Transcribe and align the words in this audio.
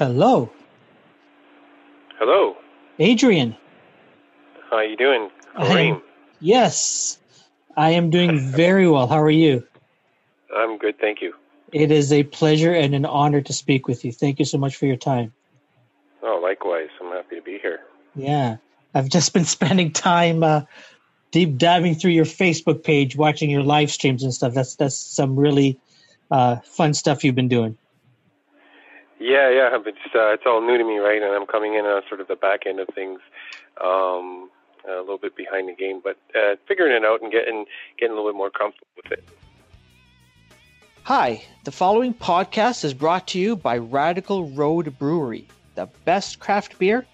Hello. 0.00 0.50
Hello. 2.18 2.56
Adrian. 2.98 3.54
How 4.70 4.76
are 4.76 4.84
you 4.84 4.96
doing? 4.96 5.28
Kareem. 5.54 6.00
Yes. 6.40 7.18
I 7.76 7.90
am 7.90 8.08
doing 8.08 8.38
very 8.56 8.88
well. 8.88 9.08
How 9.08 9.20
are 9.20 9.28
you? 9.28 9.62
I'm 10.56 10.78
good, 10.78 10.98
thank 10.98 11.20
you. 11.20 11.34
It 11.70 11.90
is 11.90 12.14
a 12.14 12.22
pleasure 12.22 12.72
and 12.72 12.94
an 12.94 13.04
honor 13.04 13.42
to 13.42 13.52
speak 13.52 13.86
with 13.88 14.02
you. 14.06 14.10
Thank 14.10 14.38
you 14.38 14.46
so 14.46 14.56
much 14.56 14.74
for 14.74 14.86
your 14.86 14.96
time. 14.96 15.34
Oh, 16.22 16.40
likewise. 16.42 16.88
I'm 16.98 17.12
happy 17.12 17.36
to 17.36 17.42
be 17.42 17.58
here. 17.58 17.80
Yeah. 18.14 18.56
I've 18.94 19.10
just 19.10 19.34
been 19.34 19.44
spending 19.58 19.92
time 19.92 20.42
uh, 20.42 20.62
deep 21.30 21.58
diving 21.58 21.94
through 21.94 22.12
your 22.12 22.24
Facebook 22.24 22.84
page, 22.84 23.16
watching 23.16 23.50
your 23.50 23.64
live 23.64 23.90
streams 23.90 24.22
and 24.22 24.32
stuff. 24.32 24.54
That's 24.54 24.76
that's 24.76 24.96
some 24.96 25.36
really 25.36 25.78
uh, 26.30 26.56
fun 26.64 26.94
stuff 26.94 27.22
you've 27.22 27.34
been 27.34 27.48
doing. 27.48 27.76
Yeah, 29.20 29.50
yeah, 29.50 29.76
but 29.76 29.88
it's, 29.88 30.14
uh, 30.14 30.32
it's 30.32 30.44
all 30.46 30.62
new 30.62 30.78
to 30.78 30.84
me, 30.84 30.96
right? 30.96 31.22
And 31.22 31.32
I'm 31.32 31.46
coming 31.46 31.74
in 31.74 31.84
on 31.84 32.02
sort 32.08 32.22
of 32.22 32.28
the 32.28 32.36
back 32.36 32.66
end 32.66 32.80
of 32.80 32.88
things, 32.94 33.20
um, 33.78 34.48
a 34.88 35.00
little 35.00 35.18
bit 35.18 35.36
behind 35.36 35.68
the 35.68 35.74
game, 35.74 36.00
but 36.02 36.16
uh, 36.34 36.56
figuring 36.66 36.96
it 36.96 37.04
out 37.04 37.20
and 37.20 37.30
getting 37.30 37.66
getting 37.98 38.12
a 38.12 38.16
little 38.16 38.30
bit 38.32 38.36
more 38.36 38.50
comfortable 38.50 38.88
with 38.96 39.12
it. 39.12 39.28
Hi, 41.02 41.42
the 41.64 41.72
following 41.72 42.14
podcast 42.14 42.82
is 42.82 42.94
brought 42.94 43.28
to 43.28 43.38
you 43.38 43.56
by 43.56 43.76
Radical 43.76 44.48
Road 44.50 44.98
Brewery, 44.98 45.46
the 45.74 45.86
best 46.06 46.40
craft 46.40 46.78
beer 46.78 47.04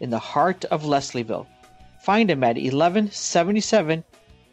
in 0.00 0.08
the 0.08 0.18
heart 0.18 0.64
of 0.66 0.84
Leslieville. 0.84 1.46
Find 2.02 2.30
them 2.30 2.42
at 2.42 2.56
1177 2.56 4.02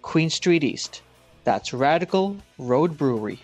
Queen 0.01 0.29
Street 0.29 0.63
East. 0.63 1.01
That's 1.45 1.73
Radical 1.73 2.35
Road 2.57 2.97
Brewery. 2.97 3.39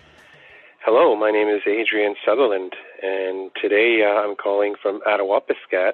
Hello, 0.80 1.16
my 1.16 1.30
name 1.30 1.48
is 1.48 1.62
Adrian 1.66 2.14
Sutherland, 2.26 2.74
and 3.04 3.50
today 3.60 4.02
uh, 4.02 4.20
I'm 4.20 4.34
calling 4.34 4.74
from 4.80 5.00
Attawapiskat. 5.02 5.92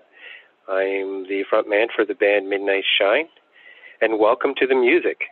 I'm 0.68 1.26
the 1.28 1.42
front 1.50 1.68
man 1.68 1.88
for 1.94 2.04
the 2.04 2.14
band 2.14 2.48
Midnight 2.48 2.84
Shine, 2.98 3.26
and 4.00 4.18
welcome 4.20 4.54
to 4.58 4.66
the 4.66 4.76
music. 4.76 5.22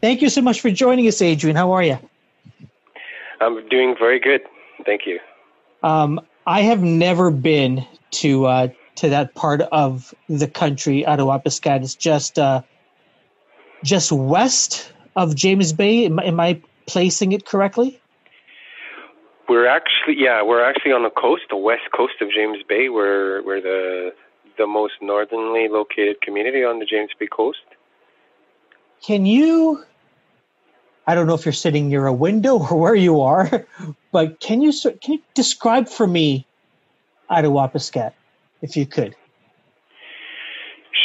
Thank 0.00 0.20
you 0.20 0.28
so 0.28 0.42
much 0.42 0.60
for 0.60 0.70
joining 0.70 1.06
us, 1.06 1.22
Adrian. 1.22 1.56
How 1.56 1.72
are 1.72 1.82
you? 1.82 1.98
I'm 3.40 3.66
doing 3.68 3.94
very 3.98 4.18
good. 4.18 4.42
Thank 4.84 5.06
you. 5.06 5.20
Um, 5.82 6.20
I 6.46 6.62
have 6.62 6.82
never 6.82 7.30
been 7.30 7.86
to 8.12 8.46
uh, 8.46 8.68
to 8.96 9.08
that 9.08 9.34
part 9.34 9.60
of 9.60 10.14
the 10.28 10.46
country, 10.46 11.04
Attawapiskat. 11.06 11.82
It's 11.82 11.94
just 11.94 12.38
uh, 12.38 12.62
just 13.82 14.12
west 14.12 14.92
of 15.16 15.34
James 15.34 15.72
Bay. 15.72 16.06
Am, 16.06 16.18
am, 16.18 16.40
I 16.40 16.60
placing 16.86 17.32
it 17.32 17.46
correctly? 17.46 18.00
We're 19.48 19.66
actually, 19.66 20.16
yeah, 20.18 20.42
we're 20.42 20.64
actually 20.64 20.92
on 20.92 21.02
the 21.02 21.10
coast, 21.10 21.42
the 21.50 21.56
west 21.56 21.82
coast 21.94 22.14
of 22.20 22.30
James 22.30 22.58
Bay. 22.68 22.88
We're 22.88 23.42
we're 23.42 23.60
the 23.60 24.14
the 24.56 24.66
most 24.66 24.94
northernly 25.02 25.68
located 25.68 26.20
community 26.20 26.64
on 26.64 26.78
the 26.78 26.86
James 26.86 27.10
Bay 27.18 27.26
coast. 27.26 27.58
Can 29.02 29.26
you 29.26 29.84
I 31.06 31.14
don't 31.14 31.26
know 31.26 31.34
if 31.34 31.44
you're 31.44 31.52
sitting 31.52 31.88
near 31.88 32.06
a 32.06 32.12
window 32.12 32.58
or 32.70 32.78
where 32.78 32.94
you 32.94 33.20
are, 33.20 33.66
but 34.14 34.38
can 34.38 34.62
you 34.62 34.72
can 35.02 35.14
you 35.14 35.22
describe 35.34 35.88
for 35.88 36.06
me 36.06 36.46
Attawapiskat, 37.28 38.12
if 38.62 38.76
you 38.76 38.86
could? 38.86 39.16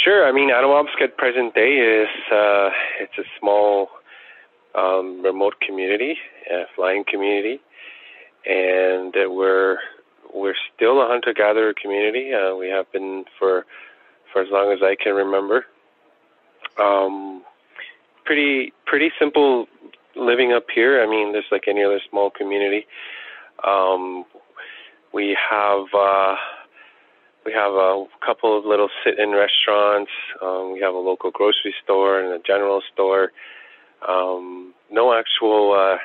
Sure. 0.03 0.27
I 0.27 0.31
mean, 0.31 0.51
Attawapiskat 0.51 1.17
present 1.17 1.55
day 1.55 1.71
is 2.03 2.07
uh, 2.31 2.69
it's 3.01 3.17
a 3.17 3.23
small, 3.39 3.89
um, 4.75 5.23
remote 5.23 5.55
community, 5.59 6.17
a 6.51 6.65
flying 6.75 7.03
community, 7.03 7.59
and 8.45 9.15
uh, 9.17 9.27
we're 9.27 9.79
we're 10.31 10.59
still 10.75 11.01
a 11.01 11.07
hunter 11.07 11.33
gatherer 11.33 11.73
community. 11.73 12.31
Uh, 12.31 12.55
we 12.55 12.67
have 12.69 12.91
been 12.91 13.25
for 13.39 13.65
for 14.31 14.43
as 14.43 14.49
long 14.51 14.71
as 14.71 14.83
I 14.83 14.95
can 14.95 15.15
remember. 15.15 15.65
Um, 16.77 17.41
pretty 18.23 18.71
pretty 18.85 19.09
simple 19.17 19.67
living 20.19 20.53
up 20.53 20.65
here. 20.73 21.01
I 21.01 21.07
mean, 21.07 21.33
just 21.33 21.51
like 21.51 21.63
any 21.67 21.83
other 21.83 21.99
small 22.09 22.29
community. 22.29 22.85
Um, 23.65 24.25
we 25.13 25.37
have 25.49 25.85
uh, 25.93 26.35
we 27.45 27.53
have 27.53 27.73
a 27.73 28.05
couple 28.25 28.57
of 28.57 28.65
little 28.65 28.89
sit-in 29.03 29.31
restaurants. 29.31 30.11
Um, 30.41 30.73
we 30.73 30.81
have 30.81 30.93
a 30.93 30.99
local 30.99 31.31
grocery 31.31 31.73
store 31.83 32.19
and 32.19 32.33
a 32.33 32.39
general 32.45 32.81
store. 32.93 33.31
Um, 34.07 34.73
no 34.91 35.17
actual 35.17 35.73
uh, 35.73 35.97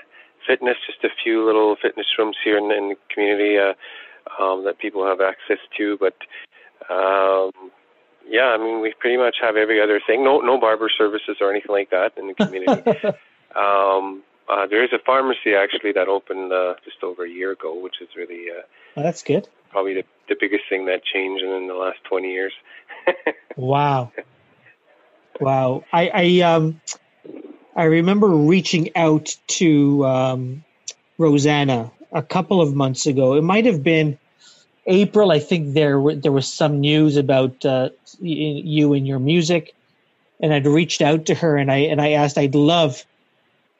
fitness, 0.46 0.76
just 0.86 1.04
a 1.04 1.08
few 1.22 1.44
little 1.44 1.76
fitness 1.80 2.06
rooms 2.18 2.36
here 2.42 2.58
in, 2.58 2.64
in 2.72 2.90
the 2.90 2.96
community 3.12 3.58
uh, 3.58 3.74
um, 4.42 4.64
that 4.64 4.78
people 4.78 5.06
have 5.06 5.20
access 5.20 5.58
to. 5.76 5.98
But 5.98 6.16
um, 6.92 7.50
yeah, 8.28 8.54
I 8.54 8.58
mean, 8.58 8.80
we 8.80 8.94
pretty 8.98 9.16
much 9.16 9.36
have 9.40 9.56
every 9.56 9.82
other 9.82 10.00
thing. 10.06 10.24
No, 10.24 10.40
no 10.40 10.58
barber 10.58 10.88
services 10.96 11.36
or 11.40 11.50
anything 11.50 11.72
like 11.72 11.90
that 11.90 12.12
in 12.16 12.28
the 12.28 12.34
community. 12.34 13.00
um, 13.56 14.22
uh, 14.48 14.66
there 14.66 14.84
is 14.84 14.90
a 14.92 14.98
pharmacy 14.98 15.54
actually 15.56 15.92
that 15.92 16.08
opened 16.08 16.52
uh, 16.52 16.74
just 16.84 17.02
over 17.02 17.24
a 17.24 17.30
year 17.30 17.52
ago, 17.52 17.80
which 17.80 18.00
is 18.00 18.08
really 18.16 18.50
uh, 18.50 18.62
oh, 18.96 19.02
that's 19.02 19.22
good. 19.22 19.48
Probably 19.70 19.94
the, 19.94 20.04
the 20.28 20.36
biggest 20.38 20.64
thing 20.68 20.86
that 20.86 21.02
changed 21.04 21.42
in 21.44 21.66
the 21.66 21.74
last 21.74 21.98
twenty 22.04 22.32
years. 22.32 22.52
wow, 23.56 24.12
wow! 25.40 25.84
I, 25.92 26.10
I 26.14 26.40
um 26.40 26.80
I 27.76 27.84
remember 27.84 28.28
reaching 28.28 28.90
out 28.96 29.34
to 29.48 30.04
um, 30.06 30.64
Rosanna 31.18 31.90
a 32.12 32.22
couple 32.22 32.60
of 32.60 32.74
months 32.74 33.06
ago. 33.06 33.34
It 33.34 33.42
might 33.42 33.66
have 33.66 33.82
been 33.82 34.18
April. 34.86 35.32
I 35.32 35.40
think 35.40 35.74
there 35.74 36.00
there 36.14 36.32
was 36.32 36.52
some 36.52 36.80
news 36.80 37.16
about 37.16 37.64
uh, 37.64 37.88
you 38.20 38.92
and 38.92 39.06
your 39.06 39.18
music, 39.18 39.74
and 40.40 40.52
I'd 40.52 40.66
reached 40.66 41.02
out 41.02 41.26
to 41.26 41.34
her 41.34 41.56
and 41.56 41.70
I 41.70 41.78
and 41.78 42.00
I 42.00 42.12
asked 42.12 42.38
I'd 42.38 42.54
love 42.54 43.04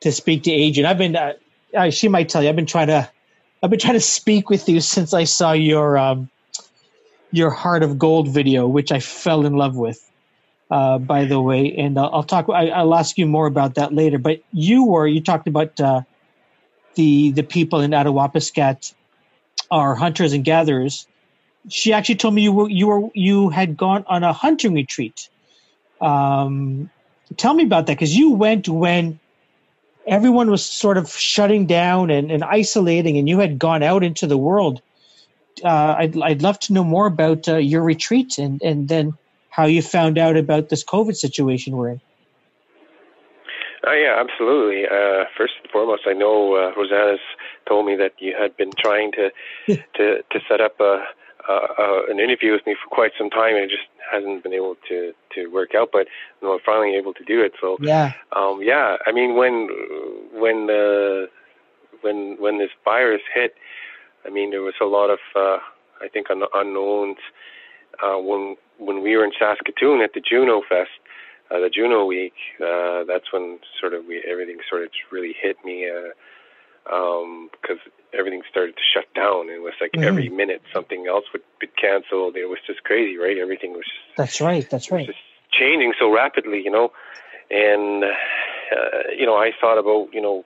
to 0.04 0.12
speak 0.12 0.42
to 0.42 0.53
Adrian. 0.53 0.87
I've 0.87 0.98
been, 0.98 1.16
uh, 1.16 1.32
uh, 1.75 1.91
she 1.91 2.09
might 2.09 2.28
tell 2.28 2.42
you, 2.42 2.50
I've 2.50 2.56
been 2.56 2.66
trying 2.66 2.88
to, 2.88 3.10
I've 3.62 3.70
been 3.70 3.78
trying 3.78 3.94
to 3.94 4.00
speak 4.00 4.50
with 4.50 4.69
you 4.69 4.81
since 4.81 5.15
I 5.15 5.25
saw 5.25 5.53
your, 5.53 5.97
um, 5.97 6.28
your 7.32 7.48
Heart 7.48 7.82
of 7.82 7.98
Gold 7.98 8.28
video, 8.28 8.69
which 8.69 8.93
I 8.93 9.00
fell 9.00 9.47
in 9.47 9.54
love 9.54 9.76
with, 9.76 9.98
uh, 10.70 10.98
by 10.98 11.25
the 11.25 11.41
way. 11.41 11.75
And 11.75 11.98
I'll, 11.98 12.10
I'll 12.16 12.22
talk, 12.22 12.50
I, 12.50 12.82
will 12.82 12.94
ask 12.94 13.16
you 13.16 13.25
more 13.25 13.47
about 13.47 13.76
that 13.76 13.94
later. 13.94 14.19
But 14.19 14.43
you 14.53 14.84
were, 14.84 15.06
you 15.06 15.22
talked 15.22 15.48
about 15.48 15.81
uh, 15.81 16.03
the 16.97 17.32
the 17.32 17.43
people 17.43 17.81
in 17.81 17.91
Attawapiskat 17.91 18.93
are 19.70 19.94
hunters 19.94 20.32
and 20.32 20.44
gatherers. 20.44 21.06
She 21.69 21.93
actually 21.93 22.16
told 22.16 22.34
me 22.34 22.43
you 22.43 22.53
were 22.53 22.69
you 22.69 22.87
were 22.87 23.09
you 23.14 23.48
had 23.48 23.76
gone 23.76 24.04
on 24.06 24.22
a 24.22 24.32
hunting 24.32 24.75
retreat. 24.75 25.28
Um, 26.00 26.91
tell 27.37 27.54
me 27.54 27.64
about 27.64 27.87
that 27.87 27.94
because 27.94 28.14
you 28.14 28.32
went 28.32 28.69
when 28.69 29.19
everyone 30.06 30.50
was 30.50 30.65
sort 30.65 30.98
of 30.98 31.10
shutting 31.10 31.66
down 31.66 32.10
and, 32.10 32.31
and 32.31 32.44
isolating, 32.44 33.19
and 33.19 33.28
you 33.28 33.38
had 33.38 33.59
gone 33.59 33.82
out 33.82 34.03
into 34.03 34.26
the 34.26 34.38
world. 34.38 34.81
Uh, 35.62 35.94
I'd, 35.98 36.20
I'd 36.20 36.42
love 36.42 36.59
to 36.60 36.72
know 36.72 36.84
more 36.84 37.06
about 37.06 37.48
uh, 37.48 37.56
your 37.56 37.82
retreat 37.82 38.38
and, 38.38 38.60
and 38.62 38.88
then 38.88 39.12
how 39.50 39.66
you 39.66 39.82
found 39.82 40.19
out 40.19 40.37
about 40.37 40.69
this 40.69 40.84
COVID 40.84 41.14
situation 41.14 41.76
we're 41.76 41.91
in. 41.91 42.00
Oh 43.87 43.93
yeah, 43.93 44.16
absolutely. 44.19 44.87
Uh, 44.87 45.25
first 45.37 45.54
and 45.62 45.70
foremost, 45.70 46.03
I 46.06 46.14
know 46.14 46.56
uh, 46.56 46.72
Rosanna's 46.75 47.20
told 47.69 47.87
me 47.87 47.97
that 47.97 48.12
you 48.19 48.34
had 48.38 48.56
been 48.56 48.70
trying 48.78 49.12
to 49.12 49.31
to 49.97 50.22
to 50.22 50.41
set 50.48 50.60
up 50.60 50.81
a, 50.81 51.04
a, 51.49 51.52
a 51.52 52.05
an 52.11 52.20
interview 52.20 52.52
with 52.52 52.67
me 52.67 52.75
for 52.75 52.88
quite 52.88 53.12
some 53.19 53.31
time, 53.31 53.55
and 53.56 53.64
it 53.64 53.70
just 53.70 53.88
hasn't 54.11 54.43
been 54.43 54.52
able 54.52 54.76
to 54.88 55.12
to 55.35 55.46
work 55.49 55.75
out, 55.75 55.91
but 55.93 56.06
you 56.41 56.49
know, 56.49 56.58
finally 56.64 56.96
able 56.96 57.14
to 57.14 57.25
do 57.25 57.43
it. 57.43 57.52
So 57.61 57.76
yeah, 57.81 58.12
um, 58.37 58.61
yeah. 58.62 58.96
I 59.06 59.12
mean, 59.12 59.35
when 59.35 59.69
when 60.32 60.67
the 60.67 61.29
when 62.00 62.37
when 62.38 62.58
this 62.58 62.70
virus 62.85 63.23
hit, 63.35 63.55
I 64.26 64.31
mean, 64.31 64.50
there 64.50 64.62
was 64.62 64.75
a 64.81 64.87
lot 64.87 65.11
of 65.11 65.19
uh, 65.35 65.58
I 66.00 66.08
think 66.12 66.31
un- 66.31 66.43
unknowns 66.55 67.19
uh, 68.02 68.17
when 68.19 68.56
when 68.79 69.02
we 69.02 69.17
were 69.17 69.25
in 69.25 69.32
Saskatoon 69.38 70.02
at 70.02 70.12
the 70.14 70.20
Juno 70.20 70.62
Fest. 70.69 70.90
Uh, 71.50 71.61
the 71.61 71.69
Juno 71.69 72.06
week, 72.06 72.32
uh, 72.58 73.05
that's 73.05 73.31
when 73.31 73.58
sort 73.79 73.93
of 73.93 74.06
we 74.06 74.25
everything 74.26 74.56
sort 74.69 74.82
of 74.82 74.88
really 75.12 75.35
hit 75.38 75.56
me, 75.62 75.87
uh, 75.88 76.08
because 76.85 77.79
um, 77.85 77.93
everything 78.16 78.43
started 78.50 78.76
to 78.76 78.82
shut 78.82 79.12
down. 79.14 79.49
It 79.49 79.62
was 79.62 79.75
like 79.81 79.93
mm-hmm. 79.93 80.05
every 80.05 80.28
minute 80.28 80.62
something 80.72 81.06
else 81.08 81.25
would 81.32 81.43
be 81.61 81.69
canceled. 81.81 82.37
It 82.37 82.46
was 82.46 82.58
just 82.66 82.84
crazy, 82.84 83.16
right? 83.16 83.38
Everything 83.38 83.72
was 83.72 83.84
just 83.84 84.16
that's 84.16 84.40
right, 84.40 84.69
that's 84.69 84.90
right, 84.90 85.06
just 85.06 85.19
changing 85.52 85.94
so 85.99 86.12
rapidly, 86.12 86.62
you 86.64 86.70
know. 86.70 86.93
And 87.50 88.05
uh, 88.05 89.11
you 89.16 89.26
know, 89.26 89.37
I 89.37 89.50
thought 89.61 89.78
about 89.78 90.12
you 90.12 90.20
know 90.20 90.44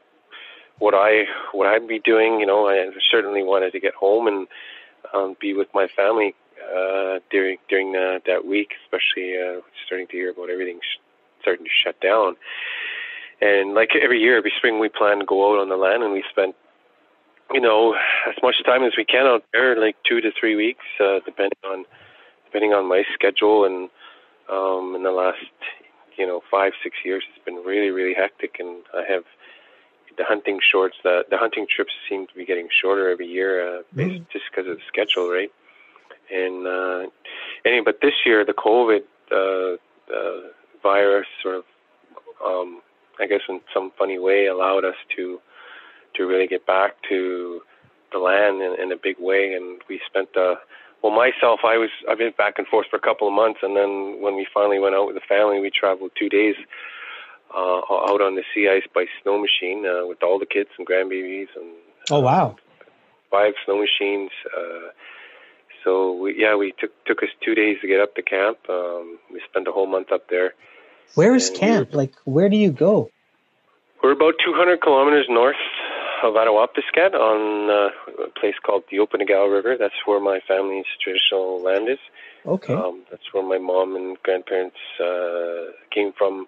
what 0.78 0.94
I 0.94 1.24
what 1.52 1.66
I'd 1.66 1.86
be 1.86 2.00
doing. 2.00 2.40
You 2.40 2.46
know, 2.46 2.68
I 2.68 2.86
certainly 3.10 3.42
wanted 3.42 3.72
to 3.72 3.80
get 3.80 3.94
home 3.94 4.26
and 4.26 4.46
um, 5.14 5.36
be 5.40 5.54
with 5.54 5.68
my 5.74 5.86
family 5.94 6.34
uh, 6.62 7.18
during 7.30 7.58
during 7.68 7.94
uh, 7.94 8.18
that 8.26 8.46
week, 8.46 8.72
especially 8.84 9.34
uh, 9.38 9.60
starting 9.86 10.06
to 10.08 10.12
hear 10.12 10.30
about 10.30 10.50
everything 10.50 10.80
sh- 10.82 11.00
starting 11.40 11.64
to 11.64 11.70
shut 11.84 12.00
down. 12.00 12.36
And 13.40 13.74
like 13.74 13.90
every 13.94 14.20
year, 14.20 14.36
every 14.36 14.52
spring, 14.56 14.80
we 14.80 14.88
plan 14.88 15.20
to 15.20 15.24
go 15.24 15.52
out 15.52 15.60
on 15.60 15.68
the 15.68 15.76
land, 15.76 16.02
and 16.02 16.12
we 16.12 16.24
spend, 16.30 16.54
you 17.52 17.60
know, 17.60 17.94
as 18.28 18.34
much 18.42 18.56
time 18.64 18.84
as 18.84 18.92
we 18.96 19.04
can 19.04 19.26
out 19.26 19.44
there, 19.52 19.78
like 19.80 19.96
two 20.06 20.20
to 20.20 20.30
three 20.38 20.56
weeks, 20.56 20.84
uh, 21.00 21.20
depending 21.24 21.58
on 21.64 21.84
depending 22.44 22.72
on 22.72 22.88
my 22.88 23.04
schedule. 23.14 23.64
And 23.64 23.90
um, 24.50 24.94
in 24.96 25.02
the 25.02 25.10
last, 25.10 25.38
you 26.16 26.26
know, 26.26 26.42
five 26.50 26.72
six 26.82 26.96
years, 27.04 27.24
it's 27.28 27.44
been 27.44 27.62
really 27.64 27.90
really 27.90 28.14
hectic, 28.14 28.56
and 28.58 28.82
I 28.94 29.10
have 29.10 29.24
the 30.16 30.24
hunting 30.24 30.60
shorts. 30.60 30.96
The 31.02 31.24
the 31.30 31.38
hunting 31.38 31.66
trips 31.74 31.92
seem 32.08 32.26
to 32.26 32.34
be 32.34 32.44
getting 32.44 32.68
shorter 32.70 33.10
every 33.10 33.26
year, 33.26 33.78
uh, 33.78 33.82
mm. 33.94 34.26
just 34.30 34.44
because 34.50 34.70
of 34.70 34.76
the 34.76 34.82
schedule, 34.88 35.30
right? 35.30 35.52
And 36.30 36.66
uh, 36.66 37.06
anyway, 37.64 37.82
but 37.84 38.00
this 38.02 38.14
year 38.26 38.44
the 38.44 38.52
COVID 38.52 39.04
uh, 39.32 39.76
uh, 40.14 40.40
virus 40.82 41.26
sort 41.42 41.56
of, 41.56 41.64
um, 42.44 42.82
I 43.18 43.26
guess, 43.26 43.40
in 43.48 43.60
some 43.72 43.92
funny 43.98 44.18
way, 44.18 44.46
allowed 44.46 44.84
us 44.84 44.96
to 45.16 45.40
to 46.18 46.26
really 46.26 46.46
get 46.46 46.66
back 46.66 46.96
to 47.08 47.62
the 48.12 48.18
land 48.18 48.60
in, 48.60 48.76
in 48.80 48.92
a 48.92 48.96
big 48.96 49.16
way, 49.18 49.54
and 49.54 49.80
we 49.88 50.00
spent 50.06 50.34
the 50.34 50.56
well, 51.02 51.12
myself, 51.12 51.60
I 51.64 51.78
was 51.78 51.90
I've 52.10 52.18
been 52.18 52.32
back 52.36 52.54
and 52.58 52.66
forth 52.66 52.88
for 52.90 52.96
a 52.96 53.00
couple 53.00 53.28
of 53.28 53.34
months, 53.34 53.60
and 53.62 53.76
then 53.76 54.20
when 54.20 54.34
we 54.34 54.46
finally 54.52 54.78
went 54.78 54.94
out 54.94 55.06
with 55.06 55.14
the 55.14 55.26
family, 55.28 55.60
we 55.60 55.70
traveled 55.70 56.10
two 56.18 56.28
days 56.28 56.56
uh, 57.54 57.78
out 57.78 58.20
on 58.20 58.34
the 58.34 58.42
sea 58.54 58.68
ice 58.68 58.82
by 58.92 59.06
snow 59.22 59.38
machine 59.38 59.86
uh, 59.86 60.06
with 60.06 60.22
all 60.22 60.38
the 60.38 60.46
kids 60.46 60.70
and 60.76 60.86
grandbabies 60.86 61.48
and. 61.56 61.72
Oh 62.10 62.20
wow! 62.20 62.56
Five 63.30 63.54
snow 63.64 63.78
machines. 63.78 64.30
Uh, 64.46 64.90
so 65.84 66.14
we, 66.14 66.34
yeah, 66.36 66.56
we 66.56 66.74
took 66.80 66.90
took 67.04 67.22
us 67.22 67.28
two 67.44 67.54
days 67.54 67.78
to 67.82 67.86
get 67.86 68.00
up 68.00 68.14
to 68.16 68.22
camp. 68.22 68.58
Um, 68.68 69.18
we 69.32 69.40
spent 69.48 69.68
a 69.68 69.72
whole 69.72 69.86
month 69.86 70.10
up 70.10 70.28
there. 70.28 70.54
Where 71.14 71.34
is 71.34 71.50
camp? 71.50 71.92
We 71.92 71.96
like, 71.96 72.14
where 72.24 72.48
do 72.48 72.56
you 72.56 72.72
go? 72.72 73.10
We're 74.02 74.12
about 74.12 74.34
200 74.44 74.80
kilometers 74.80 75.26
north 75.28 75.56
of 76.22 76.34
Attawapiskat 76.34 77.14
on 77.14 77.70
uh, 77.70 78.24
a 78.24 78.30
place 78.40 78.54
called 78.64 78.84
the 78.90 78.98
Opinnagau 78.98 79.50
River. 79.52 79.76
That's 79.78 79.94
where 80.04 80.20
my 80.20 80.40
family's 80.46 80.86
traditional 81.02 81.62
land 81.62 81.88
is. 81.88 81.98
Okay. 82.46 82.74
Um, 82.74 83.02
that's 83.10 83.32
where 83.32 83.42
my 83.42 83.58
mom 83.58 83.96
and 83.96 84.16
grandparents 84.22 84.76
uh, 85.00 85.72
came 85.90 86.12
from. 86.12 86.46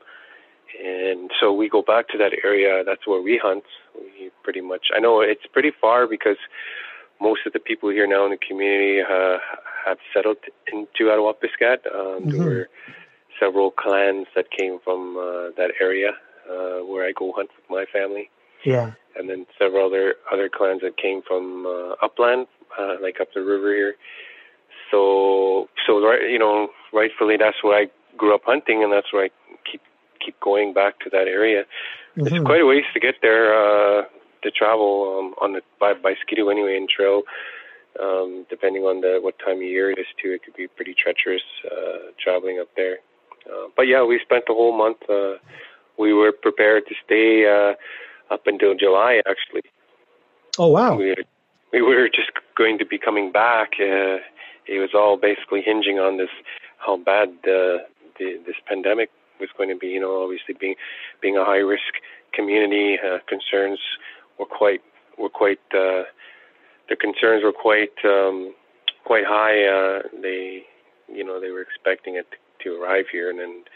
And 0.82 1.30
so 1.40 1.52
we 1.52 1.68
go 1.68 1.82
back 1.82 2.08
to 2.08 2.18
that 2.18 2.32
area. 2.44 2.84
That's 2.84 3.06
where 3.06 3.20
we 3.20 3.40
hunt. 3.42 3.64
We 3.94 4.30
pretty 4.42 4.60
much, 4.60 4.86
I 4.94 5.00
know 5.00 5.20
it's 5.20 5.46
pretty 5.52 5.72
far 5.80 6.06
because 6.06 6.38
most 7.20 7.40
of 7.46 7.52
the 7.52 7.58
people 7.58 7.90
here 7.90 8.06
now 8.06 8.24
in 8.24 8.30
the 8.30 8.38
community 8.38 9.00
uh, 9.00 9.38
have 9.84 9.98
settled 10.14 10.38
into 10.72 11.10
Attawapiskat. 11.10 11.86
Um, 11.86 12.22
mm-hmm. 12.22 12.30
There 12.30 12.44
were 12.44 12.68
several 13.38 13.70
clans 13.70 14.26
that 14.36 14.50
came 14.50 14.78
from 14.84 15.16
uh, 15.16 15.50
that 15.56 15.72
area 15.80 16.10
uh, 16.48 16.84
where 16.84 17.06
I 17.06 17.12
go 17.12 17.32
hunt 17.32 17.50
with 17.56 17.68
my 17.68 17.84
family. 17.92 18.30
Yeah. 18.64 18.92
And 19.16 19.28
then 19.28 19.46
several 19.58 19.86
other 19.86 20.14
other 20.32 20.48
clans 20.48 20.82
that 20.82 20.96
came 20.96 21.22
from 21.22 21.66
uh, 21.66 21.94
upland, 22.02 22.46
uh, 22.78 22.96
like 23.02 23.20
up 23.20 23.28
the 23.34 23.42
river 23.42 23.74
here. 23.74 23.94
So, 24.90 25.68
so 25.86 26.04
right, 26.04 26.30
you 26.30 26.38
know, 26.38 26.68
rightfully, 26.92 27.36
that's 27.36 27.62
where 27.62 27.78
I 27.78 27.86
grew 28.16 28.34
up 28.34 28.42
hunting, 28.44 28.82
and 28.82 28.92
that's 28.92 29.12
where 29.12 29.24
I 29.24 29.30
keep 29.70 29.82
keep 30.24 30.38
going 30.40 30.72
back 30.72 31.00
to 31.00 31.10
that 31.10 31.26
area. 31.28 31.64
Mm-hmm. 32.16 32.34
It's 32.34 32.44
quite 32.44 32.60
a 32.60 32.66
ways 32.66 32.84
to 32.94 33.00
get 33.00 33.16
there. 33.22 33.54
Uh, 33.54 34.04
to 34.42 34.50
travel 34.50 35.18
um, 35.18 35.34
on 35.40 35.52
the 35.52 35.62
by 35.78 35.94
by 35.94 36.14
skidoo 36.20 36.48
anyway 36.48 36.76
and 36.76 36.88
trail. 36.88 37.22
Um, 38.00 38.46
depending 38.48 38.84
on 38.84 39.00
the 39.00 39.18
what 39.20 39.38
time 39.38 39.56
of 39.56 39.62
year 39.62 39.90
it 39.90 39.98
is 39.98 40.06
too, 40.22 40.32
it 40.32 40.44
could 40.44 40.54
be 40.54 40.68
pretty 40.68 40.94
treacherous 40.94 41.42
uh, 41.66 42.12
traveling 42.22 42.60
up 42.60 42.68
there. 42.76 42.98
Uh, 43.46 43.66
but 43.76 43.88
yeah, 43.88 44.04
we 44.04 44.20
spent 44.20 44.44
the 44.46 44.54
whole 44.54 44.76
month. 44.76 44.98
Uh, 45.08 45.34
we 45.98 46.12
were 46.12 46.32
prepared 46.32 46.84
to 46.86 46.94
stay 47.04 47.46
uh, 47.46 47.74
up 48.30 48.46
until 48.46 48.74
July 48.74 49.20
actually. 49.28 49.62
Oh 50.58 50.68
wow! 50.68 50.96
We, 50.96 51.14
we 51.72 51.82
were 51.82 52.08
just 52.08 52.30
going 52.56 52.78
to 52.78 52.86
be 52.86 52.98
coming 52.98 53.32
back. 53.32 53.72
Uh, 53.80 54.18
it 54.66 54.78
was 54.78 54.90
all 54.94 55.16
basically 55.16 55.62
hinging 55.62 55.98
on 55.98 56.16
this 56.18 56.30
how 56.78 56.96
bad 56.96 57.28
uh, 57.44 57.84
the, 58.18 58.40
this 58.46 58.56
pandemic 58.66 59.10
was 59.38 59.48
going 59.56 59.68
to 59.68 59.76
be. 59.76 59.88
You 59.88 60.00
know, 60.00 60.22
obviously 60.22 60.54
being 60.58 60.74
being 61.20 61.36
a 61.36 61.44
high 61.44 61.58
risk 61.58 61.94
community, 62.32 62.96
uh, 62.98 63.18
concerns 63.28 63.78
were 64.38 64.46
quite 64.46 64.82
were 65.18 65.28
quite 65.28 65.60
uh, 65.72 66.04
the 66.88 66.96
concerns 66.98 67.42
were 67.44 67.52
quite 67.52 67.96
um, 68.04 68.54
quite 69.04 69.24
high. 69.26 69.64
Uh, 69.66 70.02
they 70.20 70.64
you 71.12 71.24
know 71.24 71.40
they 71.40 71.50
were 71.50 71.62
expecting 71.62 72.16
it 72.16 72.26
to 72.62 72.80
arrive 72.80 73.06
here 73.10 73.30
and 73.30 73.40
and 73.40 73.68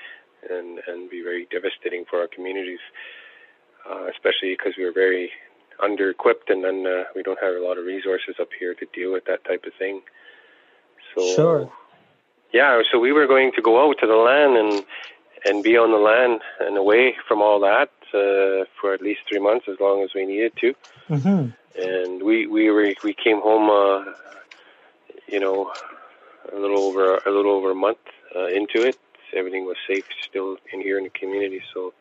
and, 0.50 0.80
and 0.86 1.10
be 1.10 1.22
very 1.22 1.46
devastating 1.50 2.04
for 2.08 2.20
our 2.20 2.28
communities, 2.28 2.80
uh, 3.88 4.06
especially 4.10 4.56
because 4.56 4.74
we 4.76 4.84
were 4.84 4.92
very 4.92 5.30
under 5.80 6.10
equipped 6.10 6.50
and 6.50 6.64
then 6.64 6.86
uh, 6.86 7.04
we 7.14 7.22
don't 7.22 7.38
have 7.42 7.54
a 7.54 7.60
lot 7.60 7.78
of 7.78 7.84
resources 7.84 8.36
up 8.40 8.48
here 8.58 8.74
to 8.74 8.86
deal 8.94 9.12
with 9.12 9.24
that 9.24 9.44
type 9.44 9.64
of 9.66 9.72
thing. 9.74 10.00
So 11.14 11.34
sure. 11.34 11.72
Yeah, 12.52 12.82
so 12.90 12.98
we 12.98 13.12
were 13.12 13.26
going 13.26 13.52
to 13.56 13.62
go 13.62 13.88
out 13.88 13.98
to 14.00 14.06
the 14.06 14.14
land 14.14 14.56
and 14.56 14.84
and 15.46 15.62
be 15.62 15.76
on 15.76 15.90
the 15.90 15.98
land 15.98 16.40
and 16.60 16.76
away 16.78 17.14
from 17.28 17.42
all 17.42 17.60
that 17.60 17.90
uh, 18.14 18.64
for 18.80 18.94
at 18.94 19.02
least 19.02 19.20
three 19.28 19.40
months, 19.40 19.66
as 19.68 19.78
long 19.80 20.02
as 20.02 20.10
we 20.14 20.24
needed 20.24 20.52
to. 20.58 20.74
Mm-hmm. 21.10 21.80
And 21.82 22.22
we 22.22 22.46
we 22.46 22.70
were, 22.70 22.94
we 23.02 23.12
came 23.12 23.40
home, 23.40 23.68
uh, 23.68 24.12
you 25.26 25.40
know, 25.40 25.72
a 26.52 26.56
little 26.56 26.78
over 26.78 27.16
a 27.26 27.30
little 27.30 27.52
over 27.52 27.72
a 27.72 27.74
month 27.74 27.98
uh, 28.34 28.46
into 28.46 28.86
it. 28.86 28.98
Everything 29.34 29.64
was 29.66 29.76
safe 29.88 30.06
still 30.22 30.56
in 30.72 30.80
here 30.80 30.96
in 30.96 31.04
the 31.04 31.10
community, 31.10 31.60
so 31.74 31.92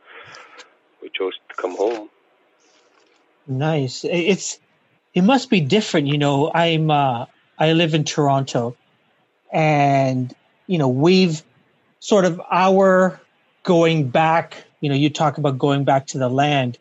we 1.04 1.10
chose 1.10 1.34
to 1.50 1.56
come 1.56 1.76
home. 1.76 2.10
Nice. 3.46 4.04
It's 4.04 4.60
it 5.14 5.24
must 5.24 5.50
be 5.50 5.60
different, 5.60 6.08
you 6.08 6.18
know. 6.18 6.52
I'm 6.54 6.90
uh, 6.90 7.26
I 7.60 7.74
live 7.74 7.94
in 7.94 8.04
Toronto, 8.04 8.76
and 9.52 10.34
you 10.66 10.78
know 10.78 10.88
we've 10.90 11.44
sort 12.00 12.26
of 12.26 12.42
our 12.50 13.20
going 13.64 14.10
back 14.10 14.56
you 14.84 14.90
know, 14.90 14.96
you 14.96 15.10
talk 15.10 15.38
about 15.38 15.58
going 15.58 15.86
back 15.86 16.08
to 16.08 16.18
the 16.18 16.28
land. 16.28 16.78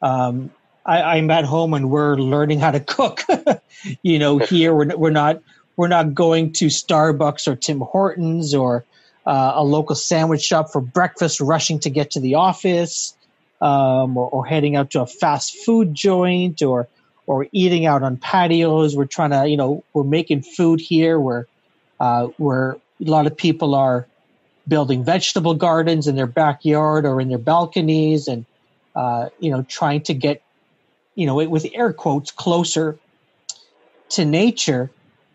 Um, 0.00 0.50
I, 0.86 1.18
am 1.18 1.30
at 1.30 1.44
home 1.44 1.74
and 1.74 1.90
we're 1.90 2.16
learning 2.16 2.58
how 2.58 2.70
to 2.70 2.80
cook. 2.80 3.20
you 4.02 4.18
know, 4.18 4.38
here 4.38 4.74
we're, 4.74 4.96
we're 4.96 5.10
not 5.10 5.42
we're 5.76 5.88
not 5.88 6.14
going 6.14 6.54
to 6.54 6.66
Starbucks 6.66 7.46
or 7.46 7.54
Tim 7.54 7.80
Hortons 7.80 8.54
or 8.54 8.86
uh, 9.26 9.52
a 9.56 9.62
local 9.62 9.94
sandwich 9.94 10.40
shop 10.40 10.72
for 10.72 10.80
breakfast, 10.80 11.38
rushing 11.38 11.80
to 11.80 11.90
get 11.90 12.12
to 12.12 12.20
the 12.20 12.36
office, 12.36 13.14
um, 13.64 14.16
or, 14.16 14.28
or, 14.28 14.46
heading 14.46 14.76
out 14.76 14.90
to 14.90 15.00
a 15.00 15.06
fast 15.06 15.56
food 15.64 15.94
joint, 15.94 16.62
or 16.62 16.86
or 17.26 17.46
eating 17.52 17.86
out 17.86 18.02
on 18.02 18.18
patios. 18.18 18.94
We're 18.94 19.06
trying 19.06 19.30
to, 19.30 19.48
you 19.48 19.56
know, 19.56 19.82
we're 19.94 20.04
making 20.04 20.42
food 20.42 20.80
here. 20.80 21.18
Where 21.18 21.46
uh, 21.98 22.26
where 22.36 22.72
a 22.72 23.10
lot 23.10 23.26
of 23.26 23.36
people 23.36 23.74
are 23.74 24.06
building 24.66 25.04
vegetable 25.04 25.54
gardens 25.54 26.06
in 26.06 26.16
their 26.16 26.26
backyard 26.26 27.04
or 27.04 27.20
in 27.20 27.28
their 27.28 27.38
balconies 27.38 28.28
and 28.28 28.44
uh, 28.94 29.28
you 29.38 29.50
know 29.50 29.62
trying 29.62 30.00
to 30.02 30.14
get 30.14 30.42
you 31.14 31.26
know 31.26 31.34
with 31.34 31.66
air 31.74 31.92
quotes 31.92 32.30
closer 32.30 32.98
to 34.08 34.24
nature 34.24 34.90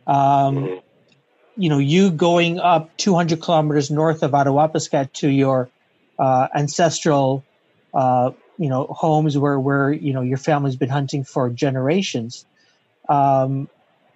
um, 0.08 0.80
you 1.58 1.70
know 1.70 1.78
you 1.78 2.10
going 2.10 2.60
up 2.60 2.96
200 2.98 3.42
kilometers 3.42 3.92
north 3.92 4.24
of 4.24 4.32
Attawapiskat 4.32 5.14
to 5.14 5.30
your 5.30 5.70
uh, 6.18 6.48
ancestral 6.56 7.44
uh, 7.94 8.32
you 8.58 8.70
know 8.70 8.86
homes 8.86 9.38
where 9.38 9.60
where 9.60 9.92
you 9.92 10.14
know 10.14 10.22
your 10.22 10.38
family's 10.38 10.76
been 10.76 10.90
hunting 10.90 11.24
for 11.24 11.50
generations. 11.50 12.46
Um, 13.08 13.70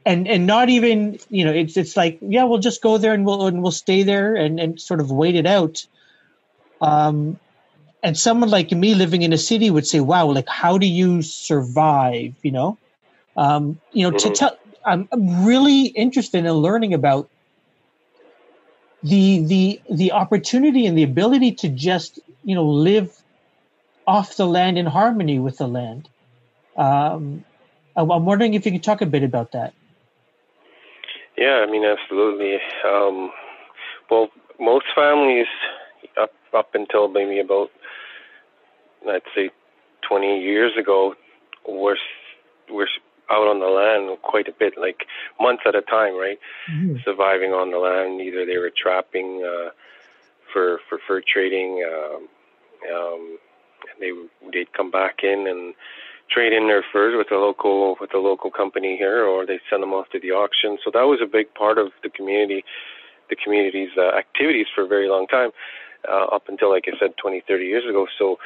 and 0.05 0.27
and 0.27 0.45
not 0.45 0.69
even 0.69 1.19
you 1.29 1.45
know 1.45 1.51
it's 1.51 1.77
it's 1.77 1.95
like 1.95 2.19
yeah 2.21 2.43
we'll 2.43 2.59
just 2.59 2.81
go 2.81 2.97
there 2.97 3.13
and 3.13 3.25
we'll 3.25 3.47
and 3.47 3.61
we'll 3.61 3.71
stay 3.71 4.03
there 4.03 4.35
and 4.35 4.59
and 4.59 4.79
sort 4.79 4.99
of 4.99 5.11
wait 5.11 5.35
it 5.35 5.45
out. 5.45 5.85
Um 6.81 7.39
and 8.01 8.17
someone 8.17 8.49
like 8.49 8.71
me 8.71 8.95
living 8.95 9.21
in 9.21 9.31
a 9.31 9.37
city 9.37 9.69
would 9.69 9.87
say 9.87 9.99
wow 9.99 10.27
like 10.27 10.49
how 10.49 10.77
do 10.77 10.85
you 10.85 11.21
survive 11.21 12.35
you 12.43 12.51
know? 12.51 12.77
Um 13.37 13.79
you 13.91 14.03
know 14.03 14.15
mm-hmm. 14.15 14.29
to 14.29 14.35
tell 14.35 14.57
I'm, 14.85 15.07
I'm 15.11 15.45
really 15.45 15.85
interested 15.85 16.45
in 16.45 16.51
learning 16.51 16.93
about 16.93 17.29
the 19.03 19.45
the 19.45 19.81
the 19.89 20.11
opportunity 20.11 20.85
and 20.85 20.97
the 20.97 21.03
ability 21.03 21.53
to 21.53 21.69
just 21.69 22.19
you 22.43 22.55
know 22.55 22.65
live 22.65 23.22
off 24.05 24.35
the 24.35 24.45
land 24.45 24.77
in 24.77 24.85
harmony 24.85 25.39
with 25.39 25.57
the 25.57 25.67
land 25.67 26.09
um 26.77 27.43
I'm 27.95 28.25
wondering 28.25 28.53
if 28.55 28.65
you 28.65 28.71
could 28.71 28.83
talk 28.83 29.01
a 29.01 29.05
bit 29.05 29.23
about 29.23 29.51
that. 29.51 29.73
Yeah, 31.37 31.63
I 31.67 31.69
mean, 31.69 31.83
absolutely. 31.85 32.57
Um, 32.85 33.31
well, 34.09 34.29
most 34.59 34.85
families 34.95 35.47
up 36.19 36.31
up 36.53 36.69
until 36.73 37.07
maybe 37.07 37.39
about, 37.39 37.71
I'd 39.09 39.21
say, 39.35 39.49
20 40.07 40.41
years 40.41 40.71
ago, 40.77 41.15
were 41.67 41.97
were 42.71 42.87
out 43.31 43.47
on 43.47 43.59
the 43.59 43.67
land 43.67 44.17
quite 44.21 44.47
a 44.47 44.51
bit, 44.51 44.73
like 44.77 45.05
months 45.39 45.63
at 45.65 45.75
a 45.75 45.81
time, 45.81 46.15
right? 46.15 46.39
Mhm. 46.69 47.03
Surviving 47.03 47.51
on 47.51 47.71
the 47.71 47.77
land. 47.77 48.21
Either 48.21 48.45
they 48.45 48.57
were 48.57 48.71
trapping 48.75 49.43
uh, 49.43 49.69
for 50.51 50.79
for 50.89 50.99
fur 51.07 51.21
trading. 51.21 51.83
Um, 51.83 52.27
um, 52.93 53.37
they 53.99 54.11
they'd 54.51 54.73
come 54.73 54.91
back 54.91 55.19
in 55.23 55.47
and 55.47 55.73
trade 56.29 56.53
in 56.53 56.67
their 56.67 56.83
furs 56.91 57.13
with 57.17 57.27
the 57.29 57.35
local 57.35 57.95
with 57.99 58.11
the 58.11 58.17
local 58.17 58.49
company 58.51 58.97
here, 58.97 59.25
or 59.25 59.45
they 59.45 59.59
send 59.69 59.83
them 59.83 59.93
off 59.93 60.09
to 60.11 60.19
the 60.19 60.31
auction. 60.31 60.77
So 60.83 60.91
that 60.93 61.03
was 61.03 61.19
a 61.21 61.27
big 61.27 61.53
part 61.53 61.77
of 61.77 61.91
the 62.01 62.09
community, 62.09 62.63
the 63.29 63.35
community's 63.35 63.91
uh, 63.97 64.15
activities 64.17 64.67
for 64.73 64.83
a 64.83 64.87
very 64.87 65.07
long 65.07 65.27
time, 65.27 65.51
uh, 66.09 66.25
up 66.25 66.43
until 66.47 66.71
like 66.71 66.85
I 66.87 66.97
said, 66.99 67.15
20, 67.21 67.43
30 67.47 67.65
years 67.65 67.83
ago. 67.87 68.07
So, 68.17 68.37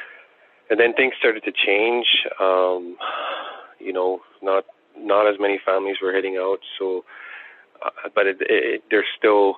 and 0.70 0.78
then 0.78 0.92
things 0.94 1.14
started 1.18 1.44
to 1.44 1.52
change. 1.52 2.06
Um, 2.40 2.96
you 3.80 3.92
know, 3.92 4.20
not 4.42 4.64
not 4.96 5.28
as 5.28 5.36
many 5.38 5.60
families 5.64 5.96
were 6.02 6.12
heading 6.12 6.36
out. 6.36 6.58
So, 6.78 7.04
uh, 7.84 8.08
but 8.14 8.26
it, 8.26 8.36
it, 8.40 8.82
they're 8.90 9.06
still 9.16 9.56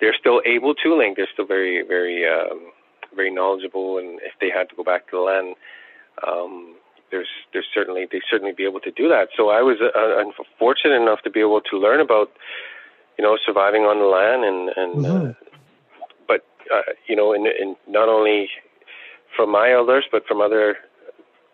they're 0.00 0.16
still 0.18 0.40
able 0.46 0.74
to. 0.74 0.96
link. 0.96 1.16
they're 1.16 1.28
still 1.32 1.46
very 1.46 1.82
very 1.86 2.26
um, 2.26 2.72
very 3.14 3.30
knowledgeable, 3.32 3.98
and 3.98 4.20
if 4.20 4.32
they 4.40 4.50
had 4.50 4.68
to 4.70 4.76
go 4.76 4.84
back 4.84 5.08
to 5.10 5.16
the 5.16 5.22
land. 5.22 5.54
Um, 6.26 6.76
there's 7.10 7.28
there's 7.52 7.66
certainly 7.72 8.06
they 8.10 8.20
certainly 8.30 8.52
be 8.52 8.64
able 8.64 8.80
to 8.80 8.90
do 8.90 9.08
that. 9.08 9.28
So 9.36 9.50
I 9.50 9.62
was 9.62 9.78
uh, 9.80 10.42
fortunate 10.58 11.00
enough 11.00 11.22
to 11.22 11.30
be 11.30 11.40
able 11.40 11.60
to 11.62 11.78
learn 11.78 12.00
about 12.00 12.30
you 13.18 13.24
know 13.24 13.38
surviving 13.44 13.82
on 13.82 13.98
the 13.98 14.06
land 14.06 14.44
and 14.44 14.70
and 14.76 15.06
Mhm. 15.06 15.30
uh, 15.30 15.34
but 16.26 16.44
uh, 16.72 16.92
you 17.06 17.16
know 17.16 17.32
and, 17.32 17.46
and 17.46 17.76
not 17.86 18.08
only 18.08 18.50
from 19.36 19.50
my 19.50 19.72
elders 19.72 20.04
but 20.10 20.26
from 20.26 20.40
other 20.40 20.76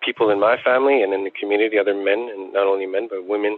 people 0.02 0.30
in 0.30 0.38
my 0.38 0.56
family 0.62 1.02
and 1.02 1.14
in 1.14 1.24
the 1.24 1.30
community, 1.30 1.78
other 1.78 1.94
men 1.94 2.28
and 2.34 2.52
not 2.52 2.66
only 2.66 2.86
men 2.86 3.08
but 3.08 3.24
women 3.26 3.56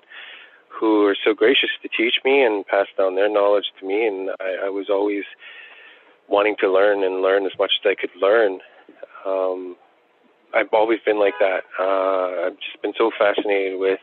who 0.68 1.06
are 1.06 1.16
so 1.24 1.34
gracious 1.34 1.70
to 1.82 1.88
teach 1.88 2.20
me 2.24 2.42
and 2.42 2.66
pass 2.66 2.86
down 2.98 3.14
their 3.16 3.28
knowledge 3.28 3.72
to 3.80 3.86
me. 3.86 4.06
And 4.06 4.30
I, 4.40 4.66
I 4.66 4.68
was 4.68 4.88
always 4.90 5.24
wanting 6.28 6.56
to 6.60 6.72
learn 6.72 7.04
and 7.04 7.22
learn 7.22 7.46
as 7.46 7.52
much 7.58 7.72
as 7.80 7.90
I 7.90 7.94
could 7.94 8.10
learn. 8.20 8.60
Um, 9.24 9.76
I've 10.54 10.72
always 10.72 11.00
been 11.04 11.18
like 11.18 11.34
that. 11.40 11.64
Uh, 11.78 12.46
I've 12.46 12.58
just 12.58 12.80
been 12.82 12.94
so 12.96 13.10
fascinated 13.18 13.78
with 13.78 14.00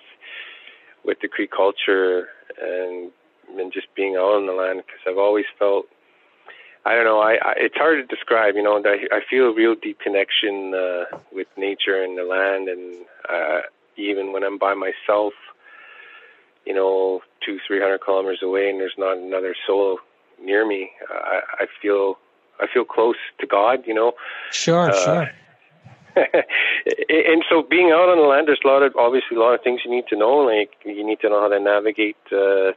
with 1.03 1.17
the 1.21 1.27
Cree 1.27 1.47
culture 1.47 2.27
and 2.61 3.11
and 3.57 3.73
just 3.73 3.87
being 3.95 4.15
out 4.15 4.35
on 4.35 4.47
the 4.47 4.53
land 4.53 4.83
because 4.85 5.01
I've 5.07 5.17
always 5.17 5.45
felt 5.59 5.85
I 6.85 6.95
don't 6.95 7.05
know. 7.05 7.19
I, 7.19 7.35
I 7.41 7.53
it's 7.57 7.75
hard 7.77 7.97
to 8.07 8.15
describe. 8.15 8.55
You 8.55 8.63
know, 8.63 8.81
that 8.81 9.07
I 9.11 9.19
feel 9.29 9.45
a 9.45 9.53
real 9.53 9.75
deep 9.75 9.99
connection 9.99 10.73
uh, 10.73 11.17
with 11.31 11.47
nature 11.57 12.03
and 12.03 12.17
the 12.17 12.23
land, 12.23 12.67
and 12.67 13.05
uh, 13.29 13.61
even 13.95 14.33
when 14.33 14.43
I'm 14.43 14.57
by 14.57 14.73
myself, 14.73 15.33
you 16.65 16.73
know, 16.73 17.21
two, 17.45 17.59
three 17.65 17.79
hundred 17.79 17.99
kilometers 17.99 18.41
away, 18.43 18.69
and 18.69 18.79
there's 18.79 18.97
not 18.97 19.17
another 19.17 19.55
soul 19.65 19.99
near 20.41 20.65
me, 20.65 20.91
I, 21.09 21.41
I 21.61 21.65
feel 21.81 22.17
I 22.59 22.67
feel 22.71 22.85
close 22.85 23.15
to 23.39 23.47
God. 23.47 23.79
You 23.85 23.93
know, 23.93 24.13
Sure, 24.51 24.89
Uh, 24.89 25.03
sure. 25.03 25.29
and 26.15 27.43
so 27.49 27.63
being 27.63 27.89
out 27.89 28.07
on 28.09 28.17
the 28.17 28.27
land, 28.27 28.47
there's 28.47 28.61
a 28.63 28.67
lot 28.67 28.83
of 28.83 28.95
obviously 28.95 29.35
a 29.35 29.39
lot 29.39 29.55
of 29.55 29.61
things 29.63 29.81
you 29.83 29.89
need 29.89 30.05
to 30.09 30.15
know. 30.15 30.37
Like 30.37 30.71
you 30.85 31.05
need 31.05 31.19
to 31.21 31.29
know 31.29 31.41
how 31.41 31.49
to 31.49 31.59
navigate 31.59 32.17
uh, 32.31 32.71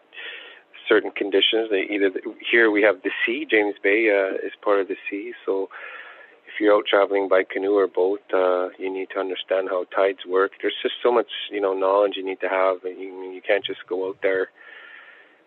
certain 0.89 1.11
conditions. 1.11 1.69
They 1.71 1.83
either 1.83 2.11
here 2.51 2.71
we 2.71 2.83
have 2.83 3.03
the 3.03 3.11
sea. 3.25 3.47
James 3.49 3.75
Bay 3.83 4.09
uh, 4.11 4.37
is 4.47 4.53
part 4.63 4.81
of 4.81 4.89
the 4.89 4.97
sea, 5.11 5.33
so 5.45 5.69
if 6.47 6.61
you're 6.61 6.75
out 6.75 6.87
traveling 6.87 7.29
by 7.29 7.43
canoe 7.45 7.75
or 7.75 7.87
boat, 7.87 8.23
uh, 8.33 8.69
you 8.79 8.91
need 8.91 9.09
to 9.13 9.21
understand 9.21 9.69
how 9.69 9.85
tides 9.95 10.25
work. 10.27 10.53
There's 10.63 10.81
just 10.83 10.95
so 11.03 11.13
much 11.13 11.29
you 11.51 11.61
know 11.61 11.75
knowledge 11.75 12.15
you 12.17 12.25
need 12.25 12.41
to 12.41 12.49
have. 12.49 12.85
and 12.85 12.99
You, 12.99 13.31
you 13.33 13.43
can't 13.47 13.65
just 13.65 13.87
go 13.87 14.09
out 14.09 14.19
there 14.23 14.49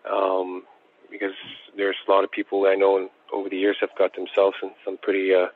um, 0.08 0.62
because 1.10 1.34
there's 1.76 1.96
a 2.06 2.10
lot 2.10 2.24
of 2.24 2.30
people 2.30 2.66
I 2.66 2.74
know 2.74 3.08
over 3.32 3.48
the 3.48 3.56
years 3.56 3.76
have 3.80 3.90
got 3.98 4.14
themselves 4.14 4.56
in 4.62 4.70
some 4.84 4.98
pretty 5.02 5.34
uh, 5.34 5.46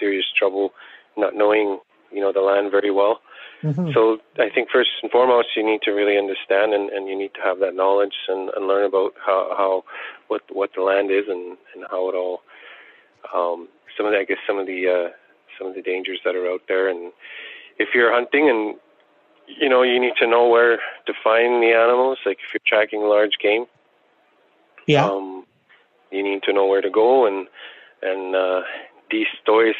serious 0.00 0.26
trouble 0.36 0.72
not 1.16 1.34
knowing 1.34 1.78
you 2.12 2.20
know 2.20 2.32
the 2.32 2.40
land 2.40 2.70
very 2.70 2.90
well. 2.90 3.20
Mhm. 3.62 3.94
So 3.94 4.18
I 4.38 4.50
think 4.50 4.68
first 4.70 4.90
and 5.02 5.10
foremost 5.10 5.48
you 5.56 5.64
need 5.64 5.82
to 5.82 5.92
really 5.92 6.18
understand 6.18 6.74
and, 6.74 6.90
and 6.90 7.08
you 7.08 7.16
need 7.16 7.32
to 7.34 7.40
have 7.40 7.60
that 7.60 7.74
knowledge 7.74 8.14
and, 8.28 8.50
and 8.54 8.66
learn 8.66 8.84
about 8.84 9.14
how, 9.24 9.54
how 9.56 9.84
what 10.28 10.42
what 10.52 10.70
the 10.74 10.82
land 10.82 11.10
is 11.10 11.24
and, 11.28 11.56
and 11.74 11.84
how 11.90 12.08
it 12.08 12.14
all 12.14 12.42
um, 13.34 13.68
some 13.96 14.06
of 14.06 14.12
the, 14.12 14.18
I 14.18 14.24
guess 14.24 14.38
some 14.46 14.58
of 14.58 14.66
the 14.66 14.88
uh, 14.88 15.08
some 15.58 15.68
of 15.68 15.74
the 15.74 15.82
dangers 15.82 16.20
that 16.24 16.36
are 16.36 16.48
out 16.50 16.62
there 16.68 16.88
and 16.88 17.12
if 17.78 17.88
you're 17.94 18.12
hunting 18.12 18.48
and 18.48 18.76
you 19.46 19.68
know 19.68 19.82
you 19.82 19.98
need 20.00 20.14
to 20.20 20.26
know 20.26 20.48
where 20.48 20.76
to 21.06 21.12
find 21.22 21.62
the 21.62 21.72
animals 21.72 22.18
like 22.26 22.38
if 22.38 22.52
you're 22.52 22.66
tracking 22.66 23.00
large 23.00 23.38
game 23.42 23.66
yeah. 24.86 25.04
um, 25.06 25.44
you 26.10 26.22
need 26.22 26.42
to 26.44 26.52
know 26.52 26.66
where 26.66 26.82
to 26.82 26.90
go 26.90 27.26
and 27.26 27.48
and 28.02 28.36
uh, 28.36 28.62
these 29.10 29.26
stories 29.42 29.76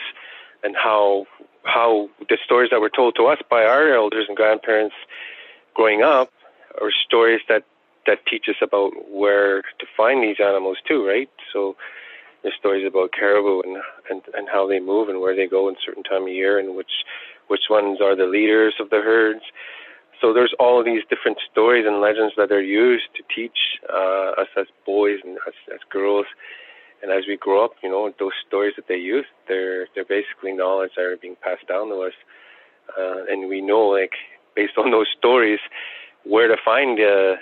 and 0.63 0.75
how 0.77 1.27
how 1.65 2.09
the 2.29 2.39
stories 2.45 2.71
that 2.71 2.81
were 2.81 2.91
told 2.91 3.15
to 3.17 3.27
us 3.27 3.39
by 3.51 3.65
our 3.65 3.95
elders 3.95 4.27
and 4.29 4.37
grandparents 4.37 4.95
growing 5.75 6.03
up 6.03 6.31
are 6.81 6.91
stories 7.07 7.41
that 7.49 7.65
that 8.07 8.27
teach 8.27 8.47
us 8.49 8.57
about 8.61 8.93
where 9.11 9.63
to 9.63 9.87
find 9.97 10.23
these 10.23 10.37
animals 10.39 10.77
too, 10.87 11.07
right? 11.07 11.31
So 11.53 11.77
there's 12.43 12.55
stories 12.59 12.87
about 12.87 13.13
caribou 13.13 13.63
and 13.63 13.83
and 14.11 14.23
and 14.35 14.49
how 14.53 14.67
they 14.67 14.81
move 14.81 15.09
and 15.09 15.21
where 15.21 15.35
they 15.35 15.47
go 15.47 15.69
in 15.69 15.77
certain 15.85 16.03
time 16.03 16.23
of 16.23 16.29
year 16.29 16.59
and 16.59 16.77
which 16.77 17.05
which 17.49 17.65
ones 17.71 18.01
are 18.01 18.17
the 18.17 18.27
leaders 18.27 18.75
of 18.81 18.91
the 18.91 19.01
herds. 19.01 19.43
So 20.25 20.33
there's 20.33 20.55
all 20.59 20.79
of 20.79 20.87
these 20.87 21.03
different 21.11 21.37
stories 21.53 21.85
and 21.87 22.01
legends 22.01 22.33
that 22.39 22.51
are 22.51 22.63
used 22.63 23.09
to 23.17 23.23
teach 23.37 23.77
uh, 23.93 24.41
us 24.41 24.49
as 24.57 24.65
boys 24.87 25.19
and 25.23 25.37
as, 25.47 25.53
as 25.71 25.81
girls 25.91 26.25
and 27.03 27.13
as 27.13 27.25
we 27.29 27.37
grow 27.37 27.63
up, 27.63 27.73
you 27.83 27.91
know, 27.91 28.11
those 28.19 28.33
stories 28.49 28.73
that 28.77 28.89
they 28.89 28.97
use, 28.97 29.27
they're 29.49 29.87
they're 29.95 30.07
basically 30.07 30.55
knowledge 30.55 30.93
that 30.97 31.03
are 31.03 31.19
being 31.19 31.37
passed 31.43 31.69
down 31.69 31.89
to 31.91 31.97
us, 31.97 32.15
uh, 32.99 33.31
and 33.31 33.51
we 33.51 33.61
know, 33.61 33.83
like, 33.83 34.13
based 34.57 34.79
on 34.79 34.91
those 34.91 35.09
stories, 35.19 35.59
where 36.25 36.49
to 36.49 36.57
find, 36.65 36.99
uh, 36.99 37.37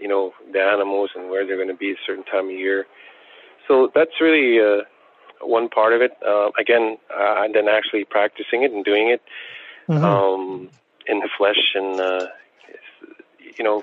you 0.00 0.08
know, 0.08 0.32
the 0.54 0.60
animals 0.60 1.10
and 1.14 1.28
where 1.28 1.46
they're 1.46 1.56
going 1.62 1.68
to 1.68 1.74
be 1.74 1.92
a 1.92 2.00
certain 2.06 2.24
time 2.24 2.46
of 2.46 2.52
year. 2.52 2.86
So 3.68 3.92
that's 3.94 4.22
really 4.22 4.58
uh, 4.58 4.84
one 5.42 5.68
part 5.68 5.92
of 5.92 6.00
it. 6.00 6.12
Uh, 6.26 6.48
again, 6.58 6.96
uh, 7.10 7.42
and 7.44 7.54
then 7.54 7.68
actually 7.68 8.06
practicing 8.06 8.62
it 8.62 8.72
and 8.72 8.82
doing 8.82 9.08
it 9.10 9.20
Mhm. 9.88 10.04
um, 10.04 10.70
in 11.06 11.20
the 11.20 11.28
flesh, 11.36 11.74
and 11.74 12.00
uh, 12.00 12.26
you 13.56 13.64
know, 13.64 13.82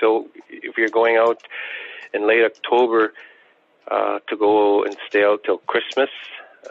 so 0.00 0.28
if 0.48 0.76
you're 0.76 0.88
going 0.88 1.16
out 1.16 1.40
in 2.12 2.26
late 2.26 2.44
October 2.44 3.12
uh, 3.90 4.18
to 4.28 4.36
go 4.36 4.84
and 4.84 4.96
stay 5.08 5.24
out 5.24 5.44
till 5.44 5.58
Christmas, 5.58 6.10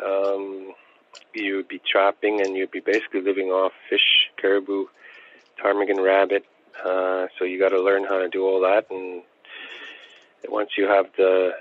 um, 0.04 0.74
you 1.34 1.58
would 1.58 1.68
be 1.68 1.82
trapping 1.86 2.42
and 2.42 2.56
you'd 2.56 2.72
be 2.72 2.80
basically 2.80 3.22
living 3.22 3.48
off 3.48 3.74
fish, 3.90 4.30
caribou, 4.38 4.86
ptarmigan, 5.58 6.04
rabbit. 6.04 6.46
Uh, 6.84 7.28
so 7.38 7.46
you 7.46 7.58
got 7.58 7.70
to 7.70 7.82
learn 7.82 8.04
how 8.04 8.20
to 8.20 8.28
do 8.28 8.44
all 8.44 8.62
that, 8.62 8.86
and 8.92 9.24
once 10.50 10.72
you 10.78 10.86
have 10.88 11.08
the, 11.18 11.52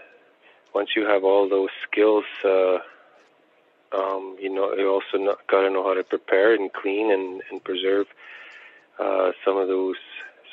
once 0.75 0.91
you 0.97 1.07
have 1.07 1.25
all 1.25 1.49
those 1.49 1.71
skills, 1.89 2.25
uh, 2.45 2.79
um, 3.95 4.37
you 4.41 4.53
know, 4.53 4.75
you 4.75 4.89
also 4.91 5.37
got 5.49 5.63
to 5.63 5.71
know 5.71 5.85
how 5.85 5.95
to 5.95 6.05
prepare 6.05 6.55
and 6.55 6.73
clean 6.73 7.13
and, 7.13 7.43
and 7.51 7.63
preserve 7.63 8.07
uh, 8.99 9.31
some 9.45 9.57
of 9.57 9.69
those 9.69 9.97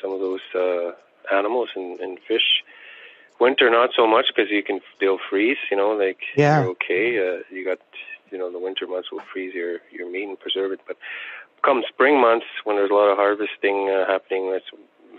some 0.02 0.12
of 0.12 0.20
those 0.20 0.42
uh, 0.56 0.92
animals 1.36 1.70
and, 1.76 2.00
and 2.00 2.18
fish. 2.28 2.64
Winter 3.40 3.70
not 3.70 3.90
so 3.96 4.06
much 4.06 4.26
because 4.34 4.52
you 4.52 4.64
can 4.64 4.80
they'll 5.00 5.20
freeze. 5.30 5.58
You 5.70 5.78
know, 5.78 5.92
like 5.92 6.20
Yeah. 6.36 6.62
you're 6.62 6.70
okay. 6.72 7.18
Uh, 7.20 7.44
you 7.54 7.66
got 7.66 7.80
you 8.32 8.38
know 8.38 8.52
the 8.52 8.60
winter 8.60 8.88
months 8.88 9.12
will 9.12 9.24
freeze 9.32 9.54
your 9.54 9.80
your 9.92 10.10
meat 10.10 10.28
and 10.28 10.40
preserve 10.40 10.72
it. 10.72 10.82
But 10.88 10.98
come 11.64 11.84
spring 11.88 12.20
months 12.20 12.46
when 12.64 12.76
there's 12.76 12.92
a 12.92 12.94
lot 12.94 13.10
of 13.10 13.18
harvesting 13.18 13.90
uh, 13.90 14.06
happening, 14.12 14.52
that's 14.52 14.66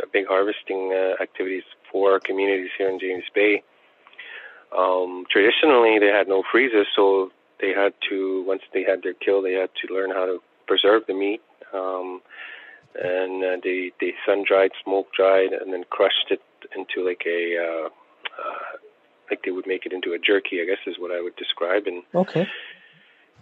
a 0.02 0.06
big 0.06 0.26
harvesting 0.26 0.92
uh, 0.92 1.22
activities 1.22 1.64
for 1.90 2.12
our 2.12 2.20
communities 2.20 2.70
here 2.78 2.88
in 2.88 2.98
James 2.98 3.24
Bay. 3.34 3.62
Um, 4.76 5.24
traditionally, 5.30 5.98
they 5.98 6.06
had 6.06 6.28
no 6.28 6.42
freezers, 6.50 6.86
so 6.96 7.30
they 7.62 7.72
had 7.72 7.94
to 8.10 8.44
once 8.46 8.62
they 8.74 8.82
had 8.82 9.02
their 9.02 9.14
kill, 9.14 9.40
they 9.40 9.54
had 9.54 9.70
to 9.80 9.94
learn 9.94 10.10
how 10.10 10.26
to 10.26 10.38
preserve 10.66 11.04
the 11.06 11.14
meat. 11.14 11.40
Um, 11.72 12.20
and 12.94 13.42
uh, 13.42 13.56
they 13.64 13.92
they 14.00 14.12
sun 14.26 14.44
dried, 14.46 14.72
smoke 14.84 15.06
dried, 15.16 15.52
and 15.52 15.72
then 15.72 15.84
crushed 15.88 16.28
it 16.30 16.42
into 16.76 17.06
like 17.06 17.22
a 17.26 17.56
uh, 17.56 17.86
uh, 17.86 18.76
like 19.30 19.40
they 19.44 19.50
would 19.50 19.66
make 19.66 19.86
it 19.86 19.92
into 19.92 20.12
a 20.12 20.18
jerky. 20.18 20.60
I 20.60 20.66
guess 20.66 20.82
is 20.86 20.98
what 20.98 21.10
I 21.10 21.22
would 21.22 21.36
describe, 21.36 21.86
and 21.86 22.02
Okay. 22.14 22.46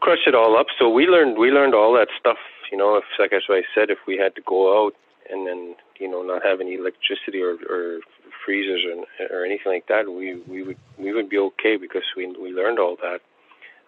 crush 0.01 0.27
it 0.27 0.35
all 0.35 0.57
up. 0.57 0.67
So 0.79 0.89
we 0.89 1.07
learned 1.07 1.37
we 1.39 1.51
learned 1.51 1.75
all 1.75 1.93
that 1.95 2.09
stuff. 2.19 2.39
You 2.71 2.79
know, 2.79 2.97
if 2.97 3.05
like 3.19 3.33
as 3.33 3.43
I 3.49 3.63
said, 3.75 3.91
if 3.91 3.99
we 4.07 4.17
had 4.17 4.37
to 4.37 4.43
go 4.47 4.87
out 4.87 4.95
and 5.31 5.47
then 5.47 5.75
you 5.99 6.09
know 6.09 6.23
not 6.23 6.45
have 6.45 6.61
any 6.61 6.75
electricity 6.75 7.43
or, 7.43 7.57
or 7.69 8.01
freezers 8.45 8.85
or, 8.87 9.37
or 9.37 9.45
anything 9.45 9.73
like 9.73 9.89
that, 9.89 10.07
we 10.07 10.41
we 10.49 10.63
would 10.63 10.79
we 10.99 11.13
would 11.13 11.29
be 11.29 11.39
okay 11.39 11.77
because 11.77 12.05
we 12.17 12.27
we 12.27 12.53
learned 12.53 12.79
all 12.79 12.97
that, 13.03 13.21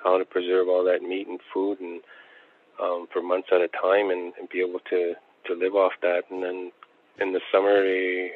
how 0.03 0.19
to 0.19 0.25
preserve 0.25 0.69
all 0.69 0.85
that 0.85 1.03
meat 1.03 1.29
and 1.29 1.41
food 1.53 1.81
and 1.81 2.01
um, 2.81 3.07
for 3.13 3.23
months 3.23 3.49
at 3.53 3.61
a 3.61 3.69
time 3.69 4.11
and, 4.11 4.33
and 4.39 4.49
be 4.49 4.61
able 4.61 4.81
to 4.91 5.15
to 5.47 5.55
live 5.55 5.75
off 5.75 5.93
that 6.03 6.23
and 6.31 6.43
then 6.43 6.73
in 7.21 7.33
the 7.33 7.41
summer, 7.53 7.83
they, 7.83 8.31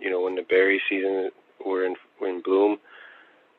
you 0.00 0.10
know, 0.10 0.22
when 0.22 0.34
the 0.34 0.42
berry 0.42 0.80
season 0.88 1.30
were 1.64 1.84
in, 1.84 1.96
were 2.20 2.28
in 2.28 2.42
bloom, 2.42 2.78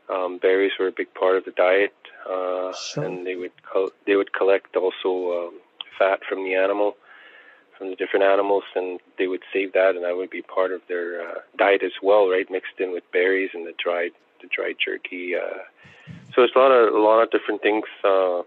um, 0.09 0.39
berries 0.41 0.71
were 0.79 0.87
a 0.87 0.91
big 0.91 1.13
part 1.13 1.37
of 1.37 1.45
the 1.45 1.51
diet, 1.51 1.93
uh, 2.29 2.73
sure. 2.73 3.03
and 3.03 3.25
they 3.27 3.35
would 3.35 3.51
co- 3.61 3.91
they 4.07 4.15
would 4.15 4.33
collect 4.33 4.75
also 4.75 5.47
um, 5.47 5.59
fat 5.99 6.19
from 6.27 6.43
the 6.43 6.55
animal, 6.55 6.95
from 7.77 7.89
the 7.89 7.95
different 7.95 8.25
animals, 8.25 8.63
and 8.75 8.99
they 9.19 9.27
would 9.27 9.43
save 9.53 9.73
that, 9.73 9.95
and 9.95 10.03
that 10.03 10.17
would 10.17 10.31
be 10.31 10.41
part 10.41 10.71
of 10.71 10.81
their 10.87 11.21
uh, 11.21 11.39
diet 11.57 11.83
as 11.83 11.91
well, 12.01 12.27
right? 12.27 12.49
Mixed 12.49 12.79
in 12.79 12.91
with 12.91 13.03
berries 13.11 13.51
and 13.53 13.67
the 13.67 13.73
dried 13.83 14.11
the 14.41 14.47
dried 14.47 14.77
jerky. 14.83 15.35
Uh, 15.35 15.59
so 16.39 16.43
it's 16.43 16.55
a 16.55 16.59
lot 16.59 16.71
of 16.71 16.93
a 16.93 16.97
lot 16.97 17.21
of 17.21 17.31
different 17.31 17.61
things. 17.61 17.83
Uh, 18.01 18.43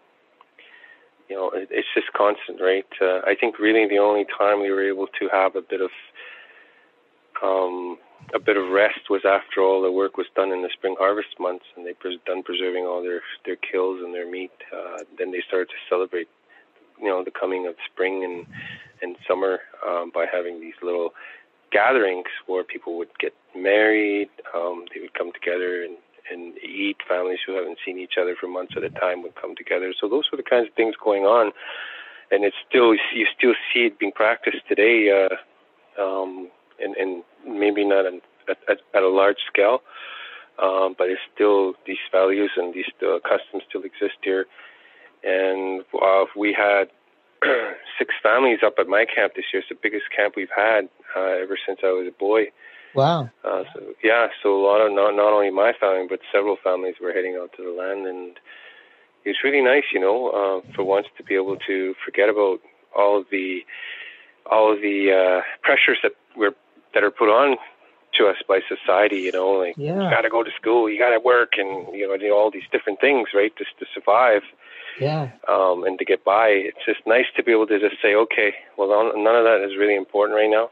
you 1.29 1.37
know, 1.37 1.51
it, 1.51 1.69
it's 1.71 1.89
just 1.95 2.11
constant, 2.17 2.59
right? 2.61 2.89
Uh, 3.01 3.21
I 3.27 3.35
think 3.39 3.59
really 3.59 3.87
the 3.87 3.99
only 3.99 4.25
time 4.25 4.63
we 4.63 4.71
were 4.71 4.87
able 4.89 5.09
to 5.21 5.29
have 5.31 5.57
a 5.57 5.61
bit 5.61 5.83
of 5.83 5.91
um, 7.45 7.99
a 8.35 8.39
bit 8.39 8.57
of 8.57 8.71
rest 8.71 9.11
was 9.11 9.23
after 9.27 9.61
all 9.61 9.83
the 9.83 9.93
work 9.93 10.17
was 10.17 10.27
done 10.35 10.53
in 10.53 10.63
the 10.63 10.71
spring 10.73 10.97
harvest 10.99 11.37
months, 11.39 11.67
and 11.77 11.85
they 11.85 11.93
pres- 11.93 12.19
done 12.25 12.43
preserving 12.43 12.85
all 12.85 13.03
their 13.03 13.21
their 13.45 13.57
kills 13.57 14.01
and 14.03 14.15
their 14.15 14.31
meat. 14.31 14.53
Uh, 14.73 15.05
then 15.19 15.31
they 15.31 15.43
started 15.47 15.69
to 15.69 15.81
celebrate, 15.91 16.29
you 16.99 17.09
know, 17.09 17.23
the 17.23 17.31
coming 17.31 17.67
of 17.67 17.75
spring 17.93 18.25
and 18.25 18.47
and 19.03 19.17
summer 19.29 19.59
um, 19.87 20.11
by 20.15 20.25
having 20.25 20.61
these 20.61 20.79
little 20.83 21.11
gatherings 21.73 22.33
where 22.47 22.65
people 22.65 22.97
would 22.97 23.13
get 23.19 23.35
married. 23.55 24.31
Um, 24.55 24.87
they 24.95 25.01
would 25.01 25.13
come 25.13 25.33
together 25.33 25.83
and 25.83 25.97
and 26.31 26.57
eat. 26.59 26.97
Families 27.09 27.41
who 27.47 27.55
haven't 27.55 27.79
seen 27.85 27.99
each 27.99 28.15
other 28.21 28.37
for 28.39 28.47
months 28.47 28.75
at 28.77 28.85
a 28.85 28.91
time 28.91 29.23
would 29.23 29.35
come 29.35 29.55
together. 29.57 29.93
So 29.99 30.09
those 30.09 30.25
were 30.31 30.37
the 30.37 30.43
kinds 30.43 30.69
of 30.69 30.75
things 30.75 30.95
going 31.03 31.25
on, 31.25 31.53
and 32.31 32.45
it's 32.45 32.57
still 32.69 32.95
you 32.95 33.27
still 33.37 33.55
see 33.73 33.87
it 33.87 33.99
being 33.99 34.13
practiced 34.13 34.67
today. 34.69 35.11
Uh, 35.11 35.37
um, 36.01 36.51
and, 36.81 36.97
and 36.97 37.23
maybe 37.47 37.85
not 37.85 38.07
at, 38.07 38.15
at, 38.69 38.79
at 38.95 39.03
a 39.03 39.09
large 39.09 39.37
scale, 39.47 39.81
um, 40.63 40.95
but 40.99 41.09
it's 41.09 41.21
still 41.35 41.75
these 41.87 42.03
values 42.11 42.51
and 42.57 42.75
these 42.75 42.91
uh, 43.03 43.19
customs 43.23 43.63
still 43.69 43.83
exist 43.83 44.19
here. 44.23 44.47
And 45.25 45.85
uh, 45.95 46.25
we 46.37 46.53
had 46.53 46.91
six 47.99 48.15
families 48.23 48.59
up 48.65 48.75
at 48.79 48.89
my 48.89 49.05
camp 49.05 49.35
this 49.35 49.47
year. 49.53 49.61
It's 49.61 49.69
the 49.69 49.79
biggest 49.81 50.05
camp 50.15 50.35
we've 50.37 50.53
had 50.55 50.89
uh, 51.17 51.43
ever 51.43 51.57
since 51.67 51.81
I 51.83 51.89
was 51.89 52.07
a 52.09 52.19
boy. 52.19 52.47
Wow. 52.95 53.31
Uh, 53.45 53.65
so 53.73 53.81
yeah, 54.03 54.29
so 54.43 54.55
a 54.55 54.63
lot 54.65 54.81
of 54.85 54.93
not 54.93 55.15
not 55.17 55.33
only 55.33 55.51
my 55.51 55.73
family 55.79 56.07
but 56.09 56.21
several 56.33 56.57
families 56.63 56.97
were 57.01 57.13
heading 57.13 57.39
out 57.41 57.53
to 57.57 57.63
the 57.63 57.71
land, 57.71 58.07
and 58.07 58.39
it's 59.25 59.43
really 59.45 59.63
nice, 59.63 59.85
you 59.93 60.01
know, 60.01 60.29
uh, 60.31 60.75
for 60.75 60.85
once 60.85 61.07
to 61.17 61.23
be 61.23 61.35
able 61.35 61.57
to 61.67 61.95
forget 62.05 62.29
about 62.29 62.61
all 62.97 63.19
of 63.19 63.27
the 63.31 63.61
all 64.51 64.73
of 64.73 64.81
the 64.81 65.13
uh, 65.13 65.43
pressures 65.63 65.99
that 66.03 66.13
we're 66.37 66.55
that 66.95 67.03
are 67.03 67.11
put 67.11 67.29
on 67.29 67.57
to 68.15 68.27
us 68.27 68.37
by 68.47 68.61
society. 68.69 69.21
You 69.21 69.33
know, 69.33 69.51
like 69.51 69.75
yeah. 69.77 69.95
you 69.95 70.11
got 70.11 70.23
to 70.23 70.31
go 70.31 70.43
to 70.43 70.51
school, 70.61 70.91
you 70.91 70.99
got 70.99 71.11
to 71.11 71.21
work, 71.21 71.53
and 71.57 71.95
you 71.95 72.07
know, 72.07 72.17
do 72.17 72.33
all 72.35 72.51
these 72.51 72.69
different 72.71 73.01
things, 73.01 73.29
right, 73.35 73.53
just 73.57 73.79
to 73.79 73.87
survive. 73.95 74.43
Yeah. 75.01 75.31
Um, 75.49 75.85
and 75.85 75.99
to 75.99 76.05
get 76.05 76.23
by, 76.23 76.49
it's 76.49 76.85
just 76.85 77.01
nice 77.07 77.25
to 77.37 77.43
be 77.43 77.53
able 77.53 77.67
to 77.69 77.81
just 77.81 77.97
say, 78.03 78.15
okay, 78.15 78.53
well, 78.77 78.89
none 79.17 79.37
of 79.37 79.45
that 79.45 79.65
is 79.65 79.79
really 79.79 79.97
important 79.97 80.37
right 80.37 80.51
now. 80.51 80.71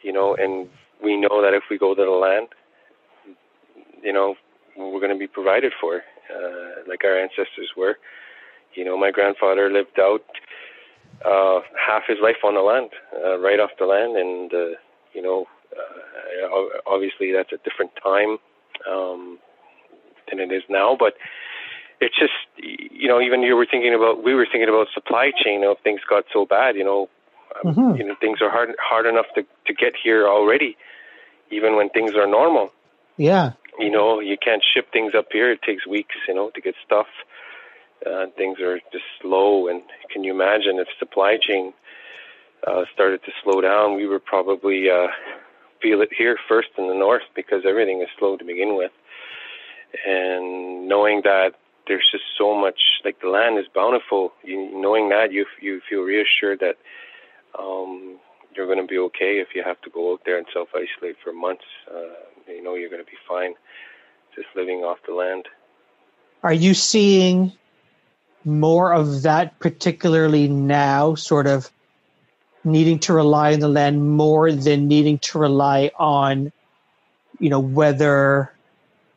You 0.00 0.12
know, 0.12 0.34
and 0.34 0.68
we 1.04 1.16
know 1.16 1.42
that 1.42 1.54
if 1.54 1.64
we 1.70 1.78
go 1.78 1.94
to 1.94 2.02
the 2.02 2.10
land, 2.10 2.48
you 4.02 4.12
know, 4.12 4.34
we're 4.76 5.00
going 5.00 5.12
to 5.12 5.18
be 5.18 5.26
provided 5.26 5.72
for, 5.80 6.02
uh, 6.34 6.82
like 6.88 7.04
our 7.04 7.18
ancestors 7.18 7.70
were. 7.76 7.96
You 8.74 8.84
know, 8.84 8.98
my 8.98 9.10
grandfather 9.10 9.70
lived 9.70 9.98
out 10.00 10.24
uh, 11.24 11.60
half 11.78 12.02
his 12.08 12.18
life 12.22 12.42
on 12.44 12.54
the 12.54 12.60
land, 12.60 12.90
uh, 13.24 13.38
right 13.38 13.60
off 13.60 13.70
the 13.78 13.86
land, 13.86 14.16
and 14.16 14.52
uh, 14.52 14.76
you 15.12 15.22
know, 15.22 15.46
uh, 15.72 16.80
obviously 16.86 17.32
that's 17.32 17.52
a 17.52 17.58
different 17.68 17.92
time 18.02 18.38
um, 18.90 19.38
than 20.28 20.40
it 20.40 20.52
is 20.52 20.62
now, 20.68 20.96
but 20.98 21.14
it's 22.00 22.18
just 22.18 22.32
you 22.56 23.08
know 23.08 23.20
even 23.20 23.42
you 23.42 23.56
were 23.56 23.66
thinking 23.70 23.94
about 23.94 24.24
we 24.24 24.34
were 24.34 24.46
thinking 24.50 24.68
about 24.68 24.88
supply 24.92 25.30
chain. 25.30 25.60
You 25.60 25.66
know, 25.66 25.72
if 25.72 25.78
things 25.84 26.00
got 26.08 26.24
so 26.32 26.44
bad, 26.44 26.76
you 26.76 26.84
know, 26.84 27.08
mm-hmm. 27.64 27.96
you 27.96 28.04
know 28.04 28.16
things 28.20 28.38
are 28.42 28.50
hard 28.50 28.70
hard 28.80 29.06
enough 29.06 29.26
to 29.36 29.42
to 29.42 29.72
get 29.72 29.92
here 30.02 30.26
already, 30.28 30.76
even 31.54 31.76
when 31.76 31.88
things 31.90 32.12
are 32.14 32.26
normal. 32.26 32.70
Yeah. 33.16 33.52
You 33.78 33.90
know, 33.90 34.20
you 34.20 34.36
can't 34.36 34.62
ship 34.74 34.92
things 34.92 35.12
up 35.16 35.28
here. 35.32 35.50
It 35.52 35.62
takes 35.62 35.86
weeks, 35.86 36.14
you 36.28 36.34
know, 36.34 36.50
to 36.54 36.60
get 36.60 36.74
stuff. 36.84 37.06
Uh, 38.04 38.26
things 38.36 38.60
are 38.60 38.78
just 38.92 39.04
slow, 39.22 39.68
and 39.68 39.82
can 40.10 40.24
you 40.24 40.32
imagine 40.34 40.78
if 40.78 40.88
supply 40.98 41.38
chain 41.40 41.72
uh, 42.66 42.84
started 42.92 43.22
to 43.24 43.32
slow 43.42 43.60
down, 43.60 43.96
we 43.96 44.06
would 44.06 44.24
probably 44.24 44.90
uh, 44.90 45.08
feel 45.82 46.00
it 46.00 46.10
here 46.16 46.36
first 46.48 46.68
in 46.78 46.88
the 46.88 46.94
north 46.94 47.22
because 47.34 47.62
everything 47.66 48.00
is 48.02 48.08
slow 48.18 48.36
to 48.36 48.44
begin 48.44 48.76
with. 48.76 48.92
And 50.06 50.88
knowing 50.88 51.22
that 51.24 51.52
there's 51.86 52.08
just 52.10 52.24
so 52.38 52.58
much, 52.58 52.80
like 53.04 53.20
the 53.20 53.28
land 53.28 53.58
is 53.58 53.66
bountiful, 53.74 54.32
you, 54.42 54.70
knowing 54.80 55.10
that 55.10 55.32
you 55.32 55.46
you 55.60 55.80
feel 55.88 56.00
reassured 56.00 56.60
that 56.60 56.76
um, 57.58 58.18
you're 58.56 58.66
going 58.66 58.78
to 58.78 58.86
be 58.86 58.98
okay 58.98 59.38
if 59.38 59.48
you 59.54 59.62
have 59.64 59.80
to 59.82 59.90
go 59.90 60.12
out 60.12 60.20
there 60.24 60.38
and 60.38 60.46
self 60.52 60.68
isolate 60.74 61.16
for 61.22 61.32
months. 61.32 61.64
Uh, 61.90 62.00
you 62.48 62.62
know 62.62 62.74
you're 62.74 62.90
going 62.90 63.04
to 63.04 63.10
be 63.10 63.16
fine 63.28 63.54
just 64.34 64.48
living 64.54 64.80
off 64.80 64.98
the 65.06 65.14
land. 65.14 65.46
Are 66.42 66.52
you 66.52 66.74
seeing 66.74 67.52
more 68.44 68.92
of 68.92 69.22
that, 69.22 69.58
particularly 69.58 70.48
now, 70.48 71.14
sort 71.14 71.46
of 71.46 71.70
needing 72.64 72.98
to 72.98 73.12
rely 73.12 73.54
on 73.54 73.60
the 73.60 73.68
land 73.68 74.10
more 74.10 74.50
than 74.50 74.88
needing 74.88 75.18
to 75.18 75.38
rely 75.38 75.90
on, 75.98 76.52
you 77.38 77.50
know, 77.50 77.60
weather, 77.60 78.52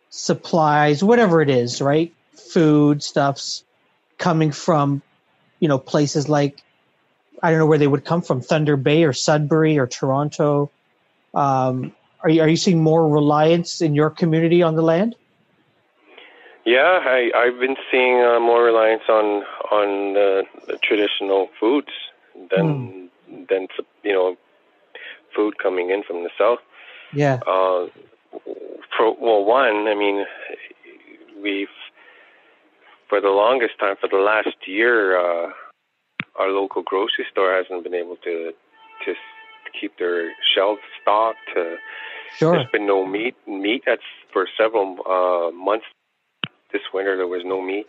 supplies, 0.09 1.03
whatever 1.03 1.41
it 1.41 1.49
is, 1.49 1.81
right? 1.81 2.13
Food 2.33 3.03
stuffs 3.03 3.63
coming 4.17 4.51
from, 4.51 5.01
you 5.59 5.67
know, 5.67 5.79
places 5.79 6.29
like 6.29 6.61
I 7.43 7.51
don't 7.51 7.59
know 7.59 7.65
where 7.65 7.77
they 7.77 7.87
would 7.87 8.05
come 8.05 8.21
from, 8.21 8.41
Thunder 8.41 8.77
Bay 8.77 9.03
or 9.03 9.13
Sudbury 9.13 9.77
or 9.77 9.87
Toronto. 9.87 10.71
Um, 11.33 11.93
are 12.21 12.29
you 12.29 12.41
are 12.41 12.47
you 12.47 12.57
seeing 12.57 12.81
more 12.81 13.07
reliance 13.07 13.81
in 13.81 13.93
your 13.93 14.09
community 14.09 14.63
on 14.63 14.75
the 14.75 14.81
land? 14.81 15.15
Yeah, 16.65 16.99
I, 17.01 17.31
I've 17.33 17.59
been 17.59 17.77
seeing 17.91 18.21
uh, 18.21 18.39
more 18.39 18.63
reliance 18.63 19.03
on 19.07 19.43
on 19.71 20.13
the 20.13 20.43
traditional 20.83 21.49
foods 21.59 21.91
than 22.49 22.65
mm 22.65 22.97
than 23.49 23.67
you 24.03 24.13
know 24.13 24.37
food 25.35 25.57
coming 25.59 25.89
in 25.89 26.03
from 26.03 26.23
the 26.23 26.29
south. 26.37 26.59
Yeah. 27.13 27.39
Uh, 27.45 27.87
for 28.95 29.15
well, 29.19 29.43
one, 29.43 29.87
I 29.87 29.95
mean, 29.95 30.25
we've 31.41 31.67
for 33.09 33.21
the 33.21 33.29
longest 33.29 33.79
time, 33.79 33.95
for 33.99 34.09
the 34.09 34.17
last 34.17 34.55
year, 34.65 35.17
uh, 35.17 35.51
our 36.37 36.49
local 36.49 36.83
grocery 36.83 37.25
store 37.31 37.55
hasn't 37.55 37.83
been 37.83 37.93
able 37.93 38.17
to 38.23 38.51
to 39.05 39.13
keep 39.79 39.97
their 39.97 40.31
shelves 40.55 40.81
stocked. 41.01 41.37
Uh, 41.55 41.75
sure. 42.37 42.53
There's 42.53 42.71
been 42.71 42.87
no 42.87 43.05
meat. 43.05 43.35
Meat 43.47 43.83
that's 43.85 44.01
for 44.31 44.47
several 44.57 44.97
uh, 45.05 45.51
months 45.51 45.85
this 46.71 46.81
winter. 46.93 47.15
There 47.15 47.27
was 47.27 47.43
no 47.45 47.61
meat 47.61 47.87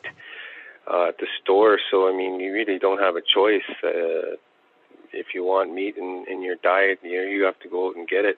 uh, 0.91 1.09
at 1.09 1.19
the 1.19 1.27
store, 1.43 1.79
so 1.91 2.09
I 2.09 2.17
mean, 2.17 2.41
you 2.41 2.53
really 2.53 2.79
don't 2.79 3.01
have 3.01 3.17
a 3.17 3.23
choice. 3.23 3.69
Uh, 3.83 4.37
if 5.13 5.29
you 5.35 5.45
want 5.45 5.73
meat 5.73 5.97
in, 5.97 6.25
in 6.31 6.43
your 6.43 6.57
diet, 6.63 6.99
you 7.03 7.17
know, 7.17 7.29
you 7.29 7.45
have 7.45 7.59
to 7.61 7.69
go 7.69 7.89
out 7.89 7.97
and 7.97 8.07
get 8.07 8.25
it 8.25 8.37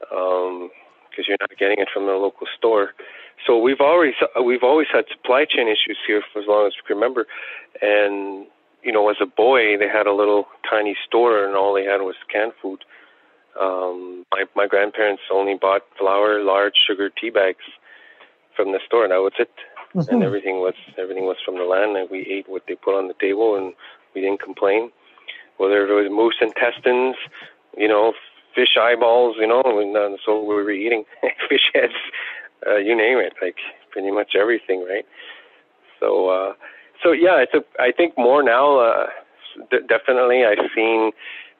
because 0.00 0.50
um, 0.50 0.70
you're 1.26 1.36
not 1.40 1.58
getting 1.58 1.78
it 1.78 1.88
from 1.92 2.06
the 2.06 2.12
local 2.12 2.46
store. 2.56 2.90
So 3.46 3.58
we've 3.58 3.80
always 3.80 4.14
we've 4.44 4.62
always 4.62 4.88
had 4.92 5.04
supply 5.10 5.46
chain 5.48 5.66
issues 5.66 5.98
here 6.06 6.22
for 6.32 6.40
as 6.40 6.46
long 6.46 6.66
as 6.66 6.74
we 6.76 6.86
can 6.86 6.96
remember, 6.96 7.26
and 7.80 8.46
you 8.82 8.92
know, 8.92 9.08
as 9.10 9.16
a 9.20 9.26
boy, 9.26 9.76
they 9.78 9.88
had 9.88 10.06
a 10.06 10.12
little 10.12 10.46
tiny 10.68 10.96
store, 11.06 11.44
and 11.44 11.56
all 11.56 11.74
they 11.74 11.84
had 11.84 12.00
was 12.02 12.16
canned 12.32 12.52
food. 12.60 12.84
Um, 13.60 14.24
my 14.30 14.44
my 14.54 14.66
grandparents 14.66 15.22
only 15.30 15.54
bought 15.54 15.82
flour, 15.98 16.42
large 16.42 16.74
sugar 16.86 17.10
tea 17.10 17.30
bags 17.30 17.64
from 18.56 18.72
the 18.72 18.80
store, 18.86 19.04
and 19.04 19.12
that 19.12 19.20
was 19.20 19.32
it. 19.38 19.50
Mm-hmm. 19.94 20.14
And 20.14 20.22
everything 20.22 20.56
was 20.56 20.74
everything 20.98 21.24
was 21.24 21.36
from 21.44 21.56
the 21.56 21.64
land, 21.64 21.96
and 21.96 22.08
we 22.10 22.20
ate 22.20 22.48
what 22.48 22.62
they 22.68 22.74
put 22.74 22.96
on 22.96 23.08
the 23.08 23.14
table, 23.20 23.56
and 23.56 23.74
we 24.14 24.20
didn't 24.20 24.40
complain 24.40 24.90
whether 25.60 25.86
it 25.86 25.92
was 25.92 26.10
moose 26.10 26.40
intestines, 26.40 27.16
you 27.76 27.86
know, 27.86 28.14
fish 28.54 28.78
eyeballs, 28.80 29.36
you 29.38 29.46
know, 29.46 29.62
and 29.62 29.94
uh, 29.94 30.16
so 30.24 30.40
we 30.40 30.54
were 30.54 30.70
eating 30.70 31.04
fish 31.50 31.70
heads, 31.74 31.92
uh, 32.66 32.76
you 32.76 32.96
name 32.96 33.18
it, 33.18 33.34
like 33.42 33.56
pretty 33.90 34.10
much 34.10 34.32
everything, 34.34 34.82
right? 34.88 35.04
So, 36.00 36.30
uh, 36.30 36.52
so 37.02 37.12
yeah, 37.12 37.42
it's 37.42 37.54
a. 37.54 37.62
I 37.80 37.92
think 37.92 38.14
more 38.16 38.42
now. 38.42 38.78
Uh, 38.80 39.06
d- 39.70 39.86
definitely, 39.88 40.44
I've 40.44 40.70
seen 40.74 41.12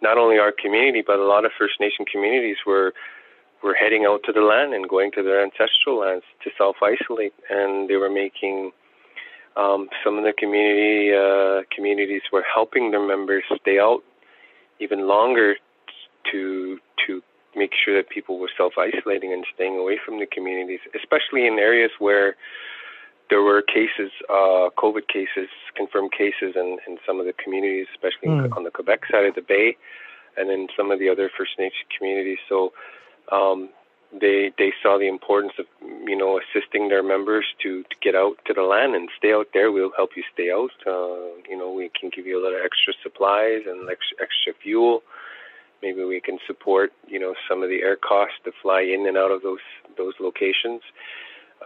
not 0.02 0.16
only 0.18 0.38
our 0.38 0.52
community 0.52 1.02
but 1.06 1.18
a 1.18 1.24
lot 1.24 1.44
of 1.44 1.52
First 1.58 1.74
Nation 1.80 2.04
communities 2.10 2.56
were 2.66 2.92
were 3.62 3.74
heading 3.74 4.06
out 4.06 4.20
to 4.24 4.32
the 4.32 4.40
land 4.40 4.72
and 4.72 4.88
going 4.88 5.10
to 5.12 5.22
their 5.22 5.42
ancestral 5.42 6.00
lands 6.00 6.24
to 6.44 6.50
self 6.56 6.76
isolate, 6.82 7.34
and 7.48 7.88
they 7.88 7.96
were 7.96 8.10
making 8.10 8.72
um, 9.56 9.88
some 10.04 10.16
of 10.16 10.24
the 10.24 10.32
community 10.36 11.12
uh, 11.12 11.62
communities 11.74 12.22
were 12.32 12.44
helping 12.52 12.90
their 12.90 13.06
members 13.06 13.44
stay 13.60 13.78
out 13.78 14.00
even 14.80 15.06
longer 15.06 15.56
to 16.30 16.78
to 17.06 17.22
make 17.56 17.72
sure 17.74 17.96
that 17.96 18.08
people 18.08 18.38
were 18.38 18.50
self 18.56 18.74
isolating 18.78 19.32
and 19.32 19.44
staying 19.54 19.76
away 19.76 19.98
from 20.04 20.18
the 20.18 20.26
communities, 20.26 20.80
especially 20.94 21.46
in 21.46 21.58
areas 21.58 21.90
where 21.98 22.36
there 23.30 23.42
were 23.42 23.62
cases, 23.62 24.10
uh, 24.28 24.68
COVID 24.76 25.06
cases, 25.08 25.48
confirmed 25.76 26.12
cases 26.12 26.54
in, 26.56 26.78
in 26.86 26.98
some 27.06 27.20
of 27.20 27.26
the 27.26 27.32
communities, 27.32 27.86
especially 27.94 28.28
mm. 28.28 28.56
on 28.56 28.64
the 28.64 28.70
Quebec 28.70 29.02
side 29.10 29.24
of 29.24 29.36
the 29.36 29.42
Bay, 29.42 29.76
and 30.36 30.50
in 30.50 30.68
some 30.76 30.90
of 30.90 30.98
the 30.98 31.08
other 31.08 31.30
First 31.38 31.52
Nation 31.58 31.86
communities. 31.96 32.38
So 32.48 32.72
um, 33.30 33.70
they 34.12 34.50
they 34.58 34.72
saw 34.82 34.98
the 34.98 35.06
importance 35.06 35.52
of 35.58 35.66
you 35.80 36.16
know 36.16 36.40
assisting 36.40 36.88
their 36.88 37.02
members 37.02 37.46
to, 37.62 37.82
to 37.84 37.96
get 38.02 38.14
out 38.14 38.34
to 38.46 38.52
the 38.52 38.62
land 38.62 38.94
and 38.94 39.08
stay 39.16 39.32
out 39.32 39.46
there. 39.54 39.70
We'll 39.70 39.92
help 39.96 40.10
you 40.16 40.24
stay 40.34 40.50
out. 40.50 40.74
Uh, 40.84 41.38
you 41.48 41.56
know, 41.56 41.72
we 41.72 41.90
can 41.98 42.10
give 42.14 42.26
you 42.26 42.36
a 42.36 42.42
lot 42.42 42.58
of 42.58 42.64
extra 42.64 42.92
supplies 43.02 43.62
and 43.66 43.88
extra, 43.88 44.16
extra 44.20 44.52
fuel. 44.60 45.02
Maybe 45.82 46.04
we 46.04 46.20
can 46.20 46.38
support 46.46 46.92
you 47.06 47.20
know 47.20 47.34
some 47.48 47.62
of 47.62 47.68
the 47.68 47.82
air 47.82 47.96
costs 47.96 48.36
to 48.44 48.52
fly 48.60 48.82
in 48.82 49.06
and 49.06 49.16
out 49.16 49.30
of 49.30 49.42
those 49.42 49.64
those 49.96 50.14
locations. 50.18 50.82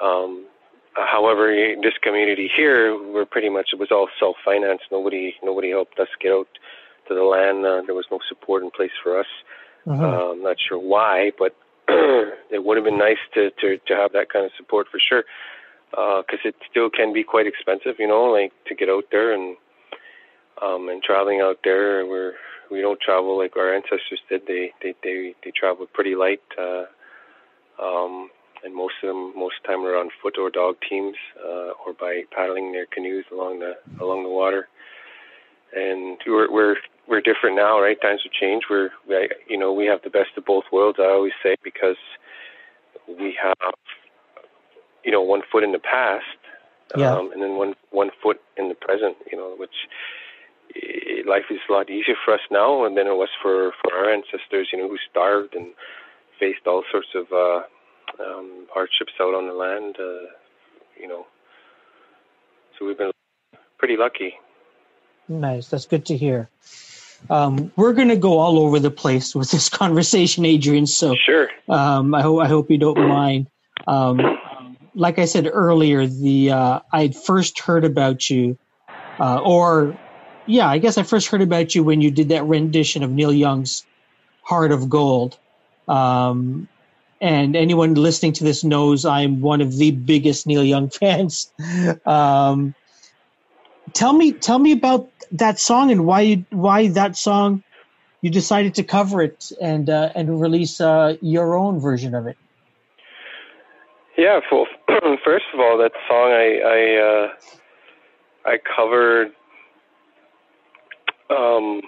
Um, 0.03 0.45
however, 0.95 1.53
this 1.83 1.95
community 2.03 2.51
here, 2.55 2.97
we're 2.97 3.25
pretty 3.25 3.49
much 3.49 3.71
it 3.73 3.79
was 3.79 3.91
all 3.91 4.09
self-financed. 4.19 4.85
Nobody 4.91 5.35
nobody 5.43 5.71
helped 5.71 5.99
us 5.99 6.09
get 6.21 6.33
out 6.33 6.49
to 7.09 7.15
the 7.15 7.23
land. 7.23 7.65
Uh, 7.65 7.83
there 7.85 7.95
was 7.95 8.07
no 8.11 8.21
support 8.29 8.63
in 8.63 8.71
place 8.71 8.93
for 9.03 9.19
us. 9.19 9.27
Uh-huh. 9.87 10.03
Uh, 10.03 10.33
I'm 10.33 10.43
not 10.43 10.57
sure 10.61 10.79
why, 10.79 11.33
but 11.39 11.57
it 11.89 12.65
would 12.65 12.77
have 12.77 12.85
been 12.85 12.99
nice 12.99 13.19
to, 13.35 13.51
to, 13.61 13.79
to 13.87 13.95
have 13.95 14.13
that 14.13 14.33
kind 14.33 14.47
of 14.47 14.53
support 14.57 14.87
for 14.91 14.99
sure. 14.99 15.25
Because 15.91 16.41
uh, 16.45 16.49
it 16.49 16.57
still 16.71 16.91
can 16.91 17.13
be 17.13 17.23
quite 17.23 17.47
expensive, 17.47 17.97
you 17.99 18.09
know, 18.09 18.25
like 18.25 18.53
to 18.67 18.75
get 18.75 18.89
out 18.89 19.05
there 19.13 19.33
and 19.33 19.57
um, 20.61 20.89
and 20.89 21.03
traveling 21.03 21.41
out 21.41 21.59
there. 21.63 22.07
We're 22.07 22.33
we 22.71 22.81
don't 22.81 23.01
travel 23.01 23.39
like 23.39 23.57
our 23.57 23.75
ancestors 23.75 24.21
did. 24.29 24.43
They 24.47 24.73
they 24.83 24.95
they 25.05 25.35
they 25.45 25.53
traveled 25.53 25.93
pretty 25.93 26.17
light, 26.17 26.41
uh, 26.59 26.87
um, 27.81 28.31
and 28.65 28.75
most 28.75 28.95
of 29.03 29.09
them 29.09 29.33
most 29.37 29.57
of 29.59 29.63
the 29.63 29.69
time 29.69 29.85
are 29.85 29.97
on 29.97 30.09
foot 30.23 30.37
or 30.39 30.51
dog 30.51 30.77
teams, 30.89 31.17
uh, 31.45 31.73
or 31.85 31.93
by 31.99 32.23
paddling 32.35 32.73
their 32.73 32.87
canoes 32.87 33.25
along 33.31 33.61
the 33.61 33.75
along 34.01 34.23
the 34.25 34.31
water. 34.31 34.69
And 35.77 36.19
we're 36.27 36.51
we're 36.51 36.77
we're 37.07 37.21
different 37.21 37.57
now, 37.57 37.81
right? 37.81 38.01
Times 38.01 38.23
have 38.25 38.33
changed. 38.33 38.67
We're, 38.71 38.91
we, 39.09 39.29
you 39.49 39.59
know, 39.59 39.73
we 39.73 39.87
have 39.87 40.01
the 40.03 40.11
best 40.11 40.31
of 40.37 40.45
both 40.45 40.65
worlds. 40.73 40.99
I 41.01 41.05
always 41.05 41.33
say 41.43 41.57
because 41.63 41.97
we 43.07 43.37
have, 43.43 43.75
you 45.05 45.13
know, 45.13 45.21
one 45.21 45.43
foot 45.51 45.63
in 45.63 45.73
the 45.73 45.79
past, 45.79 46.25
yeah. 46.97 47.15
um, 47.15 47.31
and 47.33 47.43
then 47.43 47.57
one 47.57 47.75
one 47.91 48.11
foot 48.23 48.41
in 48.57 48.69
the 48.69 48.75
present. 48.75 49.17
You 49.31 49.37
know, 49.37 49.55
which 49.59 49.77
eh, 50.75 51.29
life 51.29 51.45
is 51.51 51.61
a 51.69 51.73
lot 51.73 51.91
easier 51.91 52.17
for 52.25 52.35
us 52.35 52.41
now 52.51 52.85
than 52.85 53.07
it 53.07 53.17
was 53.17 53.31
for 53.43 53.73
for 53.83 53.93
our 53.93 54.11
ancestors. 54.11 54.69
You 54.73 54.79
know, 54.79 54.89
who 54.89 54.99
starved 55.11 55.55
and 55.55 55.75
faced 56.41 56.67
all 56.67 56.83
sorts 56.91 57.09
of 57.15 57.27
uh, 57.33 57.67
um, 58.21 58.67
hardships 58.73 59.13
out 59.21 59.35
on 59.35 59.47
the 59.47 59.55
land. 59.55 59.97
Uh, 59.99 60.31
you 61.01 61.09
know, 61.09 61.27
so 62.79 62.87
we've 62.87 62.99
been 62.99 63.11
pretty 63.79 63.97
lucky. 63.97 64.35
Nice. 65.29 65.69
That's 65.69 65.87
good 65.87 66.07
to 66.07 66.17
hear. 66.17 66.49
Um, 67.31 67.73
we're 67.77 67.95
going 67.95 68.09
to 68.09 68.17
go 68.17 68.39
all 68.39 68.59
over 68.59 68.79
the 68.79 68.91
place 68.91 69.35
with 69.35 69.51
this 69.51 69.69
conversation, 69.83 70.45
Adrian. 70.45 70.87
So 70.87 71.15
sure. 71.15 71.49
Um, 71.69 72.15
I 72.15 72.23
hope 72.23 72.43
I 72.43 72.49
hope 72.49 72.71
you 72.71 72.79
don't 72.79 73.09
mind. 73.09 73.49
Um, 73.87 74.39
like 74.95 75.19
I 75.19 75.25
said 75.25 75.49
earlier, 75.51 76.07
the 76.07 76.51
uh, 76.51 76.81
I'd 76.93 77.17
first 77.17 77.59
heard 77.59 77.85
about 77.85 78.29
you, 78.31 78.59
uh, 79.19 79.41
or 79.41 79.99
yeah, 80.47 80.69
I 80.69 80.79
guess 80.79 80.99
I 80.99 81.03
first 81.03 81.29
heard 81.29 81.43
about 81.43 81.75
you 81.75 81.83
when 81.83 82.01
you 82.01 82.11
did 82.11 82.29
that 82.29 82.45
rendition 82.45 83.03
of 83.03 83.11
Neil 83.11 83.33
Young's 83.33 83.85
"Heart 84.43 84.73
of 84.73 84.89
Gold." 84.89 85.39
Um, 85.89 86.69
and 87.21 87.57
anyone 87.57 87.95
listening 87.95 88.33
to 88.35 88.45
this 88.45 88.65
knows 88.65 89.05
I'm 89.05 89.41
one 89.41 89.61
of 89.61 89.77
the 89.77 89.91
biggest 89.91 90.47
Neil 90.47 90.65
Young 90.65 90.91
fans. 90.91 91.53
Um, 92.07 92.75
tell 93.93 94.13
me, 94.13 94.33
tell 94.33 94.59
me 94.59 94.73
about 94.73 95.09
that 95.33 95.59
song 95.59 95.91
and 95.91 96.07
why 96.07 96.21
you, 96.21 96.45
why 96.51 96.89
that 96.89 97.17
song 97.17 97.63
you 98.21 98.31
decided 98.31 98.75
to 98.77 98.83
cover 98.83 99.21
it 99.23 99.53
and 99.61 99.91
uh, 99.91 100.11
and 100.15 100.41
release 100.41 100.81
uh, 100.81 101.17
your 101.21 101.57
own 101.57 101.79
version 101.79 102.15
of 102.15 102.27
it. 102.27 102.39
Yeah, 104.17 104.41
well, 104.51 104.67
first 105.25 105.45
of 105.53 105.61
all, 105.61 105.77
that 105.79 105.93
song 106.09 106.31
I 106.33 106.61
I, 106.65 106.81
uh, 107.11 108.53
I 108.53 108.59
covered 108.77 109.33
um, 111.29 111.83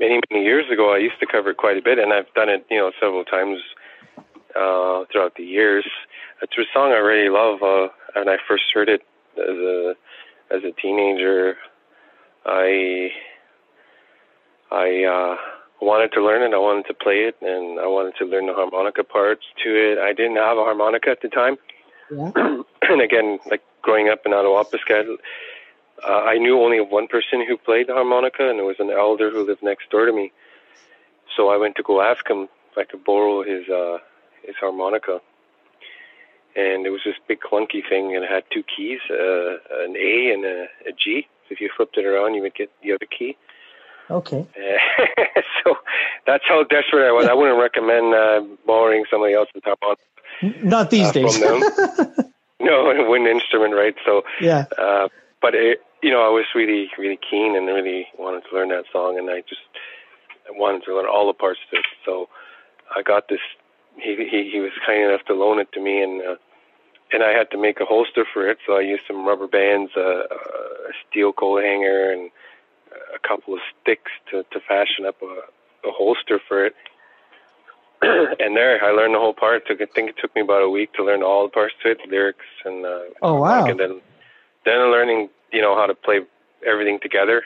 many 0.00 0.20
many 0.30 0.44
years 0.44 0.64
ago. 0.72 0.94
I 0.94 0.98
used 0.98 1.20
to 1.20 1.26
cover 1.26 1.50
it 1.50 1.58
quite 1.58 1.76
a 1.76 1.82
bit, 1.82 1.98
and 1.98 2.12
I've 2.12 2.32
done 2.34 2.48
it 2.48 2.64
you 2.70 2.78
know 2.78 2.90
several 3.00 3.24
times 3.24 3.58
uh, 4.56 5.04
throughout 5.10 5.34
the 5.36 5.44
years. 5.44 5.86
It's 6.42 6.52
a 6.58 6.64
song 6.72 6.92
I 6.92 6.96
really 6.96 7.28
love, 7.28 7.62
uh, 7.62 7.88
and 8.14 8.30
I 8.30 8.36
first 8.48 8.64
heard 8.72 8.88
it 8.88 9.02
as 9.36 9.56
a 9.56 9.94
as 10.50 10.62
a 10.62 10.72
teenager 10.80 11.56
I 12.46 13.10
I 14.70 15.04
uh, 15.04 15.36
wanted 15.80 16.12
to 16.12 16.24
learn 16.24 16.42
it. 16.42 16.54
I 16.54 16.58
wanted 16.58 16.86
to 16.86 16.94
play 16.94 17.24
it, 17.24 17.36
and 17.40 17.80
I 17.80 17.86
wanted 17.86 18.14
to 18.18 18.24
learn 18.24 18.46
the 18.46 18.54
harmonica 18.54 19.04
parts 19.04 19.44
to 19.62 19.70
it. 19.70 19.98
I 19.98 20.12
didn't 20.12 20.36
have 20.36 20.58
a 20.58 20.64
harmonica 20.64 21.10
at 21.10 21.22
the 21.22 21.28
time, 21.28 21.56
yeah. 22.10 22.32
and 22.82 23.00
again, 23.00 23.38
like 23.50 23.62
growing 23.82 24.08
up 24.08 24.20
in 24.26 24.32
Attawapiskat, 24.32 25.16
uh, 26.06 26.12
I 26.12 26.38
knew 26.38 26.60
only 26.60 26.80
one 26.80 27.06
person 27.06 27.44
who 27.46 27.56
played 27.56 27.88
the 27.88 27.94
harmonica, 27.94 28.48
and 28.48 28.58
it 28.58 28.64
was 28.64 28.76
an 28.78 28.90
elder 28.90 29.30
who 29.30 29.46
lived 29.46 29.62
next 29.62 29.90
door 29.90 30.06
to 30.06 30.12
me. 30.12 30.32
So 31.36 31.48
I 31.48 31.56
went 31.56 31.76
to 31.76 31.82
go 31.82 32.02
ask 32.02 32.28
him 32.28 32.48
if 32.70 32.78
I 32.78 32.84
could 32.84 33.04
borrow 33.04 33.42
his 33.42 33.68
uh, 33.68 33.98
his 34.46 34.56
harmonica, 34.60 35.20
and 36.56 36.86
it 36.86 36.90
was 36.90 37.00
this 37.04 37.16
big 37.26 37.40
clunky 37.40 37.82
thing, 37.88 38.14
and 38.14 38.24
it 38.24 38.30
had 38.30 38.44
two 38.52 38.62
keys, 38.62 39.00
uh, 39.10 39.84
an 39.84 39.96
A 39.96 40.32
and 40.32 40.44
a, 40.44 40.66
a 40.88 40.92
G 40.92 41.26
if 41.50 41.60
you 41.60 41.70
flipped 41.76 41.96
it 41.96 42.04
around, 42.04 42.34
you 42.34 42.42
would 42.42 42.54
get 42.54 42.70
the 42.82 42.92
other 42.92 43.06
key. 43.06 43.36
Okay. 44.10 44.46
so 45.64 45.76
that's 46.26 46.44
how 46.46 46.62
desperate 46.64 47.08
I 47.08 47.12
was. 47.12 47.26
I 47.26 47.34
wouldn't 47.34 47.58
recommend 47.58 48.14
uh, 48.14 48.42
borrowing 48.66 49.04
somebody 49.10 49.34
else's 49.34 49.62
harmonica. 49.64 50.02
Not 50.66 50.90
these 50.90 51.08
uh, 51.08 51.12
days. 51.12 51.38
From 51.38 51.60
them. 51.60 52.32
no, 52.60 52.90
a 52.90 53.08
wind 53.08 53.26
instrument, 53.26 53.74
right? 53.74 53.94
So 54.04 54.22
yeah. 54.40 54.66
Uh, 54.76 55.08
but 55.40 55.54
it, 55.54 55.80
you 56.02 56.10
know, 56.10 56.20
I 56.20 56.28
was 56.28 56.44
really, 56.54 56.90
really 56.98 57.18
keen 57.30 57.56
and 57.56 57.66
really 57.66 58.06
wanted 58.18 58.42
to 58.50 58.54
learn 58.54 58.68
that 58.68 58.84
song, 58.92 59.18
and 59.18 59.30
I 59.30 59.40
just 59.40 59.62
wanted 60.50 60.84
to 60.84 60.96
learn 60.96 61.06
all 61.06 61.26
the 61.26 61.34
parts 61.34 61.60
of 61.72 61.78
it. 61.78 61.86
So 62.04 62.28
I 62.94 63.02
got 63.02 63.28
this. 63.28 63.40
He 63.96 64.16
he, 64.30 64.50
he 64.52 64.60
was 64.60 64.72
kind 64.86 65.02
enough 65.02 65.24
to 65.26 65.34
loan 65.34 65.58
it 65.60 65.72
to 65.72 65.80
me, 65.80 66.02
and 66.02 66.20
uh, 66.20 66.36
and 67.12 67.22
I 67.22 67.32
had 67.32 67.50
to 67.52 67.58
make 67.58 67.80
a 67.80 67.84
holster 67.84 68.24
for 68.32 68.48
it. 68.48 68.58
So 68.66 68.76
I 68.76 68.80
used 68.80 69.04
some 69.06 69.26
rubber 69.26 69.46
bands, 69.46 69.92
uh, 69.96 70.24
a 70.24 70.92
steel 71.08 71.32
coat 71.32 71.62
hanger, 71.62 72.12
and 72.12 72.30
a 73.14 73.18
couple 73.26 73.54
of 73.54 73.60
sticks 73.80 74.10
to, 74.30 74.44
to 74.52 74.60
fashion 74.66 75.06
up 75.06 75.16
a, 75.22 75.88
a 75.88 75.92
holster 75.92 76.40
for 76.46 76.66
it. 76.66 76.74
and 78.02 78.56
there, 78.56 78.82
I 78.84 78.90
learned 78.90 79.14
the 79.14 79.18
whole 79.18 79.34
part. 79.34 79.66
Took 79.66 79.80
I 79.80 79.86
think 79.86 80.10
it 80.10 80.16
took 80.20 80.34
me 80.34 80.42
about 80.42 80.62
a 80.62 80.68
week 80.68 80.92
to 80.94 81.04
learn 81.04 81.22
all 81.22 81.44
the 81.44 81.50
parts 81.50 81.74
to 81.82 81.92
it, 81.92 81.98
lyrics, 82.10 82.44
and 82.64 82.84
uh, 82.84 83.00
oh 83.22 83.34
wow, 83.40 83.66
and 83.66 83.78
then 83.78 84.00
then 84.64 84.90
learning, 84.90 85.30
you 85.52 85.62
know, 85.62 85.74
how 85.74 85.86
to 85.86 85.94
play 85.94 86.20
everything 86.66 86.98
together. 87.00 87.42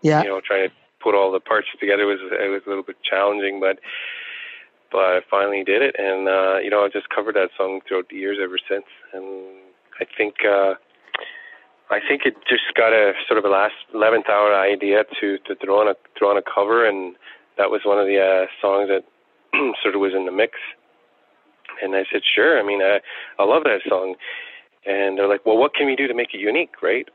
Yeah, 0.00 0.22
you 0.22 0.28
know, 0.28 0.40
trying 0.40 0.68
to 0.68 0.74
put 1.02 1.14
all 1.14 1.32
the 1.32 1.40
parts 1.40 1.66
together 1.78 2.06
was 2.06 2.20
it 2.22 2.50
was 2.50 2.62
a 2.64 2.68
little 2.68 2.84
bit 2.84 2.96
challenging, 3.02 3.60
but 3.60 3.78
but 4.92 5.00
I 5.00 5.20
finally 5.30 5.64
did 5.64 5.82
it, 5.82 5.96
and 5.98 6.28
uh, 6.28 6.58
you 6.62 6.70
know 6.70 6.84
I've 6.84 6.92
just 6.92 7.08
covered 7.08 7.34
that 7.34 7.50
song 7.56 7.80
throughout 7.88 8.08
the 8.10 8.16
years 8.16 8.38
ever 8.42 8.58
since, 8.68 8.84
and 9.12 9.56
I 10.00 10.04
think 10.16 10.44
uh, 10.44 10.74
I 11.90 11.98
think 12.06 12.22
it 12.24 12.34
just 12.48 12.74
got 12.76 12.92
a 12.92 13.12
sort 13.26 13.38
of 13.38 13.44
a 13.44 13.48
last 13.48 13.74
eleventh 13.94 14.28
hour 14.28 14.54
idea 14.54 15.04
to 15.20 15.38
to 15.38 15.54
throw 15.56 15.80
on 15.80 15.88
a 15.88 15.94
throw 16.18 16.30
on 16.30 16.36
a 16.36 16.42
cover, 16.42 16.86
and 16.86 17.16
that 17.56 17.70
was 17.70 17.80
one 17.84 17.98
of 17.98 18.06
the 18.06 18.20
uh, 18.20 18.46
songs 18.60 18.88
that 18.88 19.04
sort 19.82 19.94
of 19.94 20.00
was 20.00 20.12
in 20.14 20.26
the 20.26 20.32
mix, 20.32 20.58
and 21.82 21.96
I 21.96 22.04
said 22.12 22.22
sure. 22.22 22.60
I 22.60 22.62
mean 22.62 22.82
I 22.82 23.00
I 23.38 23.44
love 23.44 23.64
that 23.64 23.80
song, 23.88 24.14
and 24.86 25.18
they're 25.18 25.28
like, 25.28 25.46
well, 25.46 25.56
what 25.56 25.74
can 25.74 25.86
we 25.86 25.96
do 25.96 26.06
to 26.06 26.14
make 26.14 26.34
it 26.34 26.40
unique, 26.40 26.82
right? 26.82 27.08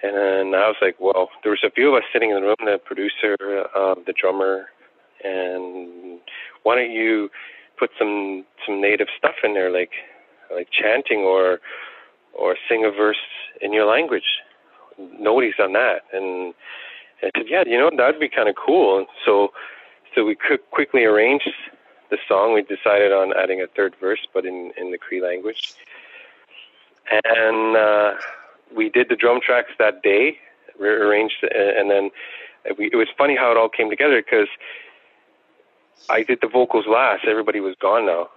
And 0.00 0.54
I 0.54 0.68
was 0.68 0.76
like, 0.80 0.94
well, 1.00 1.28
there 1.42 1.50
was 1.50 1.64
a 1.64 1.70
few 1.70 1.88
of 1.88 1.94
us 1.94 2.04
sitting 2.12 2.30
in 2.30 2.36
the 2.36 2.42
room, 2.42 2.56
the 2.60 2.78
producer, 2.78 3.34
uh, 3.74 3.96
the 4.06 4.14
drummer, 4.14 4.66
and 5.24 6.07
why 6.68 6.74
don't 6.74 6.92
you 6.92 7.30
put 7.78 7.88
some 7.98 8.44
some 8.66 8.78
native 8.78 9.08
stuff 9.16 9.36
in 9.42 9.54
there, 9.54 9.70
like 9.72 9.92
like 10.54 10.68
chanting 10.70 11.20
or 11.20 11.60
or 12.34 12.56
sing 12.68 12.84
a 12.84 12.90
verse 12.90 13.24
in 13.62 13.72
your 13.72 13.86
language. 13.86 14.28
Nobody's 14.98 15.56
done 15.56 15.72
that, 15.72 16.02
and 16.12 16.52
I 17.22 17.30
said, 17.34 17.46
yeah, 17.48 17.62
you 17.66 17.78
know 17.78 17.90
that'd 17.96 18.20
be 18.20 18.28
kind 18.28 18.50
of 18.50 18.54
cool. 18.54 18.98
And 18.98 19.06
so 19.24 19.52
so 20.14 20.26
we 20.26 20.36
quickly 20.70 21.04
arranged 21.04 21.48
the 22.10 22.18
song. 22.28 22.52
We 22.52 22.60
decided 22.60 23.12
on 23.12 23.32
adding 23.34 23.62
a 23.62 23.66
third 23.66 23.94
verse, 23.98 24.26
but 24.34 24.44
in 24.44 24.72
in 24.76 24.90
the 24.90 24.98
Cree 24.98 25.22
language, 25.22 25.72
and 27.24 27.76
uh, 27.78 28.12
we 28.76 28.90
did 28.90 29.08
the 29.08 29.16
drum 29.16 29.40
tracks 29.40 29.72
that 29.78 30.02
day. 30.02 30.36
We 30.78 30.86
arranged, 30.88 31.42
and 31.42 31.90
then 31.90 32.10
we, 32.76 32.90
it 32.92 32.96
was 32.96 33.08
funny 33.16 33.36
how 33.36 33.50
it 33.52 33.56
all 33.56 33.70
came 33.70 33.88
together 33.88 34.22
because 34.22 34.48
I 36.08 36.22
did 36.22 36.38
the 36.40 36.48
vocals 36.48 36.86
last. 36.88 37.24
Everybody 37.28 37.60
was 37.60 37.74
gone 37.80 38.06
now. 38.06 38.28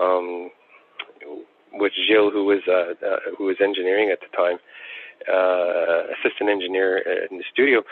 Um, 0.00 0.50
with 1.74 1.92
Jill, 2.08 2.30
who 2.30 2.44
was 2.44 2.60
uh, 2.68 2.94
uh, 3.04 3.18
who 3.36 3.44
was 3.44 3.56
engineering 3.60 4.10
at 4.10 4.20
the 4.20 4.28
time, 4.36 4.58
uh, 5.32 6.12
assistant 6.14 6.50
engineer 6.50 6.98
in 6.98 7.38
the 7.38 7.44
studio, 7.50 7.82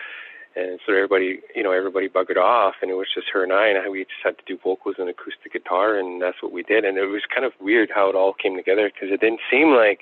and 0.56 0.80
so 0.85 0.92
everybody, 0.92 1.40
you 1.54 1.62
know, 1.62 1.70
everybody 1.70 2.09
buggered 2.09 2.37
off, 2.37 2.74
and 2.83 2.90
it 2.90 2.94
was 2.94 3.06
just 3.14 3.28
her 3.33 3.44
and 3.44 3.52
I, 3.52 3.68
and 3.68 3.90
we 3.90 4.04
just 4.04 4.22
had 4.24 4.37
to 4.38 4.44
do 4.46 4.59
vocals 4.62 4.96
and 4.98 5.09
acoustic 5.09 5.52
guitar, 5.52 5.96
and 5.96 6.20
that's 6.20 6.42
what 6.42 6.52
we 6.52 6.62
did. 6.62 6.85
And 6.85 6.98
it 6.98 7.06
was 7.06 7.22
kind 7.33 7.46
of 7.46 7.52
weird 7.61 7.90
how 7.94 8.09
it 8.09 8.16
all 8.16 8.35
came 8.35 8.56
together 8.56 8.90
because 8.92 9.14
it 9.14 9.20
didn't 9.20 9.40
seem 9.50 9.70
like, 9.70 10.00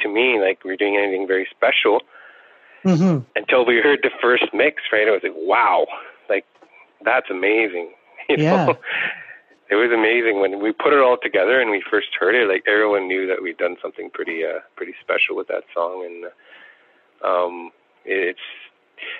to 0.00 0.08
me, 0.08 0.40
like 0.40 0.62
we 0.64 0.70
were 0.70 0.76
doing 0.76 0.96
anything 0.96 1.26
very 1.26 1.48
special 1.50 2.02
mm-hmm. 2.84 3.24
until 3.34 3.66
we 3.66 3.80
heard 3.82 4.00
the 4.02 4.10
first 4.22 4.44
mix. 4.54 4.82
Right, 4.92 5.08
I 5.08 5.10
was 5.10 5.22
like, 5.24 5.34
wow, 5.34 5.86
like 6.30 6.44
that's 7.04 7.28
amazing. 7.28 7.90
You 8.36 8.44
yeah. 8.44 8.66
know? 8.66 8.78
it 9.70 9.74
was 9.74 9.90
amazing 9.92 10.40
when 10.40 10.62
we 10.62 10.72
put 10.72 10.92
it 10.92 11.00
all 11.00 11.16
together 11.22 11.60
and 11.60 11.70
we 11.70 11.82
first 11.90 12.08
heard 12.18 12.34
it. 12.34 12.48
Like 12.48 12.64
everyone 12.66 13.08
knew 13.08 13.26
that 13.26 13.42
we'd 13.42 13.58
done 13.58 13.76
something 13.82 14.10
pretty, 14.10 14.44
uh, 14.44 14.60
pretty 14.76 14.94
special 15.00 15.36
with 15.36 15.48
that 15.48 15.64
song, 15.74 16.04
and 16.04 16.24
um, 17.24 17.70
it's 18.04 18.38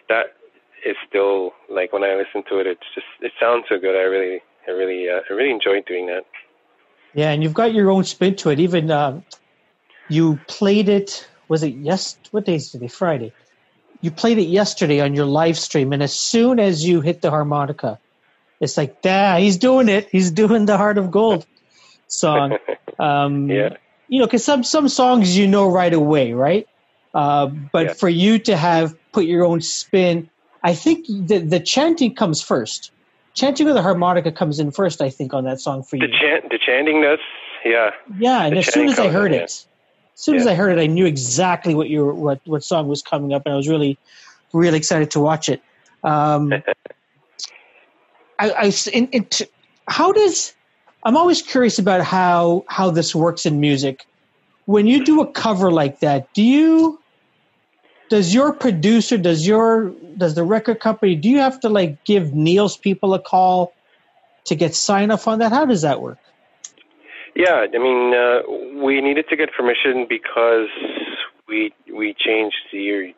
that 0.08 0.36
is 0.84 0.96
still 1.08 1.52
like 1.68 1.92
when 1.92 2.02
I 2.04 2.14
listen 2.14 2.42
to 2.48 2.58
it, 2.58 2.66
it's 2.66 2.88
just 2.94 3.06
it 3.20 3.32
sounds 3.40 3.64
so 3.68 3.78
good. 3.78 3.94
I 3.94 4.04
really, 4.04 4.40
I 4.66 4.70
really, 4.70 5.08
uh, 5.08 5.20
I 5.28 5.32
really 5.32 5.50
enjoyed 5.50 5.84
doing 5.86 6.06
that. 6.06 6.24
Yeah, 7.14 7.30
and 7.30 7.42
you've 7.42 7.54
got 7.54 7.74
your 7.74 7.90
own 7.90 8.04
spin 8.04 8.36
to 8.36 8.50
it. 8.50 8.60
Even 8.60 8.90
um, 8.90 9.24
you 10.08 10.38
played 10.46 10.88
it. 10.88 11.28
Was 11.48 11.62
it 11.62 11.74
yes? 11.74 12.18
What 12.30 12.44
day 12.46 12.56
is 12.56 12.70
today? 12.70 12.88
Friday. 12.88 13.32
You 14.00 14.10
played 14.12 14.38
it 14.38 14.48
yesterday 14.48 15.00
on 15.00 15.14
your 15.14 15.26
live 15.26 15.58
stream, 15.58 15.92
and 15.92 16.02
as 16.02 16.14
soon 16.14 16.60
as 16.60 16.86
you 16.86 17.00
hit 17.00 17.20
the 17.20 17.30
harmonica, 17.30 17.98
it's 18.60 18.76
like, 18.76 19.02
"Da, 19.02 19.36
he's 19.38 19.56
doing 19.56 19.88
it. 19.88 20.08
He's 20.10 20.30
doing 20.30 20.66
the 20.66 20.76
Heart 20.76 20.98
of 20.98 21.10
Gold 21.10 21.46
song." 22.08 22.58
Um, 23.00 23.48
yeah. 23.48 23.76
You 24.08 24.18
know, 24.18 24.26
because 24.26 24.44
some 24.44 24.64
some 24.64 24.88
songs 24.88 25.38
you 25.38 25.46
know 25.46 25.70
right 25.70 25.92
away, 25.92 26.32
right? 26.32 26.66
Uh, 27.14 27.46
but 27.46 27.86
Yeah. 27.86 27.92
for 27.92 28.08
you 28.08 28.38
to 28.40 28.56
have 28.56 28.92
put 29.12 29.24
your 29.24 29.44
own 29.44 29.60
spin, 29.60 30.28
I 30.64 30.74
think 30.74 31.06
the 31.06 31.38
the 31.38 31.60
chanting 31.60 32.14
comes 32.14 32.42
first. 32.42 32.90
Chanting 33.34 33.66
with 33.66 33.76
the 33.76 33.82
harmonica 33.82 34.32
comes 34.32 34.58
in 34.58 34.72
first, 34.72 35.00
I 35.00 35.10
think, 35.10 35.32
on 35.32 35.44
that 35.44 35.60
song 35.60 35.84
for 35.84 35.94
you. 35.96 36.08
The 36.08 36.12
chant, 36.12 36.50
the 36.50 36.58
chanting 36.58 37.02
does, 37.02 37.20
yeah, 37.64 37.90
yeah, 38.18 38.46
and 38.46 38.56
the 38.56 38.60
as 38.60 38.72
soon 38.72 38.88
as 38.88 38.98
I 38.98 39.08
heard 39.10 39.32
in, 39.32 39.40
it, 39.40 39.44
as 39.44 39.66
soon 40.14 40.36
as 40.36 40.46
I 40.46 40.54
heard 40.54 40.76
it, 40.76 40.80
I 40.80 40.86
knew 40.86 41.06
exactly 41.06 41.74
what 41.74 41.88
you 41.88 42.04
were, 42.04 42.14
what 42.14 42.40
what 42.46 42.64
song 42.64 42.88
was 42.88 43.00
coming 43.02 43.32
up, 43.32 43.42
and 43.44 43.52
I 43.52 43.56
was 43.56 43.68
really 43.68 43.96
really 44.52 44.78
excited 44.78 45.12
to 45.12 45.20
watch 45.20 45.48
it. 45.48 45.62
Um, 46.02 46.52
I, 48.38 48.50
I 48.50 48.72
in, 48.92 49.08
in 49.08 49.24
t- 49.26 49.46
how 49.88 50.12
does 50.12 50.54
I'm 51.04 51.16
always 51.16 51.42
curious 51.42 51.78
about 51.78 52.02
how 52.02 52.64
how 52.68 52.90
this 52.90 53.14
works 53.14 53.46
in 53.46 53.60
music. 53.60 54.06
When 54.66 54.86
you 54.86 55.04
do 55.04 55.20
a 55.20 55.26
cover 55.26 55.70
like 55.70 56.00
that, 56.00 56.32
do 56.34 56.42
you 56.42 57.00
does 58.10 58.34
your 58.34 58.52
producer 58.52 59.16
does 59.16 59.46
your 59.46 59.90
does 60.16 60.34
the 60.34 60.44
record 60.44 60.80
company 60.80 61.14
do 61.14 61.28
you 61.28 61.38
have 61.38 61.60
to 61.60 61.68
like 61.68 62.04
give 62.04 62.34
Neil's 62.34 62.76
people 62.76 63.14
a 63.14 63.20
call 63.20 63.72
to 64.44 64.54
get 64.54 64.74
sign 64.74 65.10
off 65.10 65.28
on 65.28 65.38
that? 65.38 65.52
How 65.52 65.64
does 65.64 65.82
that 65.82 66.00
work? 66.00 66.18
Yeah, 67.34 67.66
I 67.72 67.78
mean, 67.78 68.14
uh, 68.14 68.82
we 68.82 69.00
needed 69.00 69.26
to 69.28 69.36
get 69.36 69.52
permission 69.52 70.06
because 70.08 70.68
we 71.48 71.72
we 71.94 72.14
changed 72.18 72.56
the 72.72 73.14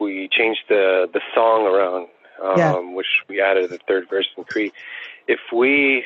we 0.00 0.28
changed 0.32 0.62
the 0.68 1.06
the 1.12 1.20
song 1.34 1.66
around, 1.66 2.08
um, 2.42 2.58
Yeah. 2.58 2.78
which 2.78 3.06
we 3.28 3.40
added 3.40 3.70
the 3.70 3.78
third 3.88 4.08
verse 4.08 4.28
in 4.36 4.44
Cree. 4.44 4.72
If 5.28 5.40
we 5.52 6.04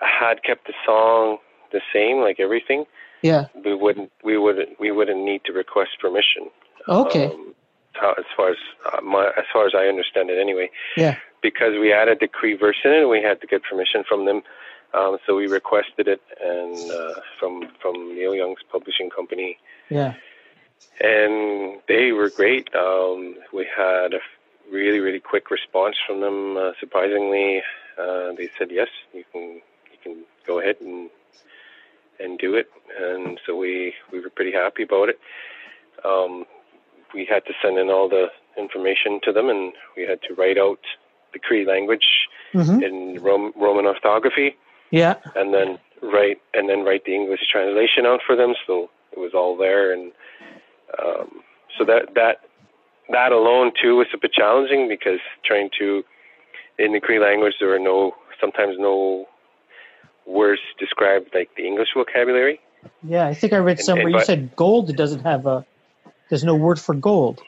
had 0.00 0.42
kept 0.42 0.66
the 0.66 0.74
song 0.84 1.38
the 1.72 1.80
same, 1.92 2.20
like 2.20 2.40
everything, 2.40 2.86
Yeah. 3.22 3.46
we 3.64 3.74
wouldn't 3.74 4.10
we 4.22 4.36
wouldn't 4.38 4.78
we 4.80 4.90
wouldn't 4.90 5.20
need 5.24 5.44
to 5.44 5.52
request 5.52 5.90
permission. 6.00 6.50
Okay. 6.88 7.26
Um, 7.26 7.54
as 8.18 8.24
far 8.36 8.50
as 8.50 8.56
uh, 8.92 9.00
my 9.02 9.26
as 9.36 9.44
far 9.52 9.66
as 9.66 9.74
I 9.74 9.86
understand 9.86 10.30
it, 10.30 10.38
anyway 10.38 10.70
yeah. 10.96 11.16
because 11.42 11.74
we 11.78 11.92
added 11.92 12.18
the 12.20 12.28
Cree 12.28 12.54
verse 12.54 12.78
in 12.84 12.92
it, 12.92 13.08
we 13.08 13.20
had 13.22 13.40
to 13.42 13.46
get 13.46 13.62
permission 13.62 14.04
from 14.08 14.24
them. 14.26 14.42
Um, 14.94 15.18
so 15.24 15.36
we 15.36 15.46
requested 15.46 16.08
it, 16.08 16.20
and 16.42 16.90
uh, 16.90 17.20
from 17.38 17.68
from 17.80 18.14
Neil 18.14 18.34
Young's 18.34 18.62
publishing 18.72 19.08
company, 19.10 19.58
Yeah. 19.88 20.14
and 21.00 21.80
they 21.88 22.12
were 22.12 22.30
great. 22.30 22.74
Um, 22.74 23.36
we 23.52 23.66
had 23.76 24.14
a 24.14 24.20
really 24.70 25.00
really 25.00 25.20
quick 25.20 25.50
response 25.50 25.96
from 26.06 26.20
them. 26.20 26.56
Uh, 26.56 26.72
surprisingly, 26.78 27.62
uh, 27.98 28.32
they 28.32 28.48
said 28.58 28.70
yes, 28.70 28.88
you 29.12 29.24
can 29.32 29.60
you 29.92 29.98
can 30.02 30.16
go 30.46 30.60
ahead 30.60 30.76
and 30.80 31.10
and 32.18 32.38
do 32.38 32.54
it. 32.54 32.70
And 32.98 33.40
so 33.46 33.56
we 33.56 33.94
we 34.12 34.20
were 34.20 34.30
pretty 34.30 34.52
happy 34.52 34.82
about 34.82 35.08
it. 35.08 35.18
Um, 36.04 36.44
we 37.14 37.24
had 37.24 37.44
to 37.46 37.52
send 37.62 37.78
in 37.78 37.90
all 37.90 38.08
the 38.08 38.28
information 38.56 39.20
to 39.24 39.32
them, 39.32 39.48
and 39.48 39.72
we 39.96 40.02
had 40.06 40.20
to 40.22 40.34
write 40.34 40.58
out 40.58 40.80
the 41.32 41.38
Cree 41.38 41.64
language 41.64 42.28
hmm 42.52 42.82
in 42.82 43.18
Rom- 43.22 43.52
Roman 43.56 43.86
orthography, 43.86 44.56
Yeah. 44.90 45.14
and 45.36 45.54
then 45.54 45.78
write 46.02 46.40
and 46.54 46.68
then 46.68 46.84
write 46.84 47.04
the 47.04 47.14
English 47.14 47.46
translation 47.50 48.06
out 48.06 48.20
for 48.26 48.34
them. 48.36 48.54
So 48.66 48.90
it 49.12 49.18
was 49.18 49.34
all 49.34 49.56
there, 49.56 49.92
and 49.92 50.12
um, 50.98 51.42
so 51.78 51.84
that 51.84 52.14
that 52.14 52.40
that 53.12 53.32
alone 53.32 53.72
too 53.80 53.96
was 53.96 54.06
a 54.14 54.18
bit 54.18 54.32
challenging 54.32 54.88
because 54.88 55.20
trying 55.44 55.70
to 55.78 56.02
in 56.78 56.92
the 56.92 57.00
Cree 57.00 57.18
language 57.18 57.54
there 57.60 57.74
are 57.74 57.78
no 57.78 58.12
sometimes 58.40 58.76
no 58.78 59.26
words 60.26 60.60
described 60.78 61.30
like 61.34 61.50
the 61.56 61.66
English 61.66 61.88
vocabulary. 61.94 62.60
Yeah. 63.02 63.26
I 63.26 63.34
think 63.34 63.52
I 63.52 63.58
read 63.58 63.80
somewhere 63.80 64.06
and 64.06 64.12
you 64.12 64.18
but- 64.18 64.26
said 64.26 64.56
gold. 64.56 64.90
It 64.90 64.96
doesn't 64.96 65.24
have 65.24 65.46
a. 65.46 65.66
There's 66.28 66.44
no 66.44 66.54
word 66.54 66.80
for 66.80 66.94
gold. 66.94 67.42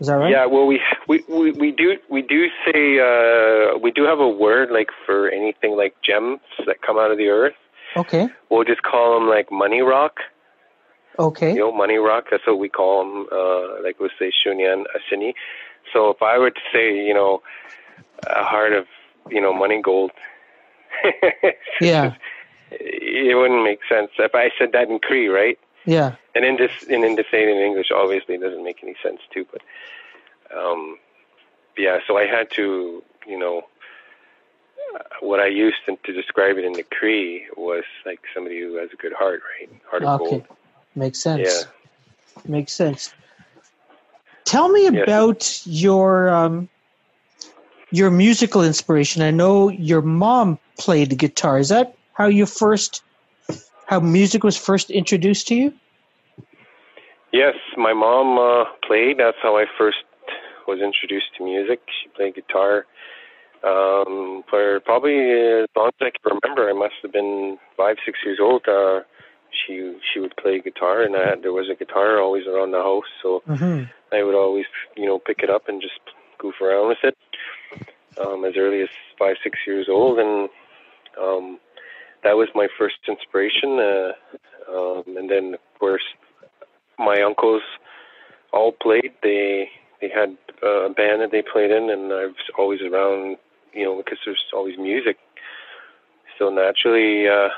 Is 0.00 0.08
that 0.08 0.14
right? 0.14 0.30
Yeah, 0.30 0.46
well, 0.46 0.66
we, 0.66 0.80
we 1.08 1.24
we 1.28 1.52
we 1.52 1.72
do 1.72 1.96
we 2.10 2.20
do 2.20 2.48
say 2.66 2.98
uh, 2.98 3.78
we 3.78 3.90
do 3.90 4.04
have 4.04 4.20
a 4.20 4.28
word 4.28 4.70
like 4.70 4.88
for 5.06 5.28
anything 5.30 5.74
like 5.76 5.94
gems 6.02 6.40
that 6.66 6.82
come 6.82 6.98
out 6.98 7.10
of 7.10 7.16
the 7.16 7.28
earth. 7.28 7.54
Okay. 7.96 8.28
We'll 8.50 8.64
just 8.64 8.82
call 8.82 9.18
them 9.18 9.28
like 9.28 9.50
money 9.50 9.80
rock. 9.80 10.16
Okay. 11.18 11.52
You 11.54 11.58
know, 11.60 11.72
money 11.72 11.96
rock. 11.96 12.24
That's 12.30 12.46
what 12.46 12.58
we 12.58 12.68
call 12.68 13.00
them. 13.04 13.26
Uh, 13.32 13.82
like 13.82 13.98
we 14.00 14.10
say 14.18 14.30
shunyan 14.30 14.84
asini. 14.96 15.34
So 15.92 16.10
if 16.10 16.22
I 16.22 16.38
were 16.38 16.50
to 16.50 16.60
say, 16.72 16.94
you 17.06 17.14
know, 17.14 17.42
a 18.26 18.44
heart 18.44 18.72
of 18.72 18.86
you 19.30 19.40
know 19.40 19.52
money 19.52 19.80
gold, 19.82 20.10
Yeah. 21.80 22.14
it 22.70 23.36
wouldn't 23.36 23.62
make 23.64 23.80
sense 23.88 24.10
if 24.18 24.34
I 24.34 24.50
said 24.58 24.72
that 24.72 24.88
in 24.88 24.98
Cree, 24.98 25.28
right? 25.28 25.58
Yeah. 25.84 26.16
and 26.34 26.44
then 26.44 26.56
just 26.58 26.74
and 26.90 27.04
then 27.04 27.16
to 27.16 27.22
say 27.30 27.42
it 27.44 27.48
in 27.48 27.58
English 27.58 27.88
obviously 27.94 28.36
doesn't 28.38 28.64
make 28.64 28.80
any 28.82 28.96
sense 29.02 29.20
too. 29.32 29.46
But 29.52 29.62
um, 30.56 30.98
yeah, 31.78 31.98
so 32.06 32.16
I 32.18 32.26
had 32.26 32.50
to, 32.52 33.02
you 33.26 33.38
know, 33.38 33.62
what 35.20 35.40
I 35.40 35.46
used 35.46 35.76
to, 35.86 35.96
to 36.04 36.12
describe 36.12 36.56
it 36.58 36.64
in 36.64 36.76
the 36.76 36.82
Cree 36.82 37.46
was 37.56 37.84
like 38.04 38.20
somebody 38.34 38.60
who 38.60 38.76
has 38.76 38.88
a 38.92 38.96
good 38.96 39.12
heart, 39.12 39.40
right? 39.60 39.70
Heart 39.90 40.02
of 40.02 40.20
Okay. 40.20 40.30
gold. 40.30 40.46
Makes 40.96 41.20
sense. 41.20 41.66
Yeah. 41.66 42.50
Makes 42.50 42.72
sense. 42.72 43.14
Tell 44.44 44.68
me 44.68 44.86
about 44.86 45.62
your 45.66 46.30
um, 46.30 46.68
your 47.90 48.10
musical 48.10 48.62
inspiration. 48.62 49.22
I 49.22 49.30
know 49.30 49.68
your 49.68 50.02
mom 50.02 50.58
played 50.78 51.10
the 51.10 51.16
guitar. 51.16 51.58
Is 51.58 51.68
that 51.68 51.96
how 52.14 52.26
you 52.26 52.46
first 52.46 53.02
how 53.86 54.00
music 54.00 54.42
was 54.42 54.56
first 54.56 54.90
introduced 54.90 55.48
to 55.48 55.54
you? 55.54 55.72
Yes, 57.32 57.54
my 57.76 57.92
mom 57.92 58.38
uh, 58.38 58.64
played. 58.86 59.18
That's 59.18 59.36
how 59.42 59.56
I 59.56 59.66
first 59.76 59.98
was 60.66 60.80
introduced 60.80 61.26
to 61.36 61.44
music. 61.44 61.80
She 62.02 62.08
played 62.10 62.34
guitar 62.34 62.86
um, 63.62 64.42
for 64.48 64.80
probably 64.80 65.18
as 65.62 65.68
long 65.76 65.88
as 66.00 66.06
I 66.06 66.10
can 66.10 66.38
remember. 66.40 66.70
I 66.70 66.72
must 66.72 66.94
have 67.02 67.12
been 67.12 67.58
five, 67.76 67.96
six 68.04 68.18
years 68.24 68.38
old. 68.40 68.66
Uh, 68.66 69.00
she 69.50 69.96
she 70.12 70.20
would 70.20 70.36
play 70.36 70.60
guitar, 70.60 71.02
and 71.02 71.16
I, 71.16 71.30
had, 71.30 71.42
there 71.42 71.52
was 71.52 71.68
a 71.70 71.74
guitar 71.74 72.20
always 72.20 72.46
around 72.46 72.72
the 72.72 72.82
house, 72.82 73.10
so 73.22 73.42
Mm-hmm. 73.48 73.84
I 74.12 74.22
would 74.22 74.34
always 74.34 74.66
you 74.96 75.06
know 75.06 75.18
pick 75.18 75.40
it 75.42 75.50
up 75.50 75.68
and 75.68 75.80
just 75.82 76.00
goof 76.38 76.54
around 76.60 76.88
with 76.88 76.98
it 77.02 77.16
um, 78.20 78.44
as 78.44 78.54
early 78.56 78.82
as 78.82 78.88
five, 79.18 79.36
six 79.42 79.58
years 79.66 79.86
old, 79.88 80.18
and 80.18 80.48
um, 81.20 81.58
that 82.22 82.36
was 82.36 82.48
my 82.54 82.68
first 82.78 82.96
inspiration. 83.08 83.78
Uh, 83.78 84.12
um, 84.68 85.04
and 85.16 85.30
then 85.30 85.54
of 85.54 85.78
course 85.78 86.02
my 86.98 87.22
uncles 87.22 87.62
all 88.52 88.72
played. 88.72 89.12
They 89.22 89.68
they 90.00 90.08
had 90.08 90.36
uh, 90.62 90.86
a 90.86 90.90
band 90.92 91.22
that 91.22 91.30
they 91.30 91.42
played 91.42 91.70
in, 91.70 91.90
and 91.90 92.12
I 92.12 92.26
was 92.26 92.50
always 92.58 92.80
around, 92.82 93.36
you 93.72 93.84
know, 93.84 93.96
because 93.96 94.18
there's 94.24 94.44
always 94.52 94.78
music. 94.78 95.18
So 96.38 96.50
naturally, 96.50 97.28
uh, 97.28 97.48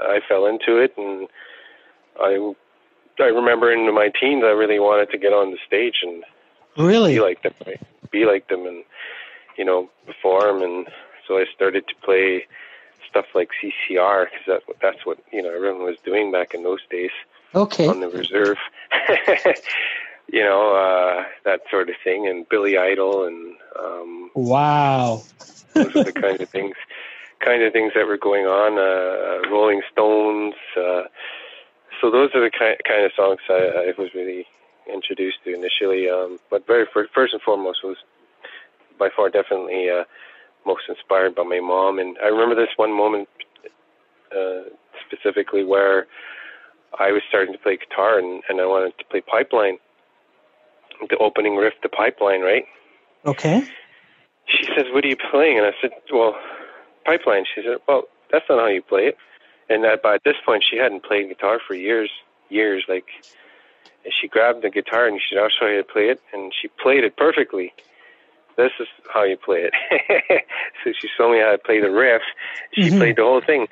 I 0.00 0.20
fell 0.28 0.46
into 0.46 0.76
it, 0.78 0.94
and 0.96 1.28
I 2.20 2.54
I 3.18 3.26
remember 3.26 3.72
in 3.72 3.92
my 3.94 4.10
teens, 4.20 4.42
I 4.44 4.50
really 4.50 4.78
wanted 4.78 5.10
to 5.10 5.18
get 5.18 5.32
on 5.32 5.50
the 5.50 5.58
stage 5.66 5.96
and 6.02 6.24
Really? 6.76 7.14
be 7.14 7.20
like 7.20 7.42
them, 7.42 7.54
right? 7.66 7.80
be 8.10 8.24
like 8.24 8.48
them, 8.48 8.66
and 8.66 8.84
you 9.58 9.64
know, 9.64 9.90
perform. 10.06 10.62
And 10.62 10.86
so 11.26 11.36
I 11.38 11.44
started 11.54 11.86
to 11.88 11.94
play 12.04 12.46
stuff 13.08 13.26
like 13.34 13.50
CCR 13.62 14.26
because 14.30 14.46
that, 14.46 14.74
that's 14.80 15.04
what 15.04 15.18
you 15.32 15.42
know 15.42 15.54
everyone 15.54 15.82
was 15.82 15.96
doing 16.04 16.30
back 16.32 16.54
in 16.54 16.62
those 16.62 16.80
days. 16.90 17.10
Okay. 17.54 17.88
On 17.88 17.98
the 18.00 18.08
reserve, 18.08 18.56
you 20.32 20.40
know 20.42 20.74
uh, 20.74 21.24
that 21.44 21.62
sort 21.70 21.88
of 21.88 21.96
thing, 22.04 22.26
and 22.28 22.48
Billy 22.48 22.78
Idol, 22.78 23.24
and 23.26 23.56
um, 23.78 24.30
wow, 24.34 25.22
those 25.74 25.94
are 25.96 26.04
the 26.04 26.12
kind 26.12 26.40
of 26.40 26.48
things, 26.48 26.76
kind 27.40 27.62
of 27.62 27.72
things 27.72 27.92
that 27.94 28.06
were 28.06 28.18
going 28.18 28.46
on. 28.46 28.78
Uh, 28.78 29.48
Rolling 29.50 29.82
Stones. 29.92 30.54
Uh, 30.76 31.02
so 32.00 32.10
those 32.10 32.30
are 32.34 32.40
the 32.40 32.50
kind 32.50 32.76
kind 32.86 33.04
of 33.04 33.12
songs 33.16 33.40
I, 33.48 33.90
I 33.90 33.92
was 33.98 34.10
really 34.14 34.46
introduced 34.92 35.38
to 35.44 35.54
initially. 35.54 36.08
Um, 36.08 36.38
but 36.50 36.66
very 36.66 36.86
first, 36.92 37.12
first 37.14 37.32
and 37.32 37.42
foremost 37.42 37.80
was 37.84 37.96
by 38.98 39.08
far 39.14 39.30
definitely 39.30 39.88
uh, 39.90 40.04
most 40.66 40.82
inspired 40.88 41.34
by 41.34 41.42
my 41.42 41.60
mom. 41.60 41.98
And 41.98 42.16
I 42.22 42.28
remember 42.28 42.54
this 42.54 42.70
one 42.76 42.92
moment 42.96 43.28
uh, 44.32 44.68
specifically 45.06 45.64
where 45.64 46.06
I 46.98 47.12
was 47.12 47.22
starting 47.28 47.52
to 47.52 47.58
play 47.58 47.76
guitar 47.76 48.18
and, 48.18 48.42
and 48.48 48.60
I 48.60 48.66
wanted 48.66 48.98
to 48.98 49.04
play 49.04 49.20
Pipeline, 49.20 49.78
the 51.08 51.16
opening 51.18 51.56
riff 51.56 51.74
to 51.82 51.88
Pipeline, 51.88 52.40
right? 52.40 52.64
Okay. 53.24 53.62
She 54.46 54.64
says, 54.74 54.86
"What 54.92 55.04
are 55.04 55.08
you 55.08 55.16
playing?" 55.30 55.58
And 55.58 55.66
I 55.66 55.72
said, 55.80 55.90
"Well, 56.12 56.34
Pipeline." 57.04 57.44
She 57.54 57.62
said, 57.62 57.78
"Well, 57.86 58.04
that's 58.30 58.44
not 58.48 58.58
how 58.60 58.66
you 58.66 58.82
play 58.82 59.06
it." 59.06 59.18
And 59.68 59.84
that, 59.84 60.02
by 60.02 60.18
this 60.24 60.36
point, 60.44 60.64
she 60.68 60.76
hadn't 60.76 61.04
played 61.04 61.28
guitar 61.28 61.60
for 61.64 61.74
years, 61.74 62.10
years. 62.48 62.84
Like, 62.88 63.06
and 64.04 64.12
she 64.12 64.28
grabbed 64.28 64.62
the 64.62 64.70
guitar 64.70 65.06
and 65.06 65.20
she 65.20 65.34
said, 65.34 65.42
"I'll 65.42 65.50
show 65.50 65.66
you 65.66 65.76
how 65.76 65.82
to 65.82 65.92
play 65.92 66.08
it," 66.08 66.20
and 66.32 66.52
she 66.60 66.68
played 66.68 67.04
it 67.04 67.16
perfectly 67.16 67.72
this 68.60 68.72
is 68.78 68.88
how 69.12 69.24
you 69.24 69.36
play 69.36 69.68
it. 69.70 69.74
so 70.84 70.92
she 71.00 71.08
showed 71.16 71.32
me 71.32 71.40
how 71.40 71.52
to 71.52 71.58
play 71.58 71.80
the 71.80 71.90
riff. 71.90 72.22
She 72.72 72.82
mm-hmm. 72.82 72.98
played 72.98 73.16
the 73.16 73.22
whole 73.22 73.40
thing, 73.40 73.66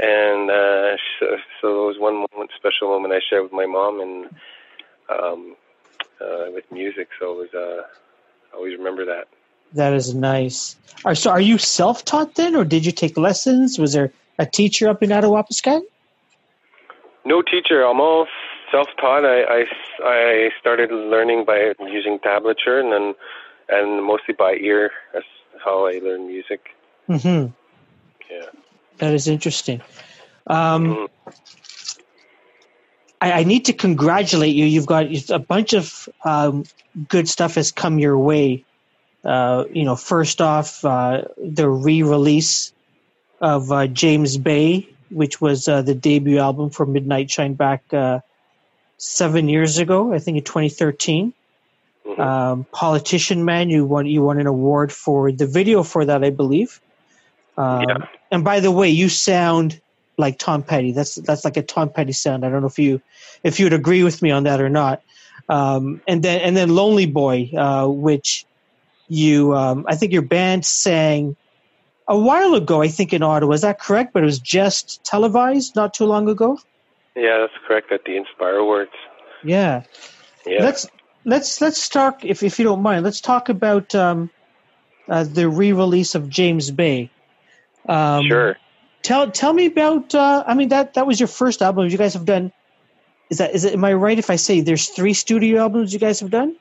and 0.00 0.50
uh, 0.50 0.96
so, 1.18 1.36
so 1.60 1.84
it 1.84 1.86
was 1.86 1.96
one 1.98 2.26
moment, 2.30 2.50
special 2.56 2.88
moment 2.88 3.14
I 3.14 3.20
shared 3.28 3.44
with 3.44 3.52
my 3.52 3.66
mom 3.66 4.00
and 4.00 4.26
um, 5.08 5.56
uh, 6.20 6.50
with 6.52 6.70
music. 6.72 7.08
So 7.20 7.32
it 7.32 7.52
was, 7.52 7.54
uh, 7.54 7.82
I 8.52 8.56
always 8.56 8.76
remember 8.76 9.04
that. 9.06 9.28
That 9.72 9.92
is 9.92 10.14
nice. 10.14 10.76
Are, 11.04 11.14
so 11.14 11.30
are 11.30 11.40
you 11.40 11.58
self-taught 11.58 12.34
then, 12.36 12.54
or 12.54 12.64
did 12.64 12.86
you 12.86 12.92
take 12.92 13.16
lessons? 13.16 13.78
Was 13.78 13.92
there 13.92 14.12
a 14.38 14.46
teacher 14.46 14.88
up 14.88 15.02
in 15.02 15.10
Attawapiskat? 15.10 15.82
No 17.24 17.42
teacher. 17.42 17.82
I'm 17.82 18.00
all 18.00 18.26
self-taught. 18.70 19.24
I, 19.24 19.42
I, 19.42 19.64
I 20.04 20.50
started 20.60 20.90
learning 20.90 21.44
by 21.44 21.72
using 21.80 22.18
tablature, 22.18 22.80
and 22.80 22.92
then 22.92 23.14
and 23.68 24.04
mostly 24.04 24.34
by 24.34 24.54
ear. 24.54 24.90
That's 25.12 25.26
how 25.64 25.86
I 25.86 26.00
learn 26.02 26.26
music. 26.26 26.74
Hmm. 27.06 27.46
Yeah. 28.30 28.46
That 28.98 29.14
is 29.14 29.28
interesting. 29.28 29.80
Um, 30.46 30.86
mm-hmm. 30.86 31.30
I, 33.20 33.32
I, 33.32 33.44
need 33.44 33.64
to 33.66 33.72
congratulate 33.72 34.54
you. 34.54 34.66
You've 34.66 34.86
got 34.86 35.06
a 35.30 35.38
bunch 35.38 35.72
of 35.72 36.08
um, 36.24 36.64
good 37.08 37.28
stuff 37.28 37.54
has 37.54 37.72
come 37.72 37.98
your 37.98 38.18
way. 38.18 38.64
Uh, 39.24 39.64
you 39.72 39.84
know, 39.84 39.96
first 39.96 40.40
off, 40.40 40.84
uh, 40.84 41.22
the 41.38 41.68
re-release 41.68 42.72
of 43.40 43.72
uh, 43.72 43.86
James 43.86 44.36
Bay, 44.36 44.88
which 45.10 45.40
was 45.40 45.66
uh, 45.66 45.82
the 45.82 45.94
debut 45.94 46.38
album 46.38 46.70
for 46.70 46.84
Midnight 46.84 47.30
Shine 47.30 47.54
back 47.54 47.92
uh, 47.92 48.20
seven 48.98 49.48
years 49.48 49.78
ago, 49.78 50.12
I 50.12 50.18
think 50.18 50.38
in 50.38 50.44
2013. 50.44 51.32
Mm-hmm. 52.06 52.20
Um, 52.20 52.66
Politician 52.70 53.44
Man, 53.44 53.70
you 53.70 53.86
won 53.86 54.04
you 54.06 54.22
won 54.22 54.38
an 54.38 54.46
award 54.46 54.92
for 54.92 55.32
the 55.32 55.46
video 55.46 55.82
for 55.82 56.04
that, 56.04 56.22
I 56.22 56.30
believe. 56.30 56.80
Um, 57.56 57.84
yeah. 57.88 57.96
And 58.30 58.44
by 58.44 58.60
the 58.60 58.70
way, 58.70 58.90
you 58.90 59.08
sound 59.08 59.80
like 60.18 60.38
Tom 60.38 60.62
Petty. 60.62 60.92
That's 60.92 61.14
that's 61.14 61.44
like 61.44 61.56
a 61.56 61.62
Tom 61.62 61.88
Petty 61.88 62.12
sound. 62.12 62.44
I 62.44 62.50
don't 62.50 62.60
know 62.60 62.66
if 62.66 62.78
you 62.78 63.00
if 63.42 63.58
you 63.58 63.66
would 63.66 63.72
agree 63.72 64.04
with 64.04 64.20
me 64.20 64.30
on 64.30 64.44
that 64.44 64.60
or 64.60 64.68
not. 64.68 65.02
Um, 65.48 66.02
and 66.06 66.22
then 66.22 66.40
and 66.40 66.56
then 66.56 66.68
Lonely 66.70 67.06
Boy, 67.06 67.50
uh, 67.56 67.86
which 67.86 68.44
you 69.08 69.54
um, 69.54 69.84
I 69.88 69.96
think 69.96 70.12
your 70.12 70.22
band 70.22 70.64
sang 70.64 71.36
a 72.06 72.18
while 72.18 72.54
ago. 72.54 72.82
I 72.82 72.88
think 72.88 73.12
in 73.12 73.22
Ottawa. 73.22 73.52
Is 73.52 73.62
that 73.62 73.78
correct? 73.78 74.12
But 74.12 74.22
it 74.22 74.26
was 74.26 74.38
just 74.38 75.04
televised 75.04 75.76
not 75.76 75.94
too 75.94 76.04
long 76.04 76.28
ago. 76.28 76.58
Yeah, 77.14 77.38
that's 77.38 77.64
correct. 77.66 77.92
At 77.92 78.04
the 78.04 78.12
Indspire 78.12 78.60
Awards. 78.60 78.92
Yeah. 79.42 79.82
Yeah. 80.46 80.62
Let's 80.62 80.86
let's 81.24 81.60
let's 81.60 81.88
talk 81.88 82.24
if 82.24 82.42
if 82.42 82.58
you 82.58 82.64
don't 82.64 82.82
mind. 82.82 83.04
Let's 83.04 83.20
talk 83.20 83.48
about 83.48 83.94
um, 83.94 84.30
uh, 85.08 85.24
the 85.24 85.48
re-release 85.48 86.14
of 86.14 86.28
James 86.28 86.70
Bay. 86.70 87.10
Um, 87.88 88.26
sure. 88.26 88.56
Tell 89.02 89.30
tell 89.30 89.52
me 89.52 89.66
about. 89.66 90.14
Uh, 90.14 90.44
I 90.46 90.54
mean 90.54 90.70
that 90.70 90.94
that 90.94 91.06
was 91.06 91.20
your 91.20 91.28
first 91.28 91.62
album. 91.62 91.88
You 91.88 91.98
guys 91.98 92.14
have 92.14 92.24
done. 92.24 92.52
Is 93.30 93.38
that 93.38 93.54
is 93.54 93.64
it? 93.64 93.74
Am 93.74 93.84
I 93.84 93.92
right 93.92 94.18
if 94.18 94.30
I 94.30 94.36
say 94.36 94.60
there's 94.60 94.88
three 94.88 95.14
studio 95.14 95.60
albums 95.60 95.92
you 95.92 95.98
guys 95.98 96.20
have 96.20 96.30
done? 96.30 96.56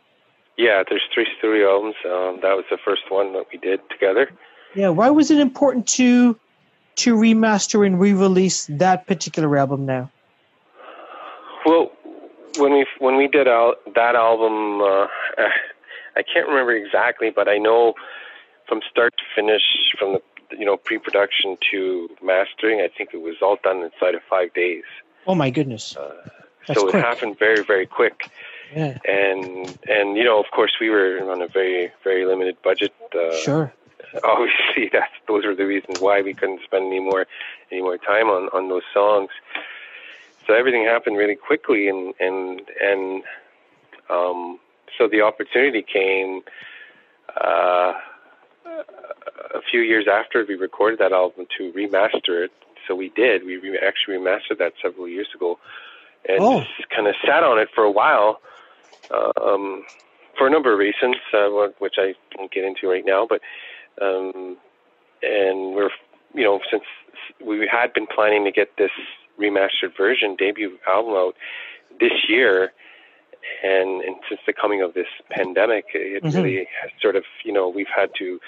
Yeah, 0.58 0.84
there's 0.88 1.02
three 1.14 1.28
studio 1.38 1.72
albums. 1.72 1.96
Um, 2.06 2.40
that 2.42 2.56
was 2.56 2.66
the 2.70 2.78
first 2.84 3.04
one 3.10 3.34
that 3.34 3.46
we 3.52 3.58
did 3.58 3.80
together. 3.90 4.32
Yeah. 4.76 4.90
Why 4.90 5.10
was 5.10 5.32
it 5.32 5.40
important 5.40 5.88
to 5.90 6.38
to 6.96 7.16
remaster 7.16 7.86
and 7.86 8.00
re-release 8.00 8.68
that 8.68 9.08
particular 9.08 9.58
album 9.58 9.86
now? 9.86 10.12
Well, 11.66 11.92
when 12.58 12.74
we 12.74 12.86
when 13.00 13.18
we 13.18 13.28
did 13.28 13.48
out 13.48 13.78
that 13.96 14.16
album, 14.16 14.82
uh, 14.82 15.08
I 16.16 16.24
can't 16.24 16.48
remember 16.48 16.74
exactly, 16.74 17.32
but 17.32 17.48
I 17.48 17.58
know 17.58 17.94
from 18.68 18.82
start 18.90 19.14
to 19.18 19.24
finish, 19.36 19.64
from 19.98 20.14
the 20.14 20.22
you 20.58 20.66
know 20.66 20.78
pre-production 20.78 21.58
to 21.72 22.10
mastering, 22.22 22.82
I 22.82 22.90
think 22.96 23.10
it 23.14 23.22
was 23.22 23.36
all 23.42 23.58
done 23.64 23.78
inside 23.78 24.16
of 24.16 24.22
five 24.30 24.54
days. 24.54 24.84
Oh 25.26 25.36
my 25.36 25.50
goodness! 25.50 25.96
Uh, 25.96 26.12
so 26.68 26.84
quick. 26.84 26.96
it 26.96 27.04
happened 27.04 27.40
very 27.40 27.64
very 27.64 27.86
quick. 27.86 28.30
Yeah. 28.76 28.98
And 29.06 29.78
and 29.88 30.18
you 30.18 30.24
know, 30.24 30.40
of 30.40 30.48
course, 30.52 30.74
we 30.80 30.90
were 30.90 31.20
on 31.32 31.42
a 31.42 31.48
very 31.48 31.92
very 32.04 32.26
limited 32.26 32.58
budget. 32.64 32.94
Uh, 33.14 33.36
sure. 33.36 33.74
Obviously, 34.24 34.90
that's 34.94 35.14
those 35.28 35.46
were 35.46 35.56
the 35.56 35.66
reasons 35.66 36.00
why 36.00 36.22
we 36.22 36.34
couldn't 36.34 36.62
spend 36.64 36.88
any 36.88 37.00
more 37.00 37.26
any 37.72 37.82
more 37.82 37.98
time 37.98 38.28
on 38.28 38.50
on 38.50 38.70
those 38.70 38.84
songs 38.94 39.30
so 40.48 40.54
everything 40.54 40.84
happened 40.84 41.18
really 41.18 41.36
quickly, 41.36 41.88
and 41.88 42.14
and 42.20 42.62
and 42.82 43.24
um, 44.10 44.60
so 44.98 45.08
the 45.08 45.22
opportunity 45.22 45.82
came 45.82 46.42
uh, 47.40 47.94
a 48.66 49.62
few 49.70 49.82
years 49.82 50.06
after 50.12 50.46
we 50.48 50.56
recorded 50.56 51.00
that 51.00 51.14
album 51.14 51.48
to 51.58 51.72
remaster 51.72 52.44
it. 52.46 52.52
So 52.88 52.96
we 52.96 53.10
did. 53.10 53.46
We 53.46 53.58
re- 53.58 53.80
actually 53.80 54.18
remastered 54.18 54.58
that 54.60 54.74
several 54.82 55.08
years 55.08 55.30
ago, 55.34 55.58
and 56.28 56.40
oh. 56.42 56.60
just 56.78 56.90
kind 56.90 57.08
of 57.08 57.16
sat 57.26 57.44
on 57.44 57.60
it 57.60 57.70
for 57.74 57.84
a 57.84 57.92
while. 57.92 58.42
Um, 59.12 59.86
for 60.38 60.48
a 60.48 60.50
number 60.50 60.74
of 60.74 60.80
reasons, 60.80 61.16
uh, 61.34 61.50
which 61.80 61.96
I 61.98 62.14
won't 62.38 62.52
get 62.52 62.64
into 62.64 62.90
right 62.90 63.06
now, 63.06 63.28
but 63.28 63.42
um, 64.02 64.58
and 65.22 65.76
we're 65.76 65.92
you 66.34 66.44
know 66.44 66.60
since 66.72 66.84
we 67.46 67.68
had 67.72 67.94
been 67.94 68.08
planning 68.08 68.44
to 68.46 68.52
get 68.52 68.78
this 68.78 68.92
remastered 69.40 69.96
version 69.98 70.36
debut 70.36 70.78
album 70.88 71.14
out 71.14 71.36
this 72.00 72.28
year. 72.28 72.72
And, 73.62 74.02
and 74.02 74.16
since 74.30 74.40
the 74.48 74.54
coming 74.54 74.82
of 74.82 74.94
this 74.94 75.08
pandemic, 75.30 75.86
it 75.94 76.24
mm-hmm. 76.24 76.38
really 76.38 76.68
has 76.82 76.92
sort 77.02 77.18
of, 77.18 77.24
you 77.44 77.52
know, 77.52 77.68
we've 77.68 77.92
had 77.94 78.10
to 78.20 78.40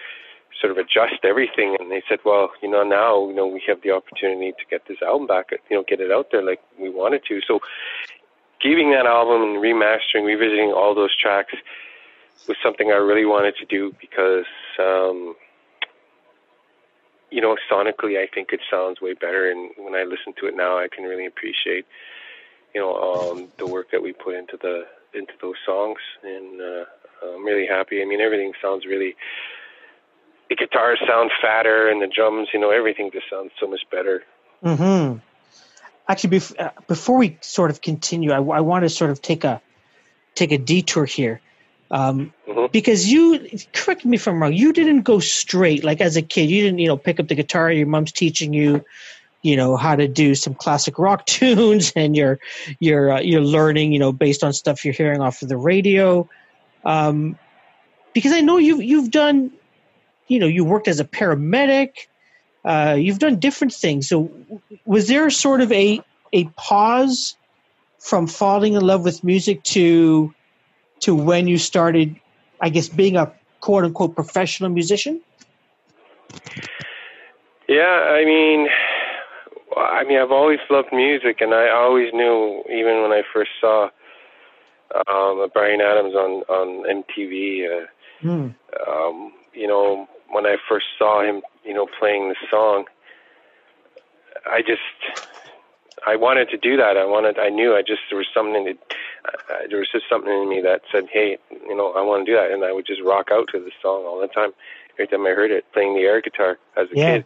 sort 0.59 0.71
of 0.71 0.77
adjust 0.77 1.25
everything. 1.25 1.75
And 1.79 1.91
they 1.91 2.01
said, 2.07 2.19
well, 2.23 2.51
you 2.61 2.69
know, 2.69 2.83
now, 2.83 3.27
you 3.27 3.35
know, 3.35 3.45
we 3.45 3.61
have 3.67 3.81
the 3.81 3.91
opportunity 3.91 4.51
to 4.53 4.65
get 4.69 4.87
this 4.87 5.01
album 5.01 5.27
back, 5.27 5.47
you 5.69 5.75
know, 5.75 5.83
get 5.85 5.99
it 5.99 6.11
out 6.11 6.27
there 6.31 6.41
like 6.41 6.61
we 6.79 6.89
wanted 6.89 7.23
to. 7.27 7.41
So 7.45 7.59
giving 8.65 8.91
that 8.91 9.05
album 9.05 9.43
and 9.43 9.57
remastering, 9.61 10.25
revisiting 10.25 10.73
all 10.75 10.95
those 10.95 11.15
tracks 11.15 11.53
was 12.47 12.57
something 12.63 12.89
I 12.89 12.95
really 12.97 13.25
wanted 13.25 13.55
to 13.57 13.65
do 13.65 13.93
because, 14.01 14.45
um, 14.79 15.35
you 17.29 17.41
know, 17.41 17.55
sonically, 17.71 18.17
I 18.17 18.27
think 18.33 18.49
it 18.51 18.61
sounds 18.69 19.01
way 19.01 19.13
better. 19.13 19.49
And 19.49 19.69
when 19.77 19.93
I 19.93 20.03
listen 20.03 20.33
to 20.39 20.47
it 20.47 20.55
now, 20.55 20.77
I 20.77 20.87
can 20.87 21.03
really 21.05 21.27
appreciate, 21.27 21.85
you 22.73 22.81
know, 22.81 22.95
um, 22.95 23.47
the 23.57 23.67
work 23.67 23.91
that 23.91 24.01
we 24.01 24.13
put 24.13 24.33
into 24.33 24.57
the 24.59 24.85
into 25.13 25.33
those 25.41 25.55
songs. 25.65 25.99
And 26.23 26.61
uh, 26.61 26.85
I'm 27.35 27.45
really 27.45 27.67
happy. 27.67 28.01
I 28.01 28.05
mean, 28.05 28.21
everything 28.21 28.53
sounds 28.61 28.85
really. 28.85 29.15
The 30.49 30.55
guitars 30.55 30.99
sound 31.07 31.31
fatter, 31.41 31.87
and 31.89 32.01
the 32.01 32.07
drums, 32.07 32.49
you 32.53 32.59
know, 32.59 32.69
everything 32.69 33.09
just 33.11 33.25
sounds 33.29 33.51
so 33.59 33.67
much 33.67 33.81
better. 33.91 34.23
Hmm. 34.61 35.17
Actually, 36.07 36.37
bef- 36.37 36.59
uh, 36.59 36.71
before 36.87 37.17
we 37.17 37.37
sort 37.41 37.71
of 37.71 37.81
continue, 37.81 38.31
I, 38.31 38.37
I 38.37 38.61
want 38.61 38.83
to 38.83 38.89
sort 38.89 39.11
of 39.11 39.21
take 39.21 39.43
a 39.43 39.61
take 40.35 40.51
a 40.51 40.57
detour 40.57 41.05
here. 41.05 41.41
Um, 41.91 42.33
mm-hmm. 42.47 42.65
Because 42.71 43.11
you, 43.11 43.47
correct 43.73 44.05
me 44.05 44.15
if 44.15 44.27
I'm 44.27 44.41
wrong, 44.41 44.53
you 44.53 44.73
didn't 44.73 45.01
go 45.03 45.19
straight. 45.19 45.83
Like 45.83 46.01
as 46.01 46.17
a 46.17 46.21
kid, 46.21 46.49
you 46.49 46.63
didn't, 46.63 46.79
you 46.79 46.87
know, 46.87 46.97
pick 46.97 47.19
up 47.19 47.27
the 47.27 47.35
guitar. 47.35 47.71
Your 47.71 47.87
mom's 47.87 48.11
teaching 48.11 48.53
you, 48.53 48.83
you 49.43 49.55
know, 49.55 49.77
how 49.77 49.95
to 49.95 50.07
do 50.07 50.35
some 50.35 50.55
classic 50.55 50.99
rock 50.99 51.25
tunes, 51.27 51.91
and 51.95 52.15
you're 52.15 52.39
you're 52.79 53.13
uh, 53.13 53.21
you're 53.21 53.41
learning, 53.41 53.91
you 53.91 53.99
know, 53.99 54.11
based 54.11 54.43
on 54.43 54.53
stuff 54.53 54.85
you're 54.85 54.93
hearing 54.93 55.21
off 55.21 55.41
of 55.41 55.49
the 55.49 55.57
radio. 55.57 56.29
Um, 56.83 57.37
because 58.13 58.31
I 58.31 58.41
know 58.41 58.57
you've 58.57 58.83
you've 58.83 59.11
done 59.11 59.51
you 60.27 60.39
know, 60.39 60.47
you 60.47 60.65
worked 60.65 60.87
as 60.87 60.99
a 60.99 61.05
paramedic. 61.05 62.07
Uh, 62.65 62.95
you've 62.97 63.19
done 63.19 63.37
different 63.39 63.73
things. 63.73 64.09
So, 64.09 64.31
was 64.85 65.07
there 65.07 65.29
sort 65.29 65.61
of 65.61 65.71
a 65.71 66.01
a 66.33 66.45
pause 66.57 67.37
from 67.99 68.27
falling 68.27 68.73
in 68.73 68.81
love 68.81 69.03
with 69.03 69.23
music 69.23 69.63
to 69.63 70.33
to 71.01 71.13
when 71.13 71.47
you 71.47 71.57
started, 71.57 72.15
I 72.61 72.69
guess, 72.69 72.89
being 72.89 73.17
a 73.17 73.31
quote 73.61 73.85
unquote 73.85 74.15
professional 74.15 74.71
musician? 74.71 75.21
Yeah, 77.67 77.83
I 77.83 78.25
mean, 78.25 78.67
I 79.77 80.03
mean, 80.03 80.17
I've 80.17 80.31
always 80.31 80.59
loved 80.69 80.89
music, 80.91 81.41
and 81.41 81.53
I 81.53 81.69
always 81.69 82.13
knew, 82.13 82.63
even 82.69 83.01
when 83.01 83.11
I 83.11 83.21
first 83.31 83.51
saw 83.61 83.89
um, 85.07 85.47
Bryan 85.53 85.81
Adams 85.81 86.15
on 86.15 86.31
on 86.49 87.03
MTV. 87.03 87.65
Uh, 87.65 87.85
mm. 88.23 88.55
um, 88.87 89.33
you 89.53 89.67
know, 89.67 90.07
when 90.35 90.45
I 90.45 90.57
first 90.67 90.87
saw 90.99 91.23
him, 91.23 91.41
you 91.63 91.73
know, 91.73 91.87
playing 91.97 92.27
the 92.27 92.35
song, 92.51 92.83
I 94.45 94.61
just 94.61 94.81
I 96.05 96.17
wanted 96.17 96.49
to 96.49 96.57
do 96.57 96.75
that. 96.75 96.97
I 96.97 97.05
wanted. 97.05 97.39
I 97.39 97.47
knew. 97.47 97.73
I 97.73 97.81
just 97.81 98.01
there 98.09 98.17
was 98.17 98.27
something 98.33 98.65
that 98.65 98.77
uh, 99.25 99.67
there 99.69 99.79
was 99.79 99.87
just 99.89 100.05
something 100.09 100.31
in 100.31 100.49
me 100.49 100.59
that 100.61 100.81
said, 100.91 101.05
"Hey, 101.09 101.37
you 101.49 101.75
know, 101.75 101.93
I 101.93 102.01
want 102.01 102.25
to 102.25 102.31
do 102.31 102.35
that," 102.37 102.51
and 102.51 102.65
I 102.65 102.73
would 102.73 102.85
just 102.85 103.01
rock 103.01 103.29
out 103.31 103.47
to 103.53 103.59
the 103.59 103.71
song 103.81 104.03
all 104.03 104.19
the 104.19 104.27
time. 104.27 104.51
Every 104.99 105.07
time 105.07 105.25
I 105.25 105.29
heard 105.29 105.51
it, 105.51 105.63
playing 105.71 105.95
the 105.95 106.01
air 106.01 106.21
guitar 106.21 106.59
as 106.75 106.87
a 106.91 106.97
yeah. 106.97 107.11
kid, 107.13 107.25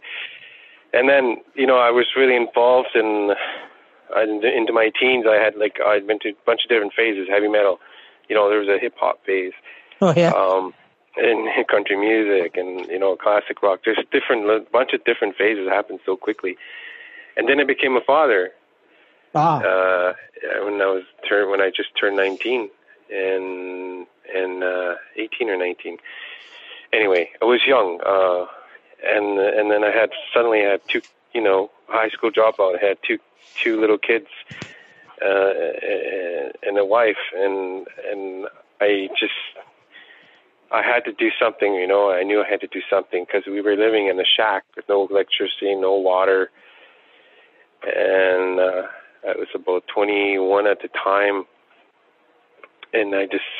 and 0.94 1.08
then 1.08 1.38
you 1.56 1.66
know, 1.66 1.78
I 1.78 1.90
was 1.90 2.06
really 2.16 2.36
involved 2.36 2.94
in 2.94 3.34
into 4.16 4.72
my 4.72 4.90
teens, 4.98 5.26
I 5.28 5.36
had 5.42 5.56
like 5.56 5.78
I'd 5.84 6.06
been 6.06 6.20
to 6.20 6.30
a 6.30 6.34
bunch 6.46 6.62
of 6.64 6.68
different 6.68 6.94
phases. 6.94 7.28
Heavy 7.28 7.48
metal, 7.48 7.80
you 8.28 8.36
know, 8.36 8.48
there 8.48 8.60
was 8.60 8.68
a 8.68 8.78
hip 8.78 8.94
hop 8.96 9.24
phase. 9.26 9.52
Oh 10.00 10.14
yeah. 10.16 10.30
Um, 10.30 10.74
and 11.16 11.48
country 11.68 11.96
music 11.96 12.56
and 12.56 12.86
you 12.86 12.98
know 12.98 13.16
classic 13.16 13.62
rock. 13.62 13.80
There's 13.84 13.98
different 14.12 14.48
a 14.48 14.64
bunch 14.72 14.92
of 14.92 15.04
different 15.04 15.36
phases 15.36 15.68
happened 15.68 16.00
so 16.04 16.16
quickly, 16.16 16.56
and 17.36 17.48
then 17.48 17.60
I 17.60 17.64
became 17.64 17.96
a 17.96 18.00
father. 18.00 18.50
Ah. 19.34 19.60
Uh, 19.60 20.12
when 20.64 20.80
I 20.80 20.86
was 20.86 21.04
turn 21.28 21.50
when 21.50 21.60
I 21.60 21.70
just 21.70 21.90
turned 21.98 22.16
19 22.16 22.68
and 23.12 24.06
and 24.34 24.62
uh, 24.62 24.94
18 25.16 25.48
or 25.50 25.56
19. 25.56 25.98
Anyway, 26.92 27.30
I 27.40 27.44
was 27.44 27.60
young, 27.66 28.00
uh, 28.04 28.46
and 29.04 29.38
and 29.38 29.70
then 29.70 29.84
I 29.84 29.90
had 29.90 30.10
suddenly 30.34 30.66
I 30.66 30.70
had 30.72 30.80
two 30.88 31.02
you 31.32 31.40
know 31.40 31.70
high 31.86 32.08
school 32.08 32.30
dropout. 32.30 32.82
I 32.82 32.84
had 32.84 32.98
two 33.06 33.18
two 33.62 33.80
little 33.80 33.98
kids 33.98 34.28
uh, 35.22 35.50
and 36.62 36.78
a 36.78 36.84
wife, 36.84 37.22
and 37.36 37.86
and 38.10 38.46
I 38.80 39.08
just 39.18 39.32
I 40.72 40.82
had 40.82 41.04
to 41.04 41.12
do 41.12 41.30
something. 41.40 41.74
You 41.74 41.86
know, 41.86 42.10
I 42.10 42.22
knew 42.22 42.42
I 42.42 42.48
had 42.48 42.60
to 42.60 42.68
do 42.68 42.80
something 42.88 43.24
because 43.26 43.42
we 43.46 43.60
were 43.60 43.76
living 43.76 44.08
in 44.08 44.18
a 44.20 44.24
shack 44.24 44.64
with 44.76 44.84
no 44.88 45.06
electricity, 45.08 45.74
no 45.74 45.94
water, 45.94 46.50
and 47.82 48.60
uh, 48.60 48.82
I 49.26 49.36
was 49.36 49.48
about 49.54 49.84
21 49.94 50.66
at 50.66 50.78
the 50.82 50.88
time, 50.88 51.44
and 52.92 53.14
I 53.14 53.26
just, 53.26 53.50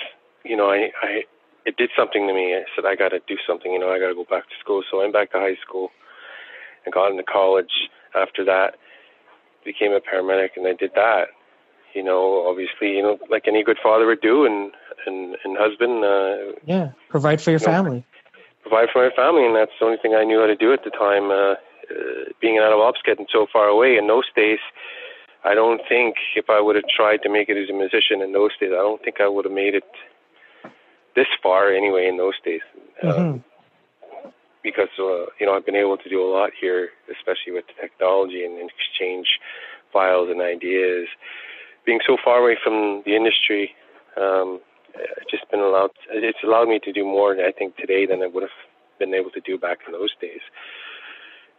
you 0.45 0.57
know, 0.57 0.71
I 0.71 0.91
I 1.03 1.23
it 1.67 1.77
did 1.77 1.91
something 1.97 2.27
to 2.27 2.35
me. 2.35 2.55
I 2.55 2.65
said 2.75 2.87
I 2.87 2.97
got 2.97 3.11
to 3.11 3.21
do 3.27 3.37
something. 3.47 3.73
You 3.73 3.79
know, 3.79 3.91
I 3.91 3.99
got 3.99 4.09
to 4.09 4.15
go 4.15 4.25
back 4.25 4.45
to 4.49 4.55
school. 4.61 4.83
So 4.91 4.99
I 4.99 5.03
went 5.03 5.13
back 5.13 5.33
to 5.33 5.39
high 5.39 5.59
school 5.67 5.91
and 6.85 6.95
got 6.95 7.11
into 7.11 7.23
college 7.23 7.91
after 8.15 8.45
that 8.45 8.77
became 9.65 9.93
a 9.93 10.01
paramedic 10.01 10.51
and 10.57 10.67
I 10.67 10.73
did 10.73 10.93
that. 10.95 11.29
You 11.95 12.05
know, 12.05 12.47
obviously, 12.49 12.97
you 12.97 13.03
know, 13.03 13.19
like 13.29 13.45
any 13.49 13.65
good 13.65 13.79
father 13.83 14.07
would 14.07 14.21
do, 14.21 14.47
and 14.47 14.71
and 15.07 15.37
and 15.45 15.57
husband. 15.59 16.05
Uh, 16.05 16.59
yeah, 16.65 16.93
provide 17.09 17.41
for 17.41 17.51
your 17.51 17.61
family. 17.61 17.99
Know, 17.99 18.05
provide 18.63 18.89
for 18.93 19.09
my 19.09 19.15
family, 19.15 19.47
and 19.47 19.55
that's 19.55 19.73
the 19.79 19.87
only 19.87 19.99
thing 19.99 20.15
I 20.15 20.25
knew 20.25 20.41
how 20.41 20.47
to 20.47 20.57
do 20.57 20.73
at 20.73 20.85
the 20.85 20.91
time. 20.91 21.31
Uh, 21.31 21.55
uh, 21.91 22.31
being 22.41 22.59
out 22.59 22.73
of 22.73 22.79
ops, 22.79 23.01
getting 23.05 23.27
so 23.33 23.47
far 23.53 23.67
away 23.67 23.97
in 23.97 24.07
those 24.07 24.31
days, 24.37 24.61
I 25.45 25.55
don't 25.55 25.81
think 25.89 26.17
if 26.37 26.49
I 26.49 26.61
would 26.61 26.77
have 26.77 26.85
tried 26.95 27.23
to 27.23 27.29
make 27.29 27.49
it 27.49 27.57
as 27.57 27.69
a 27.69 27.73
musician 27.73 28.23
in 28.23 28.33
those 28.33 28.57
days, 28.61 28.71
I 28.73 28.83
don't 28.83 29.03
think 29.03 29.21
I 29.21 29.29
would 29.29 29.45
have 29.45 29.55
made 29.55 29.75
it 29.75 29.91
this 31.17 31.27
far 31.43 31.73
anyway 31.73 32.07
in 32.07 32.17
those 32.17 32.39
days. 32.45 32.61
Mm-hmm. 33.03 33.39
Uh, 33.39 33.41
because 34.63 34.91
uh, 34.99 35.27
you 35.41 35.47
know 35.47 35.55
I've 35.55 35.65
been 35.65 35.77
able 35.77 35.97
to 35.97 36.09
do 36.09 36.23
a 36.23 36.31
lot 36.31 36.51
here, 36.59 36.91
especially 37.11 37.53
with 37.53 37.65
the 37.67 37.75
technology 37.81 38.45
and, 38.45 38.59
and 38.59 38.71
exchange 38.71 39.27
files 39.93 40.29
and 40.31 40.41
ideas. 40.41 41.09
Being 41.87 42.01
so 42.07 42.19
far 42.23 42.39
away 42.39 42.59
from 42.63 43.03
the 43.07 43.17
industry, 43.17 43.75
um, 44.21 44.61
just 45.31 45.51
been 45.51 45.61
allowed. 45.61 45.91
It's 46.11 46.39
allowed 46.45 46.69
me 46.69 46.79
to 46.81 46.93
do 46.93 47.05
more, 47.05 47.33
I 47.33 47.53
think, 47.53 47.77
today 47.77 48.07
than 48.07 48.23
I 48.23 48.27
would 48.27 48.43
have 48.43 48.59
been 48.99 49.15
able 49.15 49.31
to 49.31 49.41
do 49.41 49.59
back 49.59 49.79
in 49.87 49.93
those 49.93 50.15
days. 50.21 50.41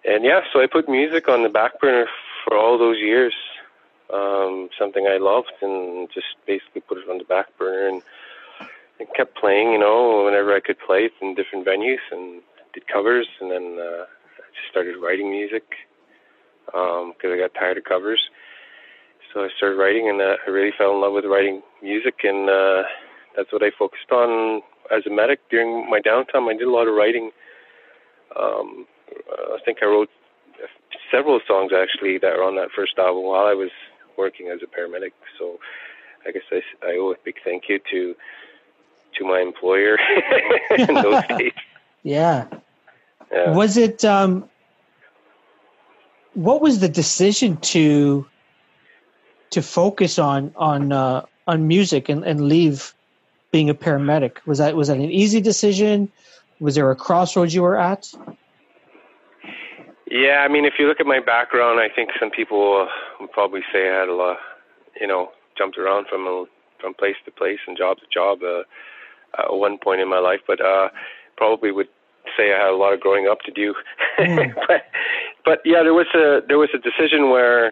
And 0.03 0.23
yeah, 0.23 0.41
so 0.51 0.61
I 0.61 0.67
put 0.67 0.89
music 0.89 1.27
on 1.27 1.43
the 1.43 1.49
back 1.49 1.79
burner 1.79 2.07
for 2.43 2.57
all 2.57 2.77
those 2.77 2.97
years. 2.97 3.33
Um, 4.13 4.69
something 4.77 5.07
I 5.07 5.17
loved, 5.17 5.53
and 5.61 6.09
just 6.13 6.35
basically 6.45 6.81
put 6.81 6.97
it 6.97 7.09
on 7.09 7.17
the 7.17 7.23
back 7.23 7.57
burner 7.57 7.87
and, 7.87 8.01
and 8.99 9.07
kept 9.15 9.37
playing. 9.37 9.71
You 9.71 9.79
know, 9.79 10.25
whenever 10.25 10.53
I 10.53 10.59
could 10.59 10.79
play 10.79 11.09
in 11.21 11.35
different 11.35 11.65
venues 11.65 12.03
and 12.11 12.41
did 12.73 12.87
covers, 12.87 13.27
and 13.39 13.51
then 13.51 13.77
uh, 13.79 14.03
I 14.03 14.47
just 14.53 14.69
started 14.69 14.97
writing 14.97 15.31
music 15.31 15.63
because 16.65 17.05
um, 17.23 17.31
I 17.31 17.37
got 17.37 17.53
tired 17.53 17.77
of 17.77 17.83
covers. 17.83 18.21
So 19.33 19.45
I 19.45 19.49
started 19.55 19.77
writing, 19.77 20.09
and 20.09 20.19
uh, 20.21 20.35
I 20.45 20.49
really 20.49 20.73
fell 20.77 20.93
in 20.93 21.01
love 21.01 21.13
with 21.13 21.25
writing 21.25 21.61
music, 21.81 22.21
and 22.23 22.49
uh, 22.49 22.83
that's 23.35 23.51
what 23.51 23.63
I 23.63 23.71
focused 23.77 24.11
on 24.11 24.61
as 24.91 25.05
a 25.05 25.09
medic 25.09 25.39
during 25.49 25.89
my 25.89 25.99
downtime. 25.99 26.49
I 26.49 26.57
did 26.57 26.67
a 26.67 26.71
lot 26.71 26.87
of 26.87 26.95
writing. 26.95 27.31
Um, 28.39 28.85
I 29.29 29.57
think 29.63 29.79
I 29.81 29.85
wrote 29.85 30.09
several 31.11 31.39
songs 31.47 31.71
actually 31.73 32.17
that 32.19 32.37
were 32.37 32.43
on 32.43 32.55
that 32.55 32.69
first 32.75 32.97
album 32.97 33.23
while 33.23 33.45
I 33.45 33.53
was 33.53 33.71
working 34.17 34.47
as 34.47 34.59
a 34.61 34.65
paramedic. 34.65 35.11
So 35.37 35.59
I 36.25 36.31
guess 36.31 36.43
I, 36.51 36.61
I 36.85 36.97
owe 36.97 37.11
a 37.11 37.15
big 37.23 37.35
thank 37.43 37.63
you 37.69 37.79
to 37.91 38.15
to 39.17 39.25
my 39.25 39.41
employer 39.41 39.97
in 40.77 40.93
those 40.95 41.23
days. 41.37 41.51
Yeah. 42.03 42.47
yeah. 43.31 43.53
Was 43.53 43.77
it 43.77 44.05
um 44.05 44.49
what 46.33 46.61
was 46.61 46.79
the 46.79 46.89
decision 46.89 47.57
to 47.57 48.25
to 49.49 49.61
focus 49.61 50.17
on 50.17 50.53
on 50.55 50.91
uh 50.91 51.25
on 51.47 51.67
music 51.67 52.07
and, 52.07 52.23
and 52.23 52.47
leave 52.47 52.93
being 53.51 53.69
a 53.69 53.75
paramedic? 53.75 54.37
Was 54.45 54.57
that 54.57 54.75
was 54.75 54.87
that 54.87 54.97
an 54.97 55.11
easy 55.11 55.41
decision? 55.41 56.11
Was 56.59 56.75
there 56.75 56.89
a 56.89 56.95
crossroads 56.95 57.53
you 57.53 57.61
were 57.63 57.77
at? 57.77 58.11
Yeah, 60.09 60.43
I 60.43 60.49
mean, 60.49 60.65
if 60.65 60.73
you 60.77 60.87
look 60.87 60.99
at 60.99 61.05
my 61.05 61.21
background, 61.21 61.79
I 61.79 61.87
think 61.93 62.09
some 62.19 62.31
people 62.31 62.87
would 63.19 63.31
probably 63.31 63.61
say 63.71 63.89
I 63.89 63.99
had 64.01 64.09
a 64.09 64.13
lot, 64.13 64.37
you 64.99 65.07
know, 65.07 65.31
jumped 65.57 65.77
around 65.77 66.07
from 66.09 66.27
a, 66.27 66.45
from 66.81 66.93
place 66.93 67.15
to 67.23 67.31
place 67.31 67.59
and 67.65 67.77
job 67.77 67.97
to 67.99 68.03
job 68.13 68.39
uh, 68.43 68.63
at 69.41 69.53
one 69.53 69.77
point 69.77 70.01
in 70.01 70.09
my 70.09 70.19
life. 70.19 70.41
But 70.45 70.59
uh, 70.59 70.89
probably 71.37 71.71
would 71.71 71.87
say 72.37 72.53
I 72.53 72.59
had 72.65 72.73
a 72.73 72.75
lot 72.75 72.93
of 72.93 72.99
growing 72.99 73.27
up 73.27 73.39
to 73.45 73.51
do. 73.51 73.73
Mm. 74.19 74.53
but 74.67 74.83
but 75.45 75.59
yeah, 75.63 75.81
there 75.81 75.93
was 75.93 76.07
a 76.13 76.41
there 76.45 76.59
was 76.59 76.69
a 76.73 76.77
decision 76.77 77.29
where 77.29 77.71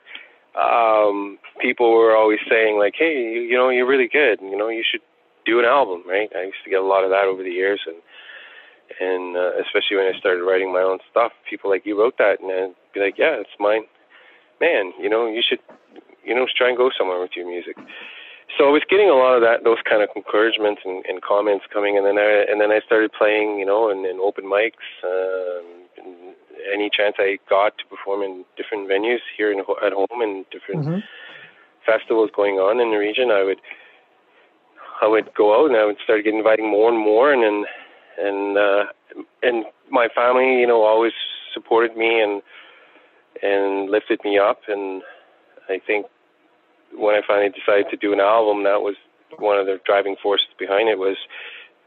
um 0.55 1.38
people 1.61 1.91
were 1.91 2.15
always 2.15 2.39
saying 2.49 2.80
like, 2.80 2.93
"Hey, 2.97 3.34
you, 3.34 3.41
you 3.41 3.57
know, 3.57 3.69
you're 3.69 3.86
really 3.88 4.07
good. 4.07 4.39
You 4.41 4.57
know, 4.57 4.69
you 4.69 4.84
should 4.89 5.01
do 5.50 5.60
an 5.60 5.66
album, 5.66 6.04
right?" 6.08 6.30
I 6.36 6.43
used 6.54 6.64
to 6.64 6.70
get 6.70 6.80
a 6.80 6.91
lot 6.93 7.04
of 7.04 7.10
that 7.10 7.26
over 7.26 7.43
the 7.43 7.58
years 7.62 7.82
and 7.86 7.97
and 9.00 9.38
uh, 9.38 9.54
especially 9.62 9.97
when 9.97 10.10
I 10.10 10.18
started 10.18 10.41
writing 10.41 10.74
my 10.74 10.82
own 10.82 11.00
stuff, 11.10 11.32
people 11.50 11.70
like, 11.70 11.86
"You 11.86 12.00
wrote 12.00 12.18
that." 12.18 12.41
And 12.41 12.52
I'd 12.52 12.76
be 12.93 13.00
like, 13.00 13.18
"Yeah, 13.18 13.41
it's 13.41 13.58
mine." 13.60 13.86
Man, 14.62 14.93
you 15.00 15.10
know, 15.10 15.28
you 15.28 15.41
should 15.47 15.60
you 16.26 16.36
know, 16.36 16.45
try 16.54 16.68
and 16.68 16.78
go 16.78 16.91
somewhere 16.97 17.20
with 17.20 17.32
your 17.36 17.47
music 17.47 17.78
so 18.58 18.66
I 18.66 18.72
was 18.72 18.82
getting 18.89 19.10
a 19.10 19.14
lot 19.14 19.36
of 19.38 19.41
that, 19.41 19.64
those 19.64 19.78
kind 19.86 20.02
of 20.02 20.10
encouragements 20.16 20.82
and, 20.84 21.06
and 21.06 21.22
comments 21.22 21.66
coming, 21.72 21.97
and 21.97 22.06
then 22.06 22.18
I 22.18 22.45
and 22.50 22.60
then 22.60 22.72
I 22.72 22.82
started 22.82 23.12
playing, 23.14 23.60
you 23.60 23.66
know, 23.66 23.89
in, 23.89 24.06
in 24.06 24.18
open 24.18 24.45
mics, 24.45 24.82
um, 25.06 26.34
any 26.74 26.89
chance 26.89 27.16
I 27.20 27.38
got 27.50 27.78
to 27.78 27.86
perform 27.86 28.24
in 28.24 28.45
different 28.58 28.89
venues 28.89 29.22
here 29.38 29.52
in, 29.52 29.60
at 29.60 29.93
home 29.93 30.22
and 30.22 30.45
different 30.50 30.86
mm-hmm. 30.86 31.00
festivals 31.86 32.32
going 32.36 32.56
on 32.56 32.80
in 32.82 32.89
the 32.89 32.97
region. 32.97 33.30
I 33.30 33.43
would 33.43 33.62
I 35.02 35.08
would 35.08 35.34
go 35.36 35.60
out 35.60 35.70
and 35.70 35.78
I 35.78 35.86
would 35.86 35.97
start 36.04 36.24
getting 36.24 36.39
inviting 36.39 36.70
more 36.70 36.89
and 36.89 36.97
more, 37.00 37.32
and 37.34 37.43
and 37.43 37.66
and 38.18 38.58
uh, 38.58 38.84
and 39.41 39.66
my 39.89 40.08
family, 40.14 40.60
you 40.60 40.68
know, 40.68 40.84
always 40.84 41.14
supported 41.54 41.95
me 41.95 42.22
and 42.22 42.41
and 43.41 43.89
lifted 43.89 44.20
me 44.24 44.38
up, 44.38 44.62
and 44.68 45.02
I 45.70 45.80
think 45.86 46.06
when 46.93 47.16
I 47.16 47.22
finally 47.26 47.50
decided 47.50 47.88
to 47.91 47.97
do 47.97 48.14
an 48.14 48.20
album, 48.20 48.64
that 48.64 48.82
was 48.82 48.95
one 49.38 49.58
of 49.58 49.66
the 49.68 49.80
driving 49.86 50.16
forces 50.22 50.47
behind 50.58 50.89
it 50.89 50.97
was 50.97 51.18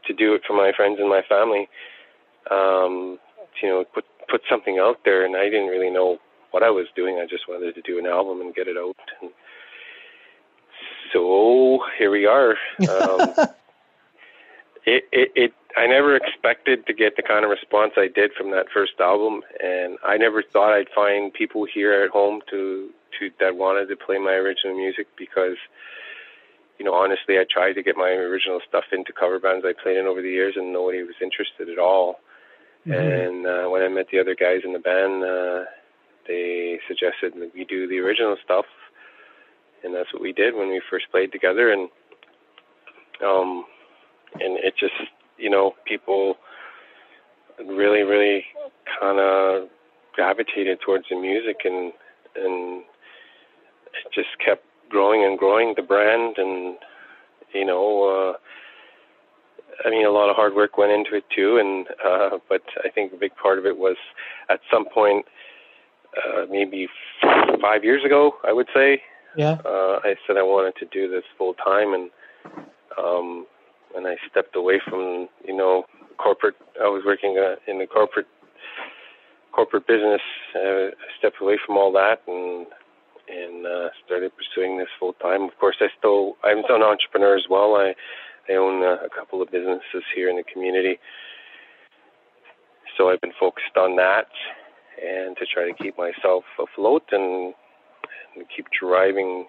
to 0.07 0.13
do 0.13 0.33
it 0.33 0.41
for 0.47 0.55
my 0.55 0.71
friends 0.75 0.97
and 0.99 1.09
my 1.09 1.21
family. 1.27 1.67
Um, 2.49 3.19
you 3.61 3.69
know, 3.69 3.85
put 3.93 4.05
put 4.29 4.41
something 4.49 4.79
out 4.79 4.97
there, 5.05 5.25
and 5.25 5.35
I 5.35 5.45
didn't 5.45 5.67
really 5.67 5.89
know 5.89 6.17
what 6.51 6.63
I 6.63 6.69
was 6.69 6.87
doing. 6.95 7.19
I 7.19 7.25
just 7.25 7.47
wanted 7.47 7.75
to 7.75 7.81
do 7.81 7.99
an 7.99 8.05
album 8.05 8.41
and 8.41 8.53
get 8.53 8.67
it 8.67 8.77
out. 8.77 8.95
And 9.21 9.31
so 11.13 11.79
here 11.97 12.11
we 12.11 12.25
are. 12.25 12.55
Um, 12.89 13.47
it, 14.85 15.05
it, 15.13 15.31
it 15.35 15.53
I 15.77 15.87
never 15.87 16.15
expected 16.15 16.85
to 16.87 16.93
get 16.93 17.15
the 17.15 17.23
kind 17.23 17.45
of 17.45 17.51
response 17.51 17.93
I 17.95 18.07
did 18.13 18.33
from 18.33 18.51
that 18.51 18.65
first 18.73 18.93
album, 18.99 19.41
and 19.63 19.97
I 20.05 20.17
never 20.17 20.43
thought 20.43 20.73
I'd 20.73 20.89
find 20.93 21.33
people 21.33 21.65
here 21.65 22.03
at 22.03 22.09
home 22.09 22.41
to 22.49 22.89
to 23.19 23.29
that 23.39 23.55
wanted 23.55 23.87
to 23.87 23.95
play 23.95 24.17
my 24.17 24.33
original 24.33 24.75
music 24.75 25.07
because, 25.17 25.57
you 26.79 26.85
know, 26.85 26.93
honestly, 26.93 27.37
I 27.37 27.45
tried 27.49 27.73
to 27.73 27.83
get 27.83 27.95
my 27.95 28.09
original 28.09 28.59
stuff 28.67 28.85
into 28.91 29.13
cover 29.13 29.39
bands 29.39 29.65
I 29.65 29.73
played 29.81 29.97
in 29.97 30.05
over 30.05 30.21
the 30.21 30.29
years, 30.29 30.55
and 30.57 30.73
nobody 30.73 31.01
was 31.03 31.15
interested 31.21 31.69
at 31.69 31.79
all. 31.79 32.19
Mm-hmm. 32.85 32.93
And 32.93 33.47
uh, 33.47 33.69
when 33.69 33.83
I 33.83 33.87
met 33.87 34.07
the 34.11 34.19
other 34.19 34.35
guys 34.35 34.61
in 34.65 34.73
the 34.73 34.79
band, 34.79 35.23
uh, 35.23 35.69
they 36.27 36.79
suggested 36.87 37.33
that 37.39 37.53
we 37.53 37.63
do 37.65 37.87
the 37.87 37.99
original 37.99 38.35
stuff, 38.43 38.65
and 39.83 39.93
that's 39.93 40.13
what 40.13 40.21
we 40.21 40.33
did 40.33 40.55
when 40.55 40.69
we 40.69 40.81
first 40.89 41.05
played 41.11 41.31
together. 41.31 41.71
And 41.71 41.89
um, 43.23 43.65
and 44.35 44.57
it 44.63 44.75
just 44.79 44.93
you 45.37 45.49
know 45.49 45.73
people 45.85 46.35
really 47.59 48.01
really 48.03 48.45
kind 48.99 49.19
of 49.19 49.69
gravitated 50.13 50.79
towards 50.85 51.05
the 51.09 51.19
music 51.19 51.57
and 51.65 51.91
and 52.35 52.83
it 53.93 54.11
just 54.13 54.29
kept 54.43 54.63
growing 54.89 55.23
and 55.23 55.37
growing 55.37 55.73
the 55.75 55.81
brand 55.81 56.35
and 56.37 56.77
you 57.53 57.65
know 57.65 58.33
uh 58.33 58.37
I 59.85 59.89
mean 59.89 60.05
a 60.05 60.11
lot 60.11 60.29
of 60.29 60.35
hard 60.35 60.55
work 60.55 60.77
went 60.77 60.91
into 60.91 61.15
it 61.15 61.25
too 61.35 61.57
and 61.57 61.87
uh 62.05 62.37
but 62.49 62.61
I 62.83 62.89
think 62.89 63.13
a 63.13 63.17
big 63.17 63.35
part 63.35 63.59
of 63.59 63.65
it 63.65 63.77
was 63.77 63.97
at 64.49 64.59
some 64.71 64.85
point 64.85 65.25
uh 66.17 66.45
maybe 66.49 66.87
5 67.21 67.83
years 67.83 68.03
ago 68.05 68.33
I 68.47 68.53
would 68.53 68.67
say 68.73 69.01
yeah 69.35 69.57
uh 69.65 69.99
I 70.03 70.15
said 70.25 70.37
I 70.37 70.43
wanted 70.43 70.75
to 70.79 70.85
do 70.85 71.09
this 71.09 71.23
full 71.37 71.53
time 71.55 71.93
and 71.93 72.09
um 72.97 73.45
and 73.95 74.07
I 74.07 74.15
stepped 74.29 74.55
away 74.55 74.79
from 74.87 75.29
you 75.45 75.55
know 75.55 75.85
corporate. 76.17 76.55
I 76.81 76.87
was 76.87 77.03
working 77.05 77.37
uh, 77.37 77.55
in 77.67 77.79
the 77.79 77.87
corporate 77.87 78.27
corporate 79.51 79.87
business. 79.87 80.21
Uh, 80.55 80.89
I 80.89 81.07
stepped 81.19 81.41
away 81.41 81.57
from 81.65 81.77
all 81.77 81.91
that 81.93 82.21
and 82.27 82.67
and 83.29 83.65
uh, 83.65 83.89
started 84.05 84.31
pursuing 84.35 84.77
this 84.77 84.89
full 84.99 85.13
time. 85.13 85.43
Of 85.43 85.57
course, 85.59 85.77
I 85.79 85.87
still 85.97 86.37
I'm 86.43 86.63
still 86.63 86.77
an 86.77 86.83
entrepreneur 86.83 87.35
as 87.35 87.45
well. 87.49 87.75
I 87.75 87.93
I 88.49 88.53
own 88.55 88.83
uh, 88.83 88.97
a 89.05 89.09
couple 89.09 89.41
of 89.41 89.51
businesses 89.51 90.03
here 90.15 90.29
in 90.29 90.37
the 90.37 90.43
community, 90.43 90.99
so 92.97 93.09
I've 93.09 93.21
been 93.21 93.33
focused 93.39 93.77
on 93.77 93.95
that 93.97 94.27
and 95.01 95.35
to 95.37 95.45
try 95.45 95.65
to 95.65 95.73
keep 95.73 95.97
myself 95.97 96.43
afloat 96.59 97.03
and, 97.11 97.53
and 98.35 98.45
keep 98.55 98.67
driving 98.79 99.45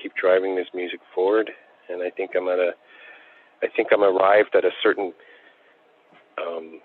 keep 0.00 0.12
driving 0.14 0.56
this 0.56 0.68
music 0.74 1.00
forward. 1.14 1.50
And 1.88 2.02
I 2.02 2.10
think 2.10 2.32
I'm 2.36 2.48
at 2.48 2.58
a 2.58 2.72
I 3.62 3.66
think 3.74 3.88
I'm 3.92 4.04
arrived 4.04 4.54
at 4.54 4.64
a 4.64 4.70
certain, 4.82 5.12
um, 6.40 6.80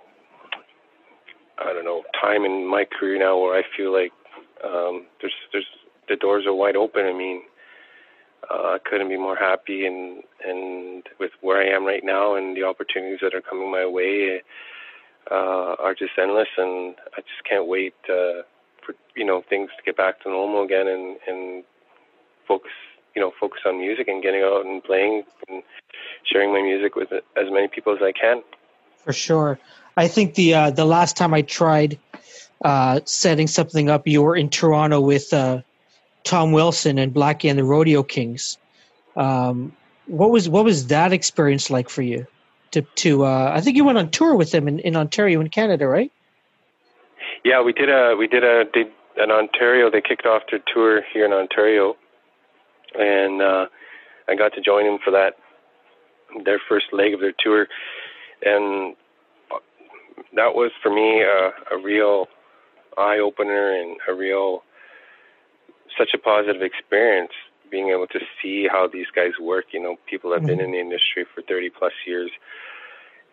I 1.59 1.71
don't 1.71 1.85
know, 1.85 2.03
time 2.19 2.45
in 2.45 2.67
my 2.67 2.85
career 2.85 3.19
now 3.19 3.37
where 3.39 3.55
I 3.55 3.61
feel 3.77 3.93
like 3.93 4.11
um, 4.63 5.05
there's 5.21 5.33
there's 5.51 5.67
the 6.09 6.15
doors 6.15 6.45
are 6.45 6.53
wide 6.53 6.75
open. 6.75 7.05
I 7.05 7.13
mean, 7.13 7.43
uh, 8.49 8.75
I 8.75 8.77
couldn't 8.83 9.09
be 9.09 9.17
more 9.17 9.35
happy 9.35 9.85
and 9.85 10.23
and 10.45 11.03
with 11.19 11.31
where 11.41 11.61
I 11.61 11.75
am 11.75 11.85
right 11.85 12.03
now 12.03 12.35
and 12.35 12.57
the 12.57 12.63
opportunities 12.63 13.19
that 13.21 13.35
are 13.35 13.41
coming 13.41 13.71
my 13.71 13.85
way 13.85 14.41
uh, 15.29 15.75
are 15.79 15.93
just 15.93 16.11
endless, 16.21 16.49
and 16.57 16.95
I 17.15 17.21
just 17.21 17.43
can't 17.49 17.67
wait 17.67 17.93
uh, 18.09 18.41
for 18.85 18.95
you 19.15 19.25
know 19.25 19.43
things 19.49 19.69
to 19.77 19.83
get 19.83 19.97
back 19.97 20.21
to 20.23 20.29
normal 20.29 20.63
again 20.63 20.87
and 20.87 21.17
and 21.27 21.63
focus 22.47 22.71
you 23.15 23.21
know 23.21 23.31
focus 23.39 23.61
on 23.65 23.79
music 23.79 24.07
and 24.07 24.21
getting 24.21 24.41
out 24.41 24.65
and 24.65 24.83
playing 24.83 25.23
and 25.47 25.63
sharing 26.23 26.51
my 26.51 26.61
music 26.61 26.95
with 26.95 27.11
as 27.11 27.51
many 27.51 27.67
people 27.67 27.93
as 27.93 28.01
I 28.01 28.11
can. 28.11 28.41
For 29.03 29.13
sure, 29.13 29.59
I 29.97 30.07
think 30.07 30.35
the 30.35 30.53
uh, 30.53 30.71
the 30.71 30.85
last 30.85 31.17
time 31.17 31.33
I 31.33 31.41
tried 31.41 31.99
uh, 32.63 33.01
setting 33.05 33.47
something 33.47 33.89
up, 33.89 34.07
you 34.07 34.21
were 34.21 34.35
in 34.35 34.49
Toronto 34.49 35.01
with 35.01 35.33
uh, 35.33 35.61
Tom 36.23 36.51
Wilson 36.51 36.97
and 36.97 37.13
Blackie 37.13 37.49
and 37.49 37.59
the 37.59 37.63
Rodeo 37.63 38.03
Kings. 38.03 38.57
Um, 39.15 39.73
what 40.07 40.31
was 40.31 40.49
what 40.49 40.63
was 40.63 40.87
that 40.87 41.13
experience 41.13 41.69
like 41.69 41.89
for 41.89 42.01
you? 42.01 42.25
To 42.71 42.81
to 42.81 43.25
uh, 43.25 43.51
I 43.53 43.61
think 43.61 43.77
you 43.77 43.83
went 43.83 43.97
on 43.97 44.09
tour 44.09 44.35
with 44.35 44.51
them 44.51 44.67
in, 44.67 44.79
in 44.79 44.95
Ontario 44.95 45.41
in 45.41 45.49
Canada, 45.49 45.87
right? 45.87 46.11
Yeah, 47.43 47.61
we 47.61 47.73
did 47.73 47.89
a 47.89 48.15
we 48.17 48.27
did 48.27 48.43
a 48.43 48.63
did 48.73 48.87
in 49.21 49.31
Ontario. 49.31 49.91
They 49.91 50.01
kicked 50.01 50.25
off 50.25 50.43
their 50.49 50.61
tour 50.73 51.01
here 51.13 51.25
in 51.25 51.33
Ontario, 51.33 51.95
and 52.95 53.41
uh, 53.41 53.65
I 54.27 54.35
got 54.35 54.53
to 54.53 54.61
join 54.61 54.85
them 54.85 54.99
for 55.03 55.11
that 55.11 55.35
their 56.45 56.59
first 56.67 56.87
leg 56.91 57.13
of 57.13 57.19
their 57.19 57.33
tour, 57.37 57.67
and 58.43 58.95
that 60.35 60.55
was 60.55 60.71
for 60.81 60.93
me 60.93 61.21
a, 61.21 61.75
a 61.75 61.81
real 61.81 62.27
eye 62.97 63.19
opener 63.19 63.71
and 63.71 63.97
a 64.07 64.13
real 64.13 64.63
such 65.97 66.09
a 66.13 66.17
positive 66.17 66.61
experience 66.61 67.31
being 67.69 67.89
able 67.89 68.07
to 68.07 68.19
see 68.41 68.67
how 68.71 68.87
these 68.87 69.07
guys 69.15 69.31
work 69.41 69.65
you 69.71 69.81
know 69.81 69.95
people 70.07 70.31
have 70.31 70.45
been 70.45 70.57
mm-hmm. 70.57 70.65
in 70.65 70.71
the 70.71 70.79
industry 70.79 71.25
for 71.33 71.41
30 71.41 71.69
plus 71.71 71.93
years 72.05 72.31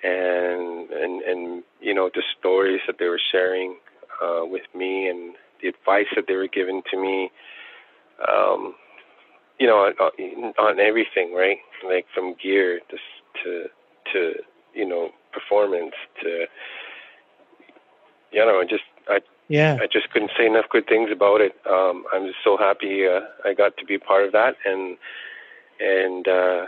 and 0.02 0.90
and 0.90 1.22
and 1.22 1.62
you 1.80 1.94
know 1.94 2.10
the 2.14 2.22
stories 2.38 2.80
that 2.86 2.96
they 2.98 3.06
were 3.06 3.20
sharing 3.30 3.76
uh 4.22 4.44
with 4.44 4.66
me 4.74 5.08
and 5.08 5.34
the 5.62 5.68
advice 5.68 6.06
that 6.16 6.24
they 6.26 6.34
were 6.34 6.48
giving 6.48 6.82
to 6.90 7.00
me 7.00 7.30
um 8.28 8.74
you 9.60 9.66
know, 9.66 9.92
on, 10.00 10.54
on 10.58 10.80
everything, 10.80 11.34
right? 11.34 11.58
Like 11.86 12.06
from 12.14 12.34
gear 12.42 12.80
to 12.88 12.96
to 13.44 13.64
to 14.12 14.32
you 14.74 14.88
know 14.88 15.10
performance 15.32 15.94
to 16.22 16.46
you 18.32 18.44
know, 18.44 18.62
just 18.68 18.84
I 19.06 19.20
yeah 19.48 19.76
I 19.80 19.86
just 19.86 20.10
couldn't 20.10 20.30
say 20.36 20.46
enough 20.46 20.64
good 20.70 20.86
things 20.88 21.10
about 21.12 21.42
it. 21.42 21.52
Um, 21.70 22.04
I'm 22.12 22.26
just 22.26 22.38
so 22.42 22.56
happy 22.56 23.06
uh, 23.06 23.20
I 23.44 23.52
got 23.52 23.76
to 23.76 23.84
be 23.84 23.98
part 23.98 24.24
of 24.24 24.32
that, 24.32 24.56
and 24.64 24.96
and 25.78 26.26
uh, 26.26 26.66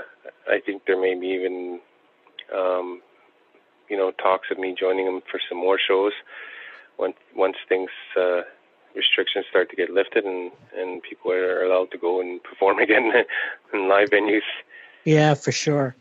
I 0.48 0.61
think 0.64 0.82
there 0.86 1.00
may 1.00 1.18
be 1.18 1.28
even 1.28 1.80
um, 2.55 3.00
you 3.88 3.96
know 3.96 4.11
talks 4.22 4.48
of 4.50 4.59
me 4.59 4.76
joining 4.78 5.07
them 5.07 5.22
for 5.30 5.40
some 5.48 5.59
more 5.59 5.78
shows 5.78 6.12
once 7.03 7.18
once 7.44 7.59
things. 7.68 7.90
Uh, 8.16 8.42
restrictions 8.94 9.46
start 9.48 9.70
to 9.70 9.76
get 9.76 9.88
lifted 9.90 10.24
and 10.24 10.50
and 10.76 11.03
people 11.03 11.32
are 11.32 11.64
allowed 11.64 11.90
to 11.90 11.98
go 11.98 12.20
and 12.20 12.42
perform 12.42 12.78
again 12.86 13.07
in 13.72 13.88
live 13.88 14.09
venues. 14.11 14.48
Yeah, 15.05 15.34
for 15.34 15.53
sure. 15.53 15.96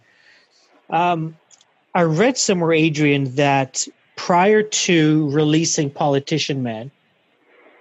Um, 0.89 1.37
I 1.95 2.03
read 2.03 2.37
somewhere, 2.37 2.73
Adrian, 2.73 3.35
that 3.35 3.87
prior 4.15 4.61
to 4.61 5.29
releasing 5.31 5.89
Politician 5.89 6.61
Man, 6.63 6.91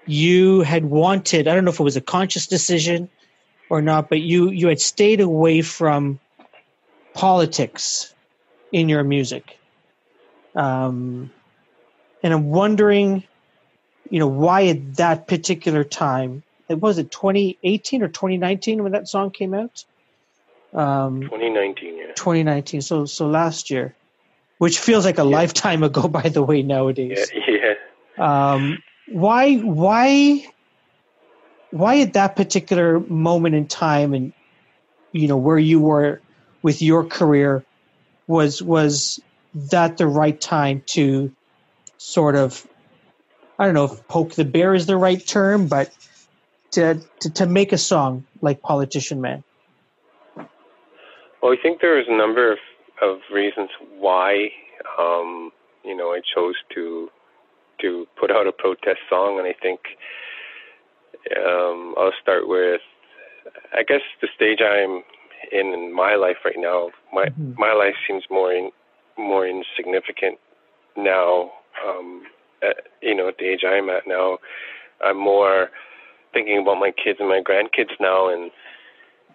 you 0.06 0.62
had 0.62 0.86
wanted, 0.86 1.46
I 1.46 1.54
don't 1.54 1.64
know 1.64 1.70
if 1.70 1.80
it 1.80 1.84
was 1.84 1.96
a 1.96 2.00
conscious 2.00 2.46
decision 2.46 3.08
or 3.68 3.82
not, 3.82 4.08
but 4.08 4.20
you, 4.20 4.50
you 4.50 4.68
had 4.68 4.80
stayed 4.80 5.20
away 5.20 5.60
from 5.62 6.18
politics 7.14 8.14
in 8.72 8.88
your 8.88 9.04
music. 9.04 9.58
Um, 10.54 11.30
and 12.22 12.32
I'm 12.32 12.50
wondering 12.50 13.24
you 14.10 14.18
know, 14.18 14.26
why 14.26 14.66
at 14.66 14.96
that 14.96 15.28
particular 15.28 15.84
time? 15.84 16.42
It 16.68 16.80
was 16.80 16.98
it 16.98 17.10
2018 17.10 18.02
or 18.02 18.08
2019 18.08 18.82
when 18.82 18.92
that 18.92 19.08
song 19.08 19.30
came 19.30 19.54
out. 19.54 19.84
Um, 20.74 21.22
2019, 21.22 21.96
yeah. 21.96 22.06
2019. 22.14 22.82
So 22.82 23.04
so 23.06 23.26
last 23.26 23.70
year, 23.70 23.94
which 24.58 24.78
feels 24.78 25.04
like 25.04 25.18
a 25.18 25.22
yeah. 25.22 25.36
lifetime 25.36 25.82
ago, 25.82 26.08
by 26.08 26.28
the 26.28 26.42
way. 26.42 26.62
Nowadays. 26.62 27.30
Yeah. 27.34 27.74
yeah. 28.18 28.52
Um, 28.52 28.82
why 29.08 29.56
why 29.56 30.46
why 31.70 32.00
at 32.00 32.12
that 32.12 32.36
particular 32.36 33.00
moment 33.00 33.54
in 33.54 33.66
time 33.66 34.12
and 34.12 34.32
you 35.12 35.28
know 35.28 35.36
where 35.36 35.58
you 35.58 35.80
were 35.80 36.20
with 36.62 36.82
your 36.82 37.04
career 37.04 37.64
was 38.26 38.62
was 38.62 39.20
that 39.54 39.96
the 39.96 40.06
right 40.06 40.40
time 40.40 40.82
to 40.86 41.32
sort 42.00 42.34
of 42.34 42.66
I 43.58 43.66
don't 43.66 43.74
know 43.74 43.84
if 43.84 44.08
poke 44.08 44.32
the 44.32 44.44
bear 44.46 44.74
is 44.74 44.86
the 44.86 44.96
right 44.96 45.24
term, 45.24 45.68
but 45.68 45.90
to 46.72 47.00
to, 47.20 47.30
to 47.30 47.46
make 47.46 47.72
a 47.72 47.78
song 47.78 48.24
like 48.40 48.62
Politician 48.62 49.20
Man? 49.20 49.44
Well, 51.42 51.52
I 51.52 51.56
think 51.62 51.80
there 51.80 52.00
is 52.00 52.06
a 52.08 52.16
number 52.16 52.52
of, 52.52 52.58
of 53.02 53.18
reasons 53.32 53.68
why 53.98 54.48
um, 54.98 55.52
you 55.84 55.94
know 55.94 56.08
I 56.08 56.20
chose 56.34 56.54
to 56.74 57.10
to 57.82 58.06
put 58.18 58.30
out 58.30 58.46
a 58.46 58.52
protest 58.52 59.00
song, 59.10 59.38
and 59.38 59.46
I 59.46 59.54
think 59.60 59.80
um, 61.36 61.94
I'll 61.98 62.12
start 62.22 62.48
with 62.48 62.80
I 63.74 63.82
guess 63.82 64.00
the 64.22 64.28
stage 64.34 64.60
I'm 64.62 65.02
in 65.52 65.74
in 65.74 65.94
my 65.94 66.14
life 66.14 66.38
right 66.46 66.58
now. 66.58 66.90
My 67.12 67.26
mm-hmm. 67.26 67.52
my 67.58 67.74
life 67.74 67.94
seems 68.08 68.24
more 68.30 68.54
in, 68.54 68.70
more 69.18 69.46
insignificant 69.46 70.38
now 70.96 71.50
um, 71.86 72.22
at, 72.62 72.76
you 73.02 73.14
know, 73.14 73.28
at 73.28 73.38
the 73.38 73.46
age 73.46 73.64
I'm 73.66 73.88
at 73.90 74.06
now, 74.06 74.38
I'm 75.04 75.18
more 75.18 75.70
thinking 76.32 76.58
about 76.58 76.78
my 76.78 76.92
kids 76.92 77.18
and 77.20 77.28
my 77.28 77.40
grandkids 77.40 77.92
now, 78.00 78.28
and 78.28 78.50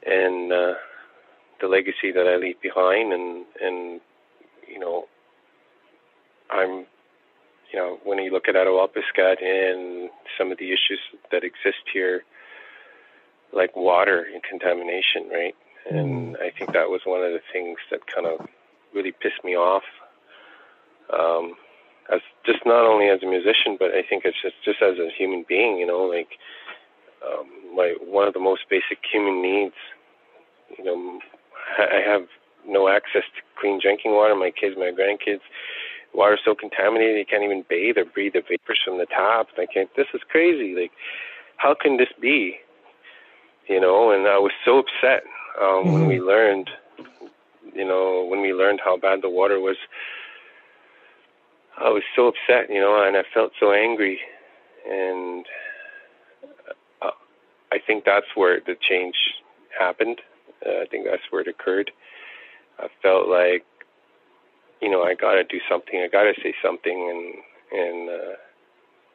and 0.06 0.52
uh, 0.52 0.74
the 1.62 1.68
legacy 1.68 2.12
that 2.14 2.28
I 2.28 2.38
leave 2.38 2.62
behind, 2.62 3.14
and 3.14 3.46
and 3.62 4.02
you 4.68 4.80
know, 4.80 5.06
I'm, 6.52 6.86
you 7.72 7.80
know, 7.80 8.00
when 8.04 8.20
you 8.20 8.32
look 8.32 8.48
at 8.48 8.56
Attawapiskat 8.56 9.44
and 9.44 10.10
some 10.38 10.52
of 10.52 10.58
the 10.58 10.70
issues 10.70 11.00
that 11.32 11.44
exist 11.44 11.84
here, 11.94 12.24
like 13.54 13.76
water 13.76 14.26
and 14.32 14.42
contamination, 14.44 15.30
right? 15.32 15.56
And 15.90 16.36
mm. 16.36 16.42
I 16.42 16.52
think 16.58 16.74
that 16.74 16.90
was 16.90 17.02
one 17.06 17.22
of 17.22 17.32
the 17.32 17.42
things 17.54 17.78
that 17.92 18.02
kind 18.14 18.28
of 18.28 18.48
really 18.94 19.12
pissed 19.12 19.44
me 19.44 19.56
off. 19.56 19.84
Um, 21.14 21.56
as 22.12 22.22
just 22.46 22.60
not 22.66 22.86
only 22.86 23.08
as 23.10 23.24
a 23.24 23.26
musician, 23.26 23.78
but 23.80 23.92
I 23.92 24.04
think 24.08 24.24
it's 24.26 24.42
just 24.42 24.56
just 24.64 24.82
as 24.82 24.98
a 25.00 25.10
human 25.18 25.46
being, 25.48 25.78
you 25.78 25.86
know, 25.86 26.04
like 26.04 26.38
um, 27.26 27.48
my 27.76 27.96
one 28.02 28.28
of 28.28 28.34
the 28.34 28.40
most 28.40 28.62
basic 28.70 29.00
human 29.12 29.42
needs. 29.42 29.76
You 30.78 30.84
know, 30.84 31.20
I 31.78 32.02
have 32.06 32.28
no 32.68 32.88
access 32.88 33.24
to 33.36 33.42
clean 33.60 33.80
drinking 33.82 34.12
water. 34.14 34.36
My 34.36 34.52
kids, 34.52 34.76
my 34.78 34.92
grandkids, 34.92 35.42
water's 36.14 36.42
so 36.46 36.56
contaminated 36.56 37.18
they 37.18 37.30
can't 37.30 37.44
even 37.44 37.66
bathe 37.70 37.98
or 37.98 38.06
breathe 38.06 38.34
the 38.34 38.42
vapors 38.42 38.80
from 38.84 38.98
the 38.98 39.06
tap. 39.06 39.48
I 39.58 39.66
can't. 39.66 39.90
This 39.96 40.08
is 40.14 40.22
crazy. 40.30 40.76
Like, 40.80 40.92
how 41.58 41.76
can 41.76 41.98
this 41.98 42.14
be? 42.20 42.58
You 43.68 43.80
know, 43.80 44.12
and 44.12 44.28
I 44.28 44.38
was 44.38 44.52
so 44.64 44.80
upset 44.80 45.24
um, 45.60 45.66
mm-hmm. 45.66 45.92
when 45.94 46.08
we 46.08 46.20
learned. 46.20 46.70
You 47.74 47.86
know, 47.86 48.26
when 48.30 48.42
we 48.42 48.54
learned 48.54 48.80
how 48.84 48.98
bad 48.98 49.22
the 49.22 49.30
water 49.30 49.60
was. 49.60 49.78
I 51.78 51.90
was 51.90 52.04
so 52.16 52.28
upset, 52.28 52.70
you 52.70 52.80
know, 52.80 53.04
and 53.06 53.18
I 53.18 53.24
felt 53.34 53.52
so 53.60 53.72
angry, 53.74 54.20
and 54.90 55.46
uh, 57.02 57.12
I 57.72 57.80
think 57.86 58.06
that's 58.06 58.28
where 58.36 58.60
the 58.66 58.76
change 58.80 59.16
happened. 59.78 60.22
Uh, 60.66 60.82
I 60.82 60.86
think 60.90 61.06
that's 61.06 61.24
where 61.30 61.42
it 61.42 61.48
occurred. 61.48 61.92
I 62.80 62.88
felt 63.02 63.28
like, 63.28 63.66
you 64.82 64.90
know, 64.90 65.04
I 65.04 65.16
got 65.16 65.34
to 65.34 65.44
do 65.44 65.60
something. 65.70 66.00
I 66.00 66.08
got 66.08 66.24
to 66.24 66.34
say 66.42 66.54
something, 66.64 66.96
and 67.10 67.80
and 67.80 68.10
uh, 68.10 68.36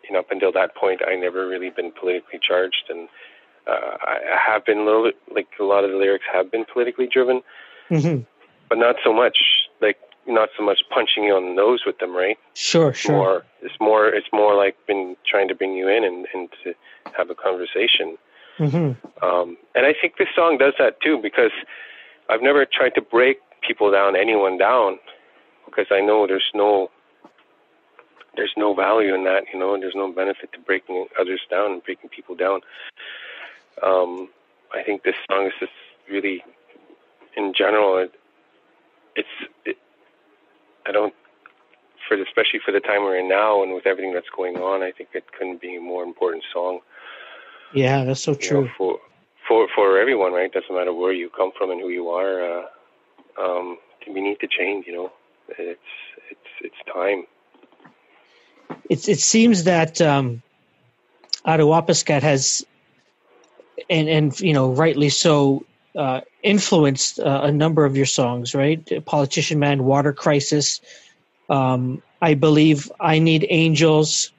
you 0.05 0.13
know, 0.13 0.21
up 0.21 0.31
until 0.31 0.53
that 0.53 0.75
point, 0.75 1.01
I 1.07 1.17
never 1.17 1.47
really 1.47 1.71
been 1.71 1.93
politically 1.93 2.41
charged, 2.47 2.85
and 2.89 3.09
uh, 3.67 3.97
I 4.03 4.19
have 4.47 4.65
been 4.65 4.79
a 4.79 4.85
little 4.85 5.05
bit 5.05 5.17
like 5.35 5.49
a 5.59 5.65
lot 5.65 5.85
of 5.85 5.91
the 5.91 5.97
lyrics 5.97 6.25
have 6.33 6.51
been 6.51 6.65
politically 6.71 7.09
driven, 7.11 7.43
mm-hmm. 7.91 8.23
but 8.69 8.79
not 8.79 8.97
so 9.05 9.13
much. 9.13 9.39
Not 10.27 10.51
so 10.57 10.63
much 10.63 10.83
punching 10.91 11.25
you 11.25 11.35
on 11.35 11.45
the 11.45 11.55
nose 11.55 11.81
with 11.85 11.99
them, 11.99 12.15
right? 12.15 12.39
Sure, 12.55 12.93
sure. 12.93 13.13
More, 13.13 13.45
it's 13.63 13.75
more, 13.81 14.09
it's 14.09 14.29
more 14.33 14.55
like 14.55 14.77
been 14.87 15.17
trying 15.27 15.49
to 15.49 15.55
bring 15.55 15.75
you 15.75 15.89
in 15.89 16.05
and, 16.05 16.27
and 16.35 16.49
to 16.63 16.75
have 17.17 17.31
a 17.31 17.35
conversation. 17.35 18.17
Mm-hmm. 18.59 19.25
Um, 19.25 19.57
and 19.75 19.87
I 19.87 19.95
think 19.99 20.19
this 20.19 20.29
song 20.35 20.59
does 20.59 20.75
that 20.79 21.01
too 21.01 21.19
because 21.21 21.53
I've 22.29 22.43
never 22.43 22.67
tried 22.67 22.95
to 22.97 23.01
break 23.03 23.39
people 23.67 23.91
down, 23.91 24.15
anyone 24.15 24.59
down, 24.59 24.99
because 25.65 25.87
I 25.91 26.01
know 26.01 26.27
there's 26.27 26.51
no, 26.55 26.91
there's 28.37 28.53
no 28.57 28.75
value 28.75 29.15
in 29.15 29.25
that. 29.25 29.45
You 29.53 29.59
know, 29.59 29.79
there's 29.79 29.95
no 29.97 30.13
benefit 30.13 30.53
to 30.53 30.59
breaking 30.59 31.07
others 31.19 31.41
down 31.51 31.73
and 31.73 31.85
breaking 31.85 32.11
people 32.11 32.35
down. 32.35 32.61
Um, 33.83 34.29
I 34.75 34.83
think 34.83 35.03
this 35.03 35.17
song 35.31 35.47
is 35.47 35.53
just 35.59 35.73
really, 36.09 36.45
in 37.37 37.55
general, 37.57 37.99
it, 37.99 38.15
it's 39.17 39.29
it, 39.41 39.51
I 40.87 40.93
don't, 40.93 41.15
for 42.09 42.17
the, 42.17 42.23
especially 42.23 42.61
for 42.65 42.73
the 42.73 42.81
time 42.81 43.03
we're 43.03 43.19
in 43.19 43.29
now 43.29 43.63
and 43.63 43.75
with 43.75 43.87
everything 43.87 44.13
that's 44.13 44.31
going 44.37 44.57
on, 44.57 44.83
I 44.83 44.93
think 44.93 45.11
it 45.15 45.25
couldn't 45.33 45.61
be 45.61 45.77
a 45.77 45.81
more 45.81 46.03
important 46.03 46.45
song. 46.53 46.81
Yeah, 47.73 48.05
that's 48.05 48.23
so 48.23 48.35
true. 48.35 48.61
You 48.61 48.65
know, 48.65 48.71
for 48.77 48.99
for 49.47 49.69
for 49.75 49.99
everyone, 49.99 50.33
right? 50.33 50.53
Doesn't 50.53 50.75
matter 50.75 50.93
where 50.93 51.13
you 51.13 51.31
come 51.31 51.53
from 51.57 51.71
and 51.71 51.81
who 51.81 51.89
you 51.89 52.09
are. 52.09 52.61
Uh, 52.61 52.67
um, 53.41 53.79
we 54.09 54.21
need 54.21 54.41
to 54.41 54.49
change. 54.49 54.87
You 54.87 54.95
know, 54.95 55.13
it's 55.59 55.81
it's 56.31 56.51
it's 56.61 56.93
time. 56.93 57.25
It's 58.89 59.09
it 59.09 59.21
seems 59.21 59.65
that 59.65 60.01
um, 60.01 60.43
Attawapiskat 61.47 62.23
has, 62.23 62.65
and 63.89 64.09
and 64.09 64.41
you 64.41 64.53
know 64.53 64.73
rightly 64.73 65.09
so, 65.09 65.65
uh, 65.97 66.21
influenced 66.43 67.19
uh, 67.19 67.41
a 67.45 67.53
number 67.53 67.85
of 67.85 67.97
your 67.97 68.07
songs, 68.07 68.55
right? 68.55 69.05
Politician 69.05 69.59
Man, 69.59 69.85
Water 69.85 70.13
Crisis. 70.13 70.81
Um, 71.49 72.03
I 72.23 72.35
believe 72.35 72.91
I 73.01 73.19
Need 73.19 73.47
Angels 73.49 74.33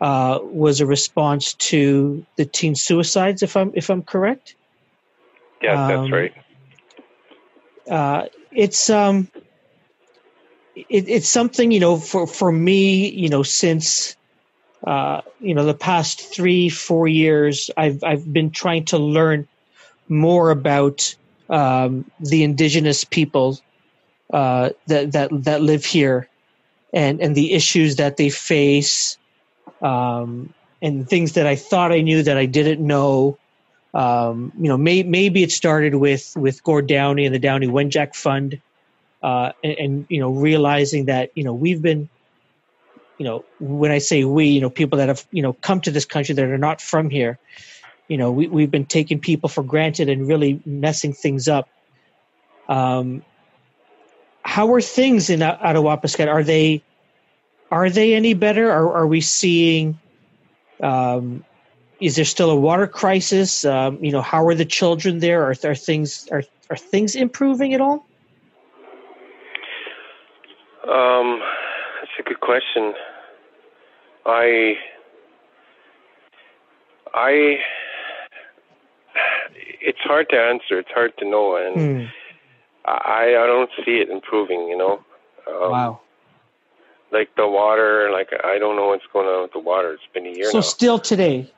uh, 0.00 0.38
was 0.42 0.80
a 0.80 0.86
response 0.86 1.54
to 1.54 2.24
the 2.36 2.44
teen 2.44 2.74
suicides, 2.74 3.42
if 3.42 3.56
I'm 3.56 3.72
if 3.74 3.90
I'm 3.90 4.02
correct. 4.02 4.54
Yeah, 5.62 5.82
um, 5.82 5.88
that's 5.88 6.12
right. 6.12 6.34
Uh, 7.88 8.26
it's 8.52 8.90
um, 8.90 9.28
it, 10.74 11.08
it's 11.08 11.28
something 11.28 11.70
you 11.70 11.80
know 11.80 11.96
for 11.96 12.26
for 12.26 12.50
me, 12.50 13.08
you 13.08 13.28
know, 13.28 13.42
since 13.42 14.16
uh, 14.86 15.22
you 15.40 15.54
know 15.54 15.64
the 15.64 15.74
past 15.74 16.20
three 16.20 16.68
four 16.68 17.08
years, 17.08 17.70
I've 17.76 18.02
I've 18.04 18.30
been 18.30 18.50
trying 18.50 18.86
to 18.86 18.98
learn 18.98 19.48
more 20.08 20.50
about 20.50 21.14
um, 21.48 22.10
the 22.20 22.42
indigenous 22.42 23.04
people 23.04 23.58
uh, 24.32 24.70
that 24.86 25.12
that 25.12 25.44
that 25.44 25.62
live 25.62 25.84
here, 25.84 26.28
and 26.92 27.20
and 27.20 27.34
the 27.34 27.52
issues 27.52 27.96
that 27.96 28.16
they 28.16 28.30
face, 28.30 29.18
um, 29.82 30.52
and 30.82 31.08
things 31.08 31.34
that 31.34 31.46
I 31.46 31.56
thought 31.56 31.92
I 31.92 32.00
knew 32.00 32.22
that 32.22 32.36
I 32.36 32.46
didn't 32.46 32.84
know. 32.84 33.38
Um, 33.92 34.52
you 34.58 34.68
know, 34.68 34.76
may, 34.76 35.04
maybe 35.04 35.42
it 35.44 35.52
started 35.52 35.94
with 35.94 36.36
with 36.36 36.64
Gord 36.64 36.88
Downie 36.88 37.26
and 37.26 37.34
the 37.34 37.38
Downie 37.38 37.68
Wenjack 37.68 38.16
Fund, 38.16 38.60
uh, 39.22 39.52
and, 39.62 39.78
and 39.78 40.06
you 40.08 40.18
know, 40.18 40.30
realizing 40.30 41.04
that 41.04 41.30
you 41.34 41.44
know 41.44 41.54
we've 41.54 41.80
been 41.80 42.08
you 43.18 43.24
know 43.24 43.44
when 43.60 43.90
i 43.90 43.98
say 43.98 44.24
we 44.24 44.46
you 44.46 44.60
know 44.60 44.70
people 44.70 44.98
that 44.98 45.08
have 45.08 45.24
you 45.30 45.42
know 45.42 45.52
come 45.52 45.80
to 45.80 45.90
this 45.90 46.04
country 46.04 46.34
that 46.34 46.44
are 46.44 46.58
not 46.58 46.80
from 46.80 47.10
here 47.10 47.38
you 48.08 48.16
know 48.16 48.30
we, 48.32 48.46
we've 48.48 48.70
been 48.70 48.86
taking 48.86 49.18
people 49.18 49.48
for 49.48 49.62
granted 49.62 50.08
and 50.08 50.26
really 50.26 50.60
messing 50.64 51.12
things 51.12 51.48
up 51.48 51.68
um, 52.68 53.22
how 54.44 54.72
are 54.74 54.80
things 54.80 55.30
in 55.30 55.40
Attawapiskat? 55.40 56.28
Are 56.28 56.42
they 56.42 56.82
are 57.70 57.90
they 57.90 58.14
any 58.14 58.34
better? 58.34 58.70
Are, 58.70 58.98
are 58.98 59.06
we 59.06 59.20
seeing? 59.20 59.98
Um, 60.80 61.44
is 62.00 62.16
there 62.16 62.24
still 62.24 62.50
a 62.50 62.56
water 62.56 62.86
crisis? 62.86 63.64
Um, 63.64 64.02
you 64.04 64.12
know, 64.12 64.20
how 64.20 64.46
are 64.46 64.54
the 64.54 64.64
children 64.64 65.18
there? 65.18 65.42
Are, 65.44 65.54
are 65.64 65.74
things 65.74 66.28
are 66.30 66.42
are 66.70 66.76
things 66.76 67.14
improving 67.14 67.74
at 67.74 67.80
all? 67.80 68.06
Um, 70.86 71.40
that's 72.00 72.12
a 72.20 72.22
good 72.22 72.40
question. 72.40 72.92
I 74.26 74.74
I 77.14 77.58
it's 79.84 80.00
hard 80.00 80.28
to 80.30 80.36
answer. 80.36 80.78
It's 80.78 80.90
hard 80.90 81.12
to 81.18 81.28
know, 81.28 81.56
and 81.56 81.76
mm. 81.76 82.10
I 82.86 83.36
I 83.36 83.46
don't 83.46 83.70
see 83.84 83.98
it 83.98 84.08
improving. 84.10 84.68
You 84.68 84.78
know. 84.78 85.04
Um, 85.46 85.70
wow. 85.70 86.00
Like 87.12 87.28
the 87.36 87.46
water, 87.46 88.10
like 88.10 88.30
I 88.42 88.58
don't 88.58 88.76
know 88.76 88.88
what's 88.88 89.04
going 89.12 89.26
on 89.26 89.42
with 89.42 89.52
the 89.52 89.60
water. 89.60 89.92
It's 89.92 90.02
been 90.12 90.26
a 90.26 90.34
year 90.34 90.50
so 90.50 90.58
now. 90.58 90.62
Still 90.62 90.98
today. 90.98 91.52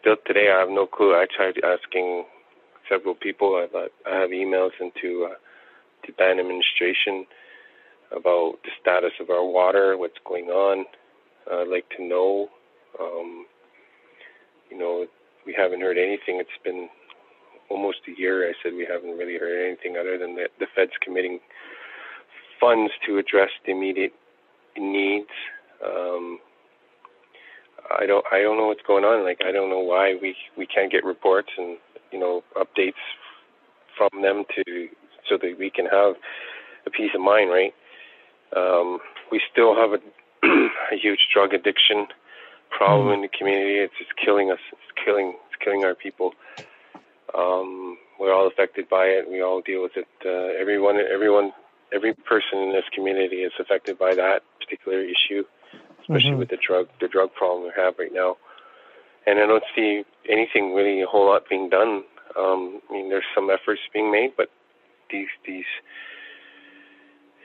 Still 0.00 0.16
today, 0.26 0.50
I 0.50 0.58
have 0.58 0.70
no 0.70 0.86
clue. 0.86 1.14
I 1.14 1.26
tried 1.30 1.60
asking 1.62 2.24
several 2.88 3.14
people. 3.14 3.54
I 3.54 3.88
I 4.10 4.20
have 4.20 4.30
emails 4.30 4.72
into 4.80 5.28
uh, 5.30 5.34
the 6.06 6.12
band 6.14 6.40
administration 6.40 7.26
about 8.10 8.58
the 8.64 8.70
status 8.80 9.12
of 9.20 9.30
our 9.30 9.44
water, 9.44 9.96
what's 9.96 10.18
going 10.24 10.46
on. 10.46 10.86
I'd 11.50 11.68
like 11.68 11.88
to 11.96 12.02
know. 12.02 12.48
Um, 13.00 13.46
you 14.70 14.78
know, 14.78 15.06
we 15.46 15.54
haven't 15.56 15.80
heard 15.80 15.98
anything. 15.98 16.40
It's 16.40 16.58
been 16.64 16.88
almost 17.72 17.98
a 18.06 18.20
year, 18.20 18.48
I 18.48 18.52
said 18.62 18.74
we 18.74 18.86
haven't 18.86 19.16
really 19.16 19.38
heard 19.38 19.66
anything 19.66 19.96
other 19.96 20.18
than 20.18 20.36
the, 20.36 20.48
the 20.58 20.66
Fed's 20.74 20.92
committing 21.00 21.40
funds 22.60 22.92
to 23.06 23.18
address 23.18 23.50
the 23.64 23.72
immediate 23.72 24.12
needs. 24.76 25.30
Um, 25.84 26.38
I 27.98 28.06
don't 28.06 28.24
I 28.32 28.40
don't 28.40 28.56
know 28.56 28.66
what's 28.66 28.86
going 28.86 29.04
on. 29.04 29.24
Like 29.24 29.40
I 29.44 29.50
don't 29.50 29.70
know 29.70 29.80
why 29.80 30.14
we 30.20 30.36
we 30.56 30.66
can't 30.66 30.92
get 30.92 31.04
reports 31.04 31.50
and 31.58 31.78
you 32.12 32.18
know 32.18 32.42
updates 32.56 33.02
from 33.96 34.22
them 34.22 34.44
to 34.54 34.88
so 35.28 35.36
that 35.38 35.56
we 35.58 35.70
can 35.70 35.86
have 35.86 36.14
a 36.86 36.90
peace 36.90 37.10
of 37.14 37.20
mind, 37.20 37.50
right? 37.50 37.74
Um, 38.56 38.98
we 39.30 39.40
still 39.50 39.74
have 39.74 39.92
a, 39.92 40.00
a 40.92 40.96
huge 40.96 41.28
drug 41.32 41.54
addiction 41.54 42.06
problem 42.70 43.08
mm. 43.08 43.14
in 43.14 43.20
the 43.22 43.28
community. 43.28 43.78
It's 43.78 43.94
just 43.98 44.12
killing 44.22 44.50
us. 44.50 44.60
It's 44.72 45.04
killing 45.04 45.34
it's 45.48 45.62
killing 45.62 45.84
our 45.84 45.94
people. 45.94 46.34
Um, 47.36 47.98
we're 48.18 48.32
all 48.32 48.46
affected 48.46 48.88
by 48.88 49.04
it. 49.06 49.30
We 49.30 49.42
all 49.42 49.60
deal 49.60 49.82
with 49.82 49.96
it. 49.96 50.06
Uh, 50.24 50.60
everyone, 50.60 50.96
everyone, 50.96 51.52
every 51.92 52.14
person 52.14 52.58
in 52.58 52.72
this 52.72 52.84
community 52.94 53.36
is 53.36 53.52
affected 53.58 53.98
by 53.98 54.14
that 54.14 54.42
particular 54.60 55.00
issue, 55.00 55.44
especially 56.00 56.30
mm-hmm. 56.30 56.38
with 56.38 56.50
the 56.50 56.58
drug, 56.64 56.88
the 57.00 57.08
drug 57.08 57.32
problem 57.34 57.64
we 57.64 57.72
have 57.76 57.94
right 57.98 58.12
now. 58.12 58.36
And 59.26 59.38
I 59.38 59.46
don't 59.46 59.64
see 59.74 60.04
anything 60.28 60.74
really 60.74 61.00
a 61.02 61.06
whole 61.06 61.26
lot 61.26 61.48
being 61.48 61.68
done. 61.68 62.04
Um, 62.36 62.80
I 62.88 62.92
mean, 62.92 63.08
there's 63.08 63.24
some 63.34 63.50
efforts 63.50 63.80
being 63.92 64.10
made, 64.10 64.32
but 64.36 64.50
these, 65.10 65.28
these, 65.46 65.66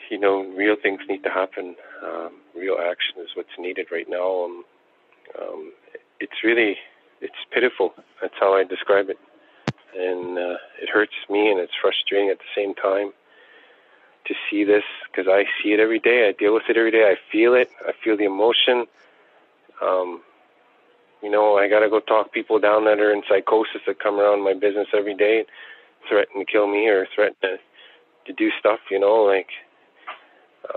you 0.09 0.19
know, 0.19 0.41
real 0.55 0.75
things 0.81 1.01
need 1.09 1.23
to 1.23 1.29
happen. 1.29 1.75
Um, 2.03 2.31
real 2.55 2.77
action 2.79 3.21
is 3.21 3.29
what's 3.35 3.49
needed 3.59 3.87
right 3.91 4.07
now. 4.09 4.45
Um, 4.45 4.63
um, 5.39 5.73
it's 6.19 6.43
really, 6.43 6.77
it's 7.21 7.35
pitiful. 7.53 7.93
That's 8.21 8.33
how 8.39 8.53
I 8.53 8.63
describe 8.63 9.09
it, 9.09 9.17
and 9.95 10.37
uh, 10.37 10.57
it 10.81 10.89
hurts 10.89 11.13
me 11.29 11.49
and 11.49 11.59
it's 11.59 11.73
frustrating 11.81 12.29
at 12.29 12.39
the 12.39 12.51
same 12.55 12.73
time 12.75 13.11
to 14.27 14.33
see 14.49 14.63
this 14.63 14.83
because 15.09 15.27
I 15.29 15.45
see 15.61 15.73
it 15.73 15.79
every 15.79 15.99
day. 15.99 16.27
I 16.27 16.33
deal 16.37 16.53
with 16.53 16.63
it 16.69 16.77
every 16.77 16.91
day. 16.91 17.03
I 17.03 17.15
feel 17.31 17.53
it. 17.53 17.69
I 17.87 17.93
feel 18.03 18.17
the 18.17 18.25
emotion. 18.25 18.85
Um, 19.81 20.21
you 21.23 21.31
know, 21.31 21.57
I 21.57 21.67
got 21.67 21.79
to 21.79 21.89
go 21.89 21.99
talk 21.99 22.31
people 22.31 22.59
down 22.59 22.85
that 22.85 22.99
are 22.99 23.11
in 23.11 23.23
psychosis 23.27 23.81
that 23.87 23.99
come 23.99 24.19
around 24.19 24.43
my 24.43 24.53
business 24.53 24.87
every 24.93 25.15
day, 25.15 25.45
threaten 26.07 26.39
to 26.39 26.45
kill 26.45 26.67
me 26.67 26.87
or 26.87 27.07
threaten 27.15 27.35
to, 27.41 27.57
to 28.27 28.33
do 28.33 28.51
stuff. 28.59 28.79
You 28.91 28.99
know, 28.99 29.23
like 29.23 29.49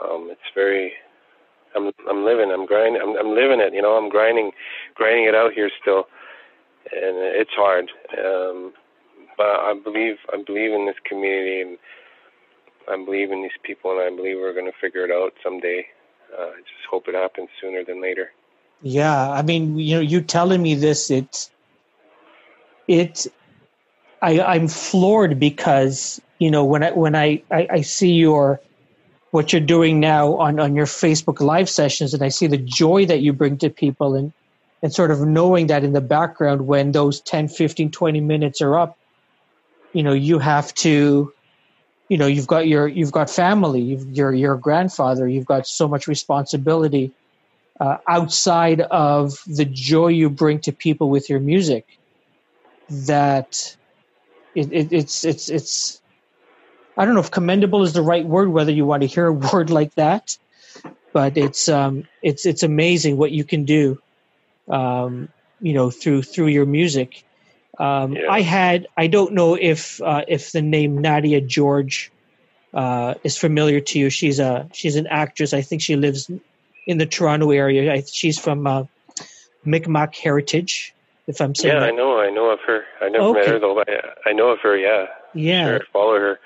um, 0.00 0.28
it's 0.30 0.40
very. 0.54 0.92
I'm 1.74 1.92
I'm 2.08 2.24
living. 2.24 2.50
I'm 2.50 2.66
grinding. 2.66 3.00
I'm 3.02 3.16
I'm 3.16 3.34
living 3.34 3.61
it. 3.61 3.74
You 3.74 3.82
know, 3.82 3.96
I'm 3.96 4.08
grinding, 4.08 4.52
grinding 4.94 5.24
it 5.26 5.34
out 5.34 5.52
here 5.52 5.70
still, 5.80 6.08
and 6.92 7.16
it's 7.16 7.52
hard. 7.54 7.90
Um, 8.18 8.72
but 9.37 9.47
I 9.47 9.74
believe 9.83 10.16
I 10.33 10.43
believe 10.43 10.72
in 10.72 10.87
this 10.87 10.97
community 11.05 11.61
and 11.61 11.78
I 12.89 12.97
believe 13.05 13.31
in 13.31 13.43
these 13.43 13.51
people, 13.62 13.93
and 13.93 14.01
I 14.01 14.14
believe 14.14 14.37
we're 14.39 14.55
going 14.55 14.66
to 14.66 14.78
figure 14.81 15.05
it 15.05 15.11
out 15.11 15.33
someday. 15.43 15.87
Uh, 16.37 16.43
I 16.43 16.57
just 16.59 16.87
hope 16.91 17.09
it 17.09 17.14
happens 17.14 17.49
sooner 17.61 17.85
than 17.85 18.03
later. 18.03 18.33
Yeah, 18.83 19.31
I 19.31 19.43
mean, 19.43 19.78
you 19.78 19.97
know, 19.97 20.01
you 20.01 20.22
telling 20.22 20.62
me 20.62 20.74
this, 20.74 21.11
it's, 21.11 21.51
it, 22.89 23.26
I, 24.22 24.41
I'm 24.41 24.68
floored 24.68 25.39
because 25.39 26.20
you 26.39 26.51
know 26.51 26.64
when 26.64 26.83
I 26.83 26.91
when 26.93 27.14
I, 27.14 27.43
I, 27.51 27.68
I 27.70 27.81
see 27.83 28.12
your 28.12 28.61
what 29.31 29.53
you're 29.53 29.61
doing 29.61 30.01
now 30.01 30.35
on 30.37 30.59
on 30.59 30.74
your 30.74 30.87
Facebook 30.87 31.41
live 31.41 31.68
sessions, 31.68 32.14
and 32.14 32.22
I 32.22 32.28
see 32.28 32.47
the 32.47 32.59
joy 32.59 33.07
that 33.07 33.20
you 33.20 33.33
bring 33.33 33.59
to 33.59 33.70
people, 33.70 34.14
and 34.14 34.33
and 34.83 34.93
sort 34.93 35.11
of 35.11 35.20
knowing 35.20 35.66
that 35.68 35.85
in 35.85 35.93
the 35.93 36.01
background 36.01 36.66
when 36.66 36.93
those 36.93 37.20
10, 37.20 37.49
15, 37.49 37.91
20 37.91 38.20
minutes 38.20 38.62
are 38.62 38.78
up, 38.78 38.97
you 39.93 40.03
know, 40.03 40.12
you 40.12 40.38
have 40.38 40.72
to 40.74 41.32
you 42.11 42.18
know 42.18 42.26
you've 42.26 42.49
got 42.49 42.66
your 42.66 42.86
you've 42.88 43.12
got 43.12 43.30
family 43.30 43.80
you've, 43.80 44.05
you're 44.11 44.34
your 44.34 44.57
grandfather 44.57 45.26
you've 45.26 45.47
got 45.47 45.66
so 45.66 45.88
much 45.88 46.07
responsibility 46.07 47.14
uh, 47.80 47.97
outside 48.09 48.82
of 48.82 49.32
the 49.47 49.64
joy 49.64 50.09
you 50.09 50.28
bring 50.28 50.61
to 50.61 50.72
people 50.72 51.09
with 51.09 51.30
your 51.30 51.41
music 51.41 51.86
that 53.07 53.76
it, 54.55 54.72
it, 54.72 54.93
it's 54.93 55.24
it's 55.24 55.49
it's 55.49 56.03
I 56.99 57.05
don't 57.05 57.14
know 57.14 57.20
if 57.20 57.30
commendable 57.30 57.82
is 57.82 57.93
the 57.93 58.03
right 58.03 58.26
word 58.26 58.51
whether 58.51 58.72
you 58.72 58.84
want 58.84 59.03
to 59.03 59.07
hear 59.07 59.26
a 59.26 59.32
word 59.53 59.70
like 59.70 59.95
that 59.95 60.36
but 61.14 61.38
it's 61.38 61.68
um 61.68 62.03
it's 62.22 62.45
it's 62.45 62.64
amazing 62.64 63.16
what 63.16 63.30
you 63.30 63.45
can 63.45 63.64
do 63.64 63.99
um 64.68 65.28
you 65.61 65.74
know 65.74 65.91
through 65.91 66.22
through 66.22 66.49
your 66.49 66.66
music 66.66 67.24
um, 67.78 68.12
yeah. 68.12 68.30
I 68.30 68.40
had 68.42 68.86
I 68.96 69.06
don't 69.06 69.32
know 69.32 69.54
if 69.54 70.00
uh, 70.02 70.24
if 70.28 70.52
the 70.52 70.62
name 70.62 70.98
Nadia 70.98 71.40
George 71.40 72.10
uh, 72.74 73.14
is 73.24 73.36
familiar 73.36 73.80
to 73.80 73.98
you. 73.98 74.10
She's 74.10 74.38
a 74.38 74.68
she's 74.72 74.96
an 74.96 75.06
actress. 75.06 75.52
I 75.52 75.62
think 75.62 75.82
she 75.82 75.96
lives 75.96 76.30
in 76.86 76.98
the 76.98 77.06
Toronto 77.06 77.50
area. 77.50 77.92
I, 77.92 78.02
she's 78.02 78.38
from 78.38 78.66
uh, 78.66 78.84
Mi'kmaq 79.64 80.14
heritage. 80.16 80.94
If 81.26 81.40
I'm 81.40 81.54
saying 81.54 81.74
yeah, 81.74 81.80
that. 81.80 81.88
I 81.90 81.92
know. 81.92 82.20
I 82.20 82.30
know 82.30 82.50
of 82.50 82.58
her. 82.66 82.82
I 83.00 83.08
never 83.08 83.24
okay. 83.26 83.40
met 83.40 83.48
her 83.48 83.58
though. 83.58 83.74
But 83.74 83.88
I, 83.88 84.30
I 84.30 84.32
know 84.32 84.48
of 84.48 84.58
her. 84.60 84.76
Yeah. 84.76 85.06
Yeah. 85.32 85.66
Sure. 85.66 85.76
I 85.76 85.92
follow 85.92 86.18
her. 86.18 86.40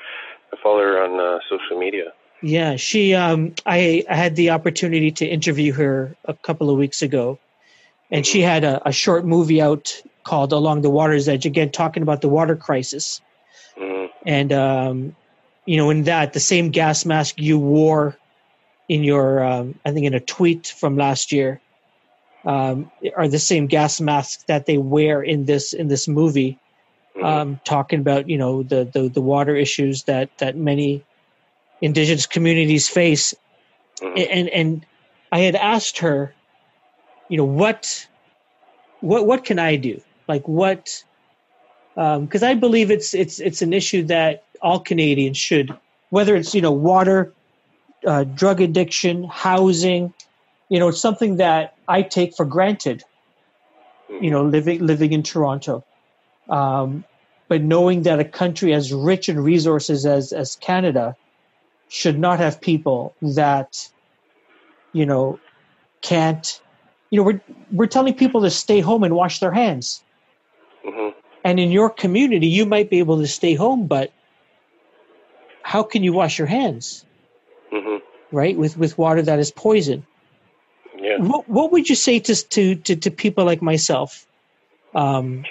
I 0.52 0.56
follow 0.62 0.80
her 0.80 1.02
on 1.02 1.18
uh, 1.18 1.38
social 1.48 1.78
media. 1.78 2.12
Yeah, 2.42 2.76
she. 2.76 3.14
Um, 3.14 3.54
I, 3.64 4.04
I 4.08 4.14
had 4.14 4.36
the 4.36 4.50
opportunity 4.50 5.10
to 5.12 5.26
interview 5.26 5.72
her 5.72 6.14
a 6.26 6.34
couple 6.34 6.68
of 6.68 6.76
weeks 6.76 7.00
ago, 7.00 7.38
and 8.10 8.24
mm-hmm. 8.24 8.30
she 8.30 8.42
had 8.42 8.64
a, 8.64 8.86
a 8.86 8.92
short 8.92 9.24
movie 9.24 9.62
out 9.62 10.02
called 10.24 10.52
Along 10.52 10.82
the 10.82 10.90
Water's 10.90 11.28
Edge, 11.28 11.46
again, 11.46 11.70
talking 11.70 12.02
about 12.02 12.20
the 12.20 12.28
water 12.28 12.56
crisis. 12.56 13.20
Mm-hmm. 13.78 14.06
And, 14.26 14.52
um, 14.52 15.16
you 15.66 15.76
know, 15.76 15.90
in 15.90 16.04
that, 16.04 16.32
the 16.32 16.40
same 16.40 16.70
gas 16.70 17.04
mask 17.04 17.40
you 17.40 17.58
wore 17.58 18.16
in 18.88 19.04
your, 19.04 19.44
um, 19.44 19.78
I 19.84 19.92
think 19.92 20.06
in 20.06 20.14
a 20.14 20.20
tweet 20.20 20.66
from 20.66 20.96
last 20.96 21.32
year, 21.32 21.60
um, 22.44 22.90
are 23.16 23.28
the 23.28 23.38
same 23.38 23.66
gas 23.66 24.00
masks 24.00 24.44
that 24.44 24.66
they 24.66 24.78
wear 24.78 25.22
in 25.22 25.46
this 25.46 25.72
in 25.72 25.88
this 25.88 26.06
movie, 26.06 26.58
mm-hmm. 27.16 27.24
um, 27.24 27.60
talking 27.64 28.00
about 28.00 28.28
you 28.28 28.36
know 28.36 28.62
the, 28.62 28.84
the 28.84 29.08
the 29.08 29.20
water 29.20 29.56
issues 29.56 30.04
that 30.04 30.36
that 30.38 30.56
many 30.56 31.02
indigenous 31.80 32.26
communities 32.26 32.88
face, 32.88 33.34
mm-hmm. 34.00 34.30
and 34.30 34.48
and 34.50 34.86
I 35.32 35.40
had 35.40 35.56
asked 35.56 35.98
her, 35.98 36.34
you 37.28 37.36
know, 37.36 37.44
what 37.44 38.06
what 39.00 39.26
what 39.26 39.44
can 39.44 39.58
I 39.58 39.76
do? 39.76 40.00
Like 40.28 40.46
what? 40.48 41.04
Because 41.94 42.42
um, 42.42 42.48
I 42.48 42.54
believe 42.54 42.90
it's 42.90 43.14
it's 43.14 43.40
it's 43.40 43.62
an 43.62 43.72
issue 43.72 44.04
that 44.04 44.44
all 44.60 44.80
Canadians 44.80 45.36
should, 45.36 45.76
whether 46.10 46.34
it's 46.34 46.54
you 46.54 46.60
know 46.60 46.72
water, 46.72 47.32
uh, 48.06 48.24
drug 48.24 48.60
addiction, 48.60 49.24
housing, 49.24 50.12
you 50.68 50.78
know, 50.78 50.88
it's 50.88 51.00
something 51.00 51.36
that 51.36 51.76
I 51.86 52.02
take 52.02 52.34
for 52.36 52.44
granted. 52.44 53.04
You 54.08 54.30
know, 54.30 54.44
living 54.44 54.86
living 54.86 55.12
in 55.12 55.22
Toronto, 55.22 55.84
um, 56.48 57.04
but 57.48 57.62
knowing 57.62 58.02
that 58.02 58.20
a 58.20 58.24
country 58.24 58.74
as 58.74 58.92
rich 58.92 59.28
in 59.28 59.40
resources 59.40 60.06
as 60.06 60.32
as 60.32 60.56
Canada 60.56 61.16
should 61.88 62.18
not 62.18 62.38
have 62.38 62.60
people 62.60 63.14
that 63.22 63.88
you 64.92 65.06
know 65.06 65.38
can't 66.02 66.60
you 67.10 67.18
know 67.18 67.24
we're 67.24 67.40
we're 67.72 67.86
telling 67.86 68.14
people 68.14 68.42
to 68.42 68.50
stay 68.50 68.80
home 68.80 69.02
and 69.02 69.14
wash 69.14 69.40
their 69.40 69.52
hands 69.52 70.03
Mm-hmm. 70.85 71.18
And 71.45 71.61
in 71.61 71.70
your 71.70 71.91
community, 71.91 72.47
you 72.47 72.66
might 72.66 72.91
be 72.91 72.99
able 72.99 73.18
to 73.18 73.26
stay 73.26 73.55
home, 73.55 73.87
but 73.87 74.12
how 75.62 75.82
can 75.82 76.03
you 76.03 76.12
wash 76.12 76.39
your 76.39 76.47
hands? 76.47 77.05
Mm-hmm. 77.72 78.05
Right 78.37 78.57
with 78.57 78.76
with 78.76 78.99
water 78.99 79.22
that 79.22 79.39
is 79.39 79.51
poison. 79.51 80.07
Yeah. 80.99 81.18
What 81.18 81.49
what 81.49 81.72
would 81.72 81.89
you 81.89 81.95
say 81.95 82.18
to 82.20 82.35
to 82.35 82.74
to, 82.76 82.97
to 82.97 83.11
people 83.11 83.45
like 83.45 83.62
myself? 83.62 84.26
Um, 84.95 85.45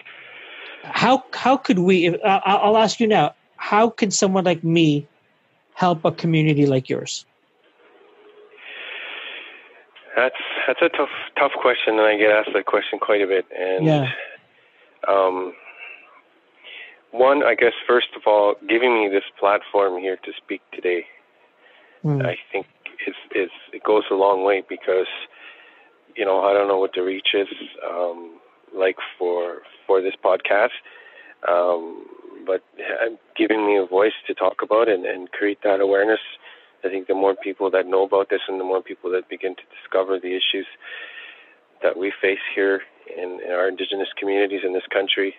how 0.83 1.23
how 1.33 1.57
could 1.57 1.79
we? 1.79 2.07
If, 2.07 2.21
I'll 2.23 2.77
ask 2.77 2.99
you 2.99 3.07
now. 3.07 3.35
How 3.55 3.89
can 3.89 4.11
someone 4.11 4.43
like 4.43 4.63
me 4.63 5.07
help 5.75 6.03
a 6.03 6.11
community 6.11 6.65
like 6.65 6.89
yours? 6.89 7.25
That's 10.15 10.35
that's 10.67 10.81
a 10.81 10.89
tough 10.89 11.09
tough 11.39 11.53
question, 11.61 11.97
and 11.97 12.01
I 12.01 12.17
get 12.17 12.29
asked 12.29 12.49
that 12.53 12.65
question 12.65 12.99
quite 12.99 13.21
a 13.21 13.27
bit. 13.27 13.45
And 13.57 13.85
yeah. 13.85 14.11
Um, 15.07 15.53
one, 17.11 17.43
I 17.43 17.55
guess, 17.55 17.73
first 17.87 18.07
of 18.15 18.23
all, 18.25 18.55
giving 18.67 18.93
me 18.95 19.07
this 19.07 19.23
platform 19.39 20.01
here 20.01 20.17
to 20.17 20.31
speak 20.43 20.61
today, 20.73 21.05
mm. 22.03 22.25
I 22.25 22.37
think 22.51 22.65
is 23.07 23.15
is 23.35 23.49
it 23.71 23.83
goes 23.83 24.03
a 24.11 24.15
long 24.15 24.43
way 24.43 24.63
because 24.67 25.07
you 26.15 26.25
know 26.25 26.41
I 26.41 26.53
don't 26.53 26.67
know 26.67 26.79
what 26.79 26.91
the 26.95 27.03
reach 27.03 27.29
is 27.33 27.47
um, 27.87 28.39
like 28.75 28.97
for 29.17 29.61
for 29.85 30.01
this 30.01 30.15
podcast, 30.23 30.73
um, 31.47 32.05
but 32.45 32.63
giving 33.37 33.65
me 33.65 33.77
a 33.77 33.85
voice 33.85 34.17
to 34.27 34.33
talk 34.33 34.61
about 34.61 34.89
and, 34.89 35.05
and 35.05 35.31
create 35.31 35.59
that 35.63 35.81
awareness. 35.81 36.19
I 36.83 36.89
think 36.89 37.07
the 37.07 37.15
more 37.15 37.35
people 37.35 37.69
that 37.71 37.87
know 37.87 38.03
about 38.03 38.29
this 38.29 38.41
and 38.47 38.59
the 38.59 38.65
more 38.65 38.81
people 38.81 39.09
that 39.11 39.29
begin 39.29 39.55
to 39.55 39.61
discover 39.79 40.19
the 40.19 40.35
issues 40.35 40.67
that 41.81 41.97
we 41.97 42.11
face 42.21 42.43
here 42.55 42.81
in, 43.17 43.39
in 43.45 43.51
our 43.51 43.67
indigenous 43.67 44.09
communities 44.17 44.61
in 44.65 44.73
this 44.73 44.87
country 44.91 45.35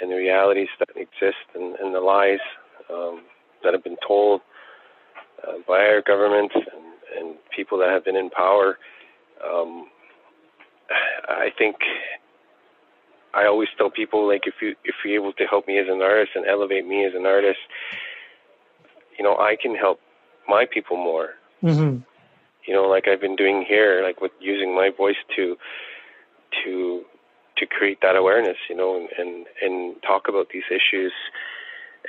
and 0.00 0.10
the 0.10 0.16
realities 0.16 0.68
that 0.78 0.88
exist 0.96 1.46
and, 1.54 1.76
and 1.76 1.94
the 1.94 2.00
lies 2.00 2.40
um, 2.92 3.22
that 3.62 3.72
have 3.72 3.84
been 3.84 3.96
told 4.06 4.40
uh, 5.46 5.52
by 5.66 5.78
our 5.78 6.02
governments 6.02 6.54
and, 6.54 6.84
and, 7.18 7.36
people 7.54 7.78
that 7.78 7.88
have 7.88 8.04
been 8.04 8.16
in 8.16 8.28
power. 8.30 8.78
Um, 9.44 9.86
I 11.28 11.50
think 11.56 11.76
I 13.32 13.46
always 13.46 13.68
tell 13.78 13.90
people 13.90 14.26
like 14.26 14.42
if 14.46 14.54
you 14.60 14.74
if 14.84 14.96
you're 15.04 15.22
able 15.22 15.32
to 15.34 15.44
help 15.44 15.68
me 15.68 15.78
as 15.78 15.86
an 15.88 16.02
artist 16.02 16.32
and 16.34 16.46
elevate 16.46 16.84
me 16.84 17.04
as 17.04 17.12
an 17.14 17.26
artist, 17.26 17.60
you 19.16 19.24
know 19.24 19.36
I 19.36 19.56
can 19.60 19.76
help 19.76 20.00
my 20.48 20.66
people 20.66 20.96
more. 20.96 21.30
Mm-hmm. 21.62 21.98
You 22.66 22.74
know, 22.74 22.88
like 22.88 23.06
I've 23.06 23.20
been 23.20 23.36
doing 23.36 23.64
here, 23.68 24.02
like 24.02 24.20
with 24.20 24.32
using 24.40 24.74
my 24.74 24.90
voice 24.90 25.16
to 25.36 25.56
to 26.62 27.02
to 27.58 27.66
create 27.66 27.98
that 28.02 28.16
awareness, 28.16 28.56
you 28.68 28.76
know, 28.76 28.96
and 28.96 29.08
and, 29.18 29.46
and 29.62 30.02
talk 30.02 30.28
about 30.28 30.48
these 30.52 30.68
issues 30.70 31.12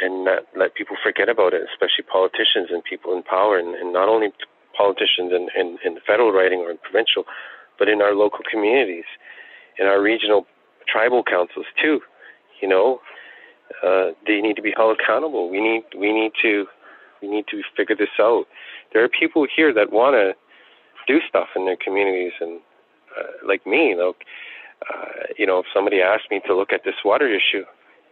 and 0.02 0.26
not 0.26 0.44
let 0.56 0.76
people 0.76 0.98
forget 1.02 1.30
about 1.30 1.54
it, 1.54 1.62
especially 1.72 2.04
politicians 2.04 2.68
and 2.70 2.84
people 2.84 3.16
in 3.16 3.24
power, 3.24 3.58
and, 3.58 3.76
and 3.76 3.94
not 3.94 4.10
only 4.10 4.28
politicians 4.78 5.32
in, 5.32 5.48
in, 5.56 5.78
in 5.86 5.98
federal 6.06 6.32
writing 6.34 6.60
or 6.60 6.70
in 6.72 6.78
provincial, 6.78 7.24
but 7.80 7.88
in 7.88 8.02
our 8.02 8.14
local 8.14 8.40
communities, 8.52 9.06
in 9.80 9.86
our 9.88 10.02
regional 10.02 10.46
tribal 10.88 11.24
councils 11.24 11.66
too. 11.82 12.02
You 12.62 12.68
know, 12.68 13.00
uh, 13.84 14.12
they 14.28 14.42
need 14.42 14.58
to 14.58 14.62
be 14.62 14.74
held 14.76 14.98
accountable. 15.00 15.50
We 15.50 15.62
need 15.62 15.84
we 15.98 16.12
need 16.12 16.34
to 16.42 16.68
We 17.22 17.30
need 17.30 17.48
to 17.48 17.62
figure 17.78 17.96
this 17.96 18.16
out. 18.20 18.46
There 18.92 19.04
are 19.04 19.10
people 19.10 19.48
here 19.58 19.74
that 19.74 19.92
want 19.92 20.14
to 20.16 20.36
do 21.08 21.20
stuff 21.28 21.50
in 21.56 21.66
their 21.66 21.78
communities, 21.78 22.34
and 22.40 22.60
uh, 23.18 23.48
like 23.48 23.66
me, 23.66 23.96
like, 23.96 24.26
uh, 24.90 25.34
you 25.38 25.46
know, 25.46 25.60
if 25.60 25.66
somebody 25.74 26.02
asked 26.02 26.30
me 26.30 26.42
to 26.48 26.56
look 26.56 26.72
at 26.72 26.84
this 26.84 26.96
water 27.04 27.28
issue, 27.28 27.66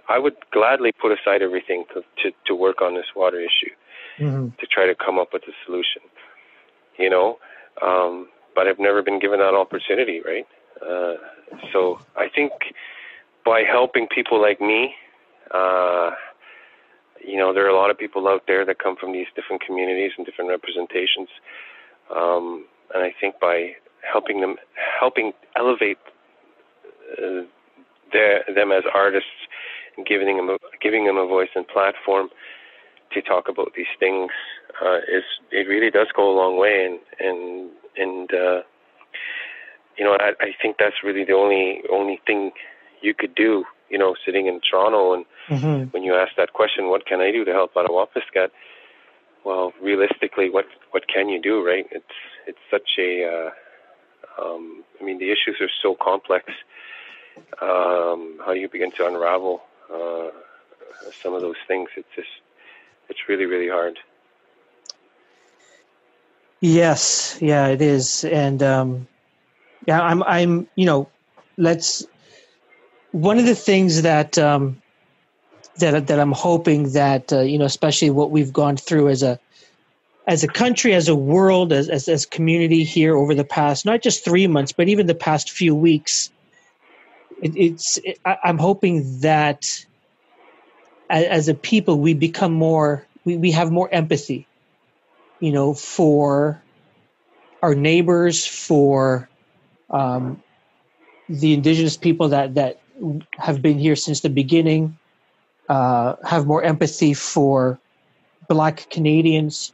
I 0.10 0.20
would 0.20 0.36
gladly 0.52 0.92
put 0.92 1.12
aside 1.12 1.42
everything 1.42 1.86
to 1.94 2.02
to, 2.22 2.32
to 2.48 2.56
work 2.56 2.82
on 2.82 2.96
this 2.96 3.08
water 3.16 3.40
issue, 3.40 3.74
mm-hmm. 4.20 4.50
to 4.60 4.68
try 4.68 4.86
to 4.86 4.96
come 4.96 5.20
up 5.20 5.34
with 5.34 5.44
a 5.44 5.54
solution. 5.66 6.02
You 6.98 7.10
know, 7.10 7.40
um, 7.82 8.28
but 8.56 8.68
I've 8.68 8.80
never 8.80 9.02
been 9.02 9.20
given 9.20 9.40
that 9.40 9.54
opportunity, 9.54 10.22
right? 10.22 10.48
Uh, 10.82 11.16
so 11.72 12.00
I 12.16 12.28
think 12.30 12.52
by 13.46 13.64
helping 13.64 14.08
people 14.08 14.42
like 14.42 14.62
me, 14.62 14.96
uh, 15.52 16.12
you 17.24 17.38
know, 17.38 17.54
there 17.54 17.66
are 17.66 17.70
a 17.70 17.76
lot 17.76 17.90
of 17.90 17.98
people 17.98 18.28
out 18.28 18.44
there 18.48 18.66
that 18.66 18.80
come 18.80 18.96
from 18.96 19.14
these 19.14 19.28
different 19.36 19.62
communities 19.66 20.12
and 20.18 20.26
different 20.26 20.50
representations. 20.50 21.30
Um, 22.14 22.66
and 22.94 23.04
I 23.04 23.14
think 23.20 23.40
by 23.40 23.74
helping 24.12 24.42
them, 24.42 24.56
helping 25.00 25.34
elevate 25.56 25.98
uh, 27.18 27.42
their, 28.12 28.44
them 28.54 28.72
as 28.72 28.84
artists 28.94 29.30
and 29.98 30.06
giving 30.06 30.38
them 30.38 30.50
a, 30.50 30.58
giving 30.82 31.06
them 31.06 31.18
a 31.18 31.26
voice 31.26 31.50
and 31.56 31.68
platform 31.68 32.30
to 33.12 33.22
talk 33.22 33.48
about 33.48 33.74
these 33.76 33.94
things 34.00 34.32
uh, 34.82 34.98
is 34.98 35.24
it 35.52 35.68
really 35.68 35.92
does 35.92 36.08
go 36.16 36.32
a 36.32 36.36
long 36.36 36.58
way 36.58 36.86
and 36.86 37.00
and 37.20 37.70
and 37.98 38.34
uh, 38.34 38.62
you 39.98 40.04
know 40.04 40.18
I, 40.20 40.32
I 40.40 40.52
think 40.62 40.78
that's 40.80 41.04
really 41.04 41.24
the 41.24 41.34
only 41.34 41.84
only 41.92 42.20
thing 42.26 42.52
you 43.02 43.14
could 43.14 43.36
do 43.36 43.66
you 43.90 43.98
know 43.98 44.16
sitting 44.26 44.48
in 44.48 44.62
Toronto 44.70 45.14
and 45.14 45.26
mm-hmm. 45.50 45.84
when 45.92 46.04
you 46.04 46.16
ask 46.16 46.32
that 46.38 46.54
question 46.54 46.90
what 46.90 47.06
can 47.06 47.22
I 47.22 47.32
do 47.32 47.46
to 47.46 47.52
help 47.52 47.74
Attawapiskat 47.76 48.50
well 49.46 49.74
realistically 49.82 50.50
what 50.50 50.66
what 50.92 51.08
can 51.08 51.30
you 51.30 51.42
do 51.42 51.66
right 51.66 51.86
it's 51.92 52.18
it's 52.48 52.64
such 52.72 52.98
a 52.98 53.26
uh, 53.26 53.50
um, 54.42 54.84
I 55.00 55.04
mean 55.04 55.18
the 55.18 55.32
issues 55.32 55.58
are 55.62 55.70
so 55.82 55.96
complex 55.96 56.52
um, 57.62 58.40
how 58.46 58.52
you 58.52 58.70
begin 58.70 58.92
to 58.92 59.08
unravel 59.08 59.64
uh, 59.94 60.30
some 61.22 61.34
of 61.34 61.42
those 61.42 61.56
things. 61.68 61.90
It's 61.96 62.08
just 62.16 62.28
it's 63.10 63.20
really 63.28 63.46
really 63.46 63.70
hard. 63.70 64.00
Yes, 66.62 67.38
yeah, 67.42 67.68
it 67.68 67.82
is, 67.82 68.24
and 68.24 68.64
um, 68.64 69.08
yeah, 69.86 70.02
I'm, 70.02 70.24
I'm, 70.24 70.68
you 70.76 70.86
know, 70.86 71.10
let's. 71.58 72.06
One 73.12 73.38
of 73.38 73.46
the 73.46 73.54
things 73.54 74.04
that 74.04 74.38
um, 74.38 74.82
that 75.80 76.08
that 76.08 76.20
I'm 76.20 76.32
hoping 76.32 76.94
that 76.94 77.34
uh, 77.34 77.42
you 77.42 77.58
know, 77.58 77.66
especially 77.66 78.10
what 78.12 78.32
we've 78.32 78.54
gone 78.54 78.78
through 78.78 79.10
as 79.10 79.24
a 79.24 79.40
as 80.28 80.44
a 80.44 80.48
country, 80.48 80.94
as 80.94 81.08
a 81.08 81.16
world, 81.16 81.74
as 81.74 81.90
as, 81.90 82.08
as 82.08 82.26
community 82.26 82.84
here 82.84 83.16
over 83.16 83.36
the 83.36 83.44
past 83.44 83.86
not 83.86 84.02
just 84.02 84.24
three 84.24 84.48
months, 84.48 84.72
but 84.72 84.88
even 84.88 85.08
the 85.08 85.16
past 85.16 85.52
few 85.52 85.76
weeks. 85.76 86.32
It, 87.42 87.56
it's 87.58 87.98
it, 88.04 88.20
I, 88.26 88.38
I'm 88.44 88.58
hoping 88.58 89.20
that 89.20 89.86
as, 91.10 91.26
as 91.26 91.48
a 91.50 91.54
people 91.54 92.00
we 92.00 92.14
become 92.14 92.54
more 92.54 93.06
we, 93.26 93.38
we 93.38 93.52
have 93.52 93.72
more 93.72 93.90
empathy 93.92 94.48
you 95.44 95.52
know, 95.52 95.74
for 95.74 96.64
our 97.62 97.76
neighbors, 97.76 98.48
for 98.48 99.28
um, 99.90 100.42
the 101.28 101.54
indigenous 101.54 101.98
people 101.98 102.30
that 102.30 102.56
that 102.56 102.80
have 103.38 103.62
been 103.62 103.78
here 103.78 103.98
since 103.98 104.22
the 104.22 104.30
beginning, 104.30 104.98
uh, 105.68 106.16
have 106.24 106.46
more 106.46 106.64
empathy 106.64 107.14
for 107.14 107.78
Black 108.48 108.90
Canadians 108.90 109.74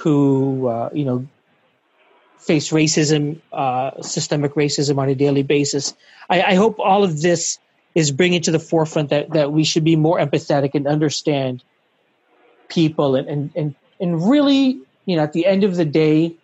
who, 0.00 0.66
uh, 0.68 0.90
you 0.92 1.04
know, 1.04 1.26
face 2.38 2.70
racism, 2.70 3.40
uh, 3.52 4.00
systemic 4.02 4.54
racism 4.54 4.98
on 4.98 5.08
a 5.08 5.14
daily 5.14 5.42
basis. 5.42 5.94
I, 6.28 6.42
I 6.42 6.54
hope 6.54 6.78
all 6.78 7.04
of 7.04 7.20
this 7.20 7.58
is 7.94 8.10
bringing 8.10 8.40
to 8.42 8.50
the 8.50 8.58
forefront 8.58 9.10
that, 9.10 9.30
that 9.32 9.52
we 9.52 9.64
should 9.64 9.84
be 9.84 9.96
more 9.96 10.18
empathetic 10.18 10.74
and 10.74 10.86
understand 10.86 11.62
people 12.68 13.16
and, 13.16 13.28
and, 13.28 13.50
and 13.54 13.74
and 14.00 14.30
really, 14.30 14.80
you 15.04 15.16
know, 15.16 15.22
at 15.22 15.32
the 15.32 15.44
end 15.46 15.62
of 15.62 15.76
the 15.76 15.84
day, 15.84 16.34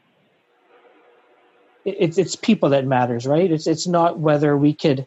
it's 1.85 2.19
it's 2.19 2.37
people 2.37 2.71
that 2.71 2.87
matters, 2.87 3.27
right? 3.27 3.51
It's 3.51 3.67
it's 3.67 3.87
not 3.87 4.19
whether 4.19 4.57
we 4.57 4.75
could, 4.75 5.07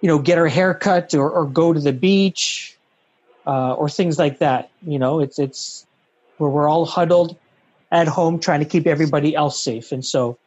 you 0.00 0.08
know, 0.08 0.18
get 0.18 0.36
our 0.36 0.48
hair 0.48 0.74
cut 0.74 1.14
or, 1.14 1.30
or 1.30 1.46
go 1.46 1.72
to 1.72 1.80
the 1.80 1.92
beach, 1.92 2.76
uh, 3.46 3.72
or 3.74 3.88
things 3.88 4.18
like 4.18 4.40
that. 4.40 4.70
You 4.86 4.98
know, 4.98 5.20
it's 5.20 5.38
it's 5.38 5.86
where 6.42 6.50
we're 6.50 6.68
all 6.68 6.84
huddled 6.84 7.36
at 7.90 8.08
home 8.08 8.38
trying 8.38 8.60
to 8.60 8.66
keep 8.66 8.86
everybody 8.86 9.34
else 9.34 9.62
safe, 9.62 9.92
and 9.92 10.04
so. 10.04 10.38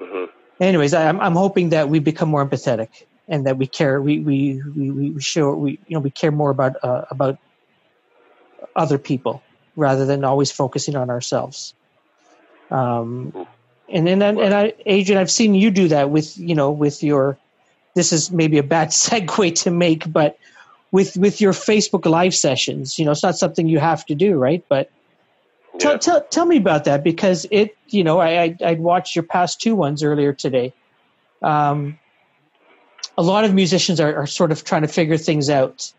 Mm-hmm. 0.00 0.24
Anyways, 0.62 0.94
I'm 0.94 1.20
I'm 1.20 1.34
hoping 1.34 1.70
that 1.70 1.88
we 1.88 1.98
become 1.98 2.28
more 2.28 2.44
empathetic 2.46 2.88
and 3.28 3.46
that 3.46 3.56
we 3.56 3.66
care. 3.66 4.00
We 4.00 4.20
we 4.20 4.62
we, 4.76 4.90
we 5.10 5.20
show 5.20 5.54
we 5.54 5.72
you 5.86 5.94
know 5.96 6.00
we 6.00 6.10
care 6.10 6.30
more 6.30 6.50
about 6.50 6.76
uh, 6.82 7.04
about 7.10 7.38
other 8.76 8.98
people 8.98 9.42
rather 9.76 10.04
than 10.06 10.24
always 10.24 10.50
focusing 10.50 10.96
on 10.96 11.10
ourselves. 11.10 11.74
Um, 12.70 13.46
and 13.88 14.06
then, 14.06 14.22
and, 14.22 14.38
and 14.38 14.54
I, 14.54 14.74
Adrian, 14.86 15.20
I've 15.20 15.30
seen 15.30 15.54
you 15.54 15.70
do 15.70 15.88
that 15.88 16.10
with, 16.10 16.38
you 16.38 16.54
know, 16.54 16.70
with 16.70 17.02
your, 17.02 17.36
this 17.94 18.12
is 18.12 18.30
maybe 18.30 18.58
a 18.58 18.62
bad 18.62 18.88
segue 18.90 19.54
to 19.62 19.70
make, 19.70 20.10
but 20.12 20.38
with, 20.92 21.16
with 21.16 21.40
your 21.40 21.52
Facebook 21.52 22.06
live 22.06 22.34
sessions, 22.34 22.98
you 22.98 23.04
know, 23.04 23.12
it's 23.12 23.22
not 23.22 23.36
something 23.36 23.66
you 23.66 23.78
have 23.78 24.04
to 24.06 24.14
do, 24.14 24.36
right? 24.36 24.64
But 24.68 24.90
tell, 25.80 25.98
tell, 25.98 26.24
tell 26.24 26.46
me 26.46 26.56
about 26.56 26.84
that 26.84 27.02
because 27.02 27.46
it, 27.50 27.76
you 27.88 28.04
know, 28.04 28.18
I, 28.18 28.42
I, 28.42 28.56
I'd 28.64 28.80
watched 28.80 29.16
your 29.16 29.22
past 29.24 29.60
two 29.60 29.74
ones 29.74 30.02
earlier 30.02 30.32
today. 30.32 30.72
Um, 31.42 31.98
a 33.16 33.22
lot 33.22 33.44
of 33.44 33.54
musicians 33.54 34.00
are, 34.00 34.14
are 34.14 34.26
sort 34.26 34.52
of 34.52 34.64
trying 34.64 34.82
to 34.82 34.88
figure 34.88 35.16
things 35.16 35.50
out. 35.50 35.92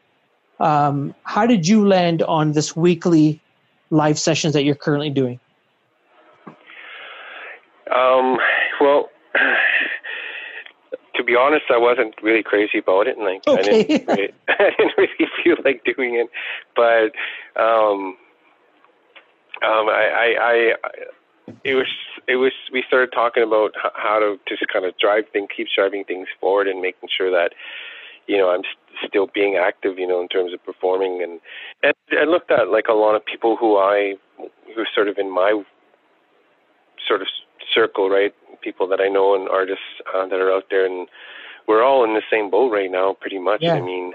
Um, 0.60 1.16
how 1.24 1.46
did 1.46 1.68
you 1.68 1.88
land 1.88 2.22
on 2.24 2.54
this 2.54 2.76
weekly 2.76 3.42
live 3.90 4.18
sessions 4.18 4.54
that 4.54 4.64
you're 4.64 4.76
currently 4.76 5.10
doing? 5.10 5.40
Um, 7.94 8.38
well, 8.80 9.10
to 11.16 11.24
be 11.24 11.36
honest, 11.36 11.66
I 11.70 11.78
wasn't 11.78 12.16
really 12.22 12.44
crazy 12.44 12.78
about 12.78 13.08
it, 13.08 13.18
and 13.18 13.26
like 13.26 13.46
okay. 13.48 13.60
I 13.60 13.84
didn't, 13.84 14.08
really, 14.08 14.34
I 14.48 14.70
didn't 14.78 14.94
really 14.98 15.30
feel 15.44 15.58
like 15.66 15.84
doing 15.84 16.16
it. 16.16 16.30
But 16.76 17.62
um, 17.62 18.16
um, 19.62 19.90
I, 19.90 20.10
I, 20.14 20.74
I, 20.84 21.54
it 21.64 21.76
was, 21.76 21.88
it 22.28 22.36
was. 22.36 22.52
We 22.72 22.84
started 22.88 23.12
talking 23.14 23.44
about 23.44 23.72
how 23.96 24.20
to 24.20 24.40
just 24.48 24.64
kind 24.72 24.86
of 24.86 24.98
drive 24.98 25.26
things, 25.34 25.50
keep 25.56 25.68
driving 25.76 26.04
things 26.04 26.28
forward, 26.40 26.68
and 26.68 26.82
making 26.82 27.10
sure 27.16 27.32
that 27.32 27.54
you 28.28 28.38
know 28.38 28.50
I'm 28.50 28.62
still 29.08 29.28
being 29.34 29.56
active, 29.56 29.98
you 29.98 30.08
know, 30.08 30.22
in 30.22 30.28
terms 30.28 30.54
of 30.54 30.64
performing. 30.64 31.22
And, 31.24 31.40
and 31.84 31.94
I 32.20 32.26
looked 32.26 32.52
at 32.52 32.70
like 32.70 32.88
a 32.90 32.94
lot 32.94 33.16
of 33.16 33.26
people 33.26 33.56
who 33.56 33.78
I, 33.78 34.16
who 34.38 34.84
sort 34.94 35.08
of 35.08 35.18
in 35.18 35.34
my 35.34 35.64
sort 37.08 37.22
of 37.22 37.28
circle, 37.74 38.10
right? 38.10 38.34
People 38.62 38.88
that 38.88 39.02
I 39.02 39.08
know 39.08 39.36
and 39.36 39.50
artists 39.50 39.84
uh, 40.14 40.28
that 40.28 40.40
are 40.40 40.52
out 40.52 40.66
there, 40.70 40.86
and 40.86 41.08
we're 41.68 41.84
all 41.84 42.04
in 42.04 42.14
the 42.14 42.22
same 42.32 42.50
boat 42.50 42.72
right 42.72 42.92
now, 42.92 43.16
pretty 43.20 43.40
much. 43.40 43.62
Yeah. 43.62 43.76
I 43.76 43.82
mean, 43.82 44.14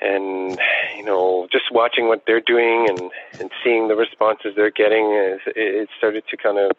and 0.00 0.58
you 0.96 1.04
know, 1.04 1.48
just 1.50 1.64
watching 1.72 2.08
what 2.08 2.24
they're 2.26 2.40
doing 2.40 2.86
and 2.88 3.10
and 3.40 3.50
seeing 3.62 3.88
the 3.88 3.96
responses 3.96 4.52
they're 4.56 4.70
getting, 4.70 5.06
it, 5.12 5.40
it 5.56 5.88
started 5.96 6.24
to 6.30 6.36
kind 6.36 6.58
of, 6.58 6.72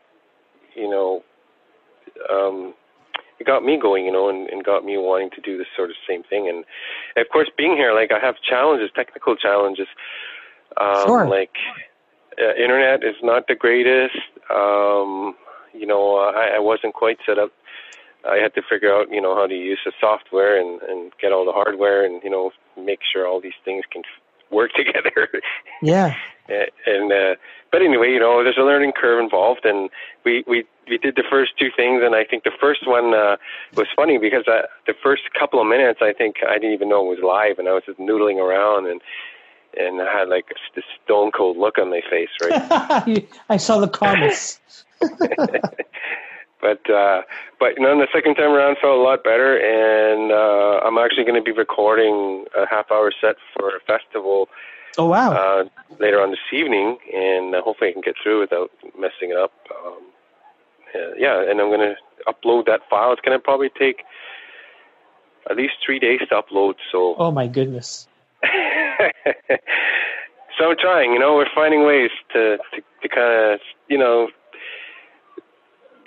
you 0.75 0.89
know, 0.89 1.23
um, 2.31 2.73
it 3.39 3.45
got 3.45 3.63
me 3.63 3.77
going, 3.79 4.05
you 4.05 4.11
know, 4.11 4.29
and, 4.29 4.49
and 4.49 4.63
got 4.63 4.83
me 4.83 4.97
wanting 4.97 5.29
to 5.31 5.41
do 5.41 5.57
this 5.57 5.67
sort 5.75 5.89
of 5.89 5.95
same 6.07 6.23
thing. 6.23 6.47
And, 6.47 6.65
and 7.15 7.25
of 7.25 7.31
course, 7.31 7.49
being 7.57 7.75
here, 7.75 7.93
like 7.93 8.11
I 8.11 8.19
have 8.23 8.35
challenges, 8.41 8.89
technical 8.95 9.35
challenges. 9.35 9.87
Um, 10.79 11.05
sure. 11.05 11.27
Like 11.27 11.55
uh, 12.39 12.53
internet 12.55 13.03
is 13.03 13.15
not 13.23 13.47
the 13.47 13.55
greatest. 13.55 14.15
Um, 14.49 15.35
you 15.73 15.85
know, 15.85 16.17
I, 16.17 16.55
I 16.55 16.59
wasn't 16.59 16.93
quite 16.93 17.17
set 17.25 17.37
up. 17.37 17.51
I 18.29 18.37
had 18.37 18.53
to 18.55 18.61
figure 18.67 18.93
out, 18.93 19.11
you 19.11 19.21
know, 19.21 19.35
how 19.35 19.47
to 19.47 19.55
use 19.55 19.79
the 19.85 19.91
software 19.99 20.59
and, 20.59 20.81
and 20.83 21.11
get 21.21 21.31
all 21.31 21.45
the 21.45 21.51
hardware 21.51 22.05
and, 22.05 22.21
you 22.23 22.29
know, 22.29 22.51
make 22.77 22.99
sure 23.11 23.27
all 23.27 23.41
these 23.41 23.59
things 23.63 23.83
can 23.91 24.03
work 24.51 24.71
together. 24.75 25.27
Yeah. 25.81 26.15
and 26.85 27.11
uh, 27.11 27.35
but 27.71 27.81
anyway, 27.81 28.11
you 28.11 28.19
know, 28.19 28.43
there's 28.43 28.57
a 28.57 28.63
learning 28.63 28.93
curve 28.93 29.21
involved, 29.21 29.65
and 29.65 29.89
we 30.23 30.43
we 30.47 30.65
we 30.89 30.97
did 30.97 31.15
the 31.15 31.23
first 31.29 31.51
two 31.59 31.69
things, 31.75 32.01
and 32.03 32.15
I 32.15 32.23
think 32.23 32.43
the 32.43 32.51
first 32.59 32.87
one 32.87 33.13
uh, 33.13 33.35
was 33.75 33.87
funny 33.95 34.17
because 34.17 34.47
uh, 34.47 34.61
the 34.85 34.93
first 35.03 35.23
couple 35.37 35.61
of 35.61 35.67
minutes, 35.67 35.99
I 36.01 36.13
think 36.13 36.37
I 36.47 36.53
didn't 36.53 36.73
even 36.73 36.89
know 36.89 37.05
it 37.05 37.09
was 37.09 37.19
live, 37.23 37.59
and 37.59 37.67
I 37.67 37.73
was 37.73 37.83
just 37.85 37.99
noodling 37.99 38.37
around 38.37 38.87
and. 38.87 39.01
And 39.77 40.01
I 40.01 40.11
had 40.11 40.27
like 40.27 40.45
this 40.73 40.85
stone 41.03 41.29
cold 41.29 41.57
look 41.57 41.77
on 41.77 41.91
my 41.91 42.01
face, 42.09 42.29
right? 42.41 43.27
I 43.49 43.57
saw 43.57 43.79
the 43.79 43.87
comments. 43.87 44.59
But 46.61 46.89
uh, 46.89 47.21
but 47.59 47.77
you 47.77 47.83
know, 47.83 47.97
the 47.97 48.07
second 48.13 48.35
time 48.35 48.51
around 48.51 48.77
felt 48.81 48.97
a 48.97 49.01
lot 49.01 49.23
better, 49.23 49.57
and 49.57 50.31
uh, 50.31 50.85
I'm 50.85 50.97
actually 50.97 51.23
going 51.23 51.35
to 51.35 51.41
be 51.41 51.51
recording 51.51 52.45
a 52.55 52.67
half 52.67 52.91
hour 52.91 53.11
set 53.19 53.35
for 53.55 53.75
a 53.75 53.79
festival. 53.81 54.49
Oh 54.97 55.05
wow! 55.05 55.31
Uh, 55.31 55.63
later 55.99 56.21
on 56.21 56.31
this 56.31 56.39
evening, 56.51 56.97
and 57.13 57.53
uh, 57.53 57.61
hopefully 57.61 57.91
I 57.91 57.93
can 57.93 58.01
get 58.01 58.15
through 58.21 58.41
without 58.41 58.71
messing 58.97 59.31
it 59.31 59.37
up. 59.37 59.53
Um, 59.71 60.01
yeah, 61.17 61.41
and 61.47 61.61
I'm 61.61 61.69
going 61.69 61.93
to 61.93 61.95
upload 62.27 62.65
that 62.65 62.81
file. 62.89 63.13
It's 63.13 63.21
going 63.21 63.37
to 63.37 63.43
probably 63.43 63.69
take 63.69 64.03
at 65.49 65.55
least 65.57 65.73
three 65.85 65.99
days 65.99 66.19
to 66.29 66.41
upload. 66.41 66.75
So. 66.91 67.15
Oh 67.17 67.31
my 67.31 67.47
goodness. 67.47 68.07
so 68.43 68.49
I'm 70.61 70.77
trying. 70.79 71.13
You 71.13 71.19
know, 71.19 71.35
we're 71.35 71.53
finding 71.53 71.85
ways 71.85 72.09
to 72.33 72.57
to, 72.57 72.81
to 73.01 73.09
kind 73.09 73.53
of 73.53 73.59
you 73.87 73.97
know 73.97 74.29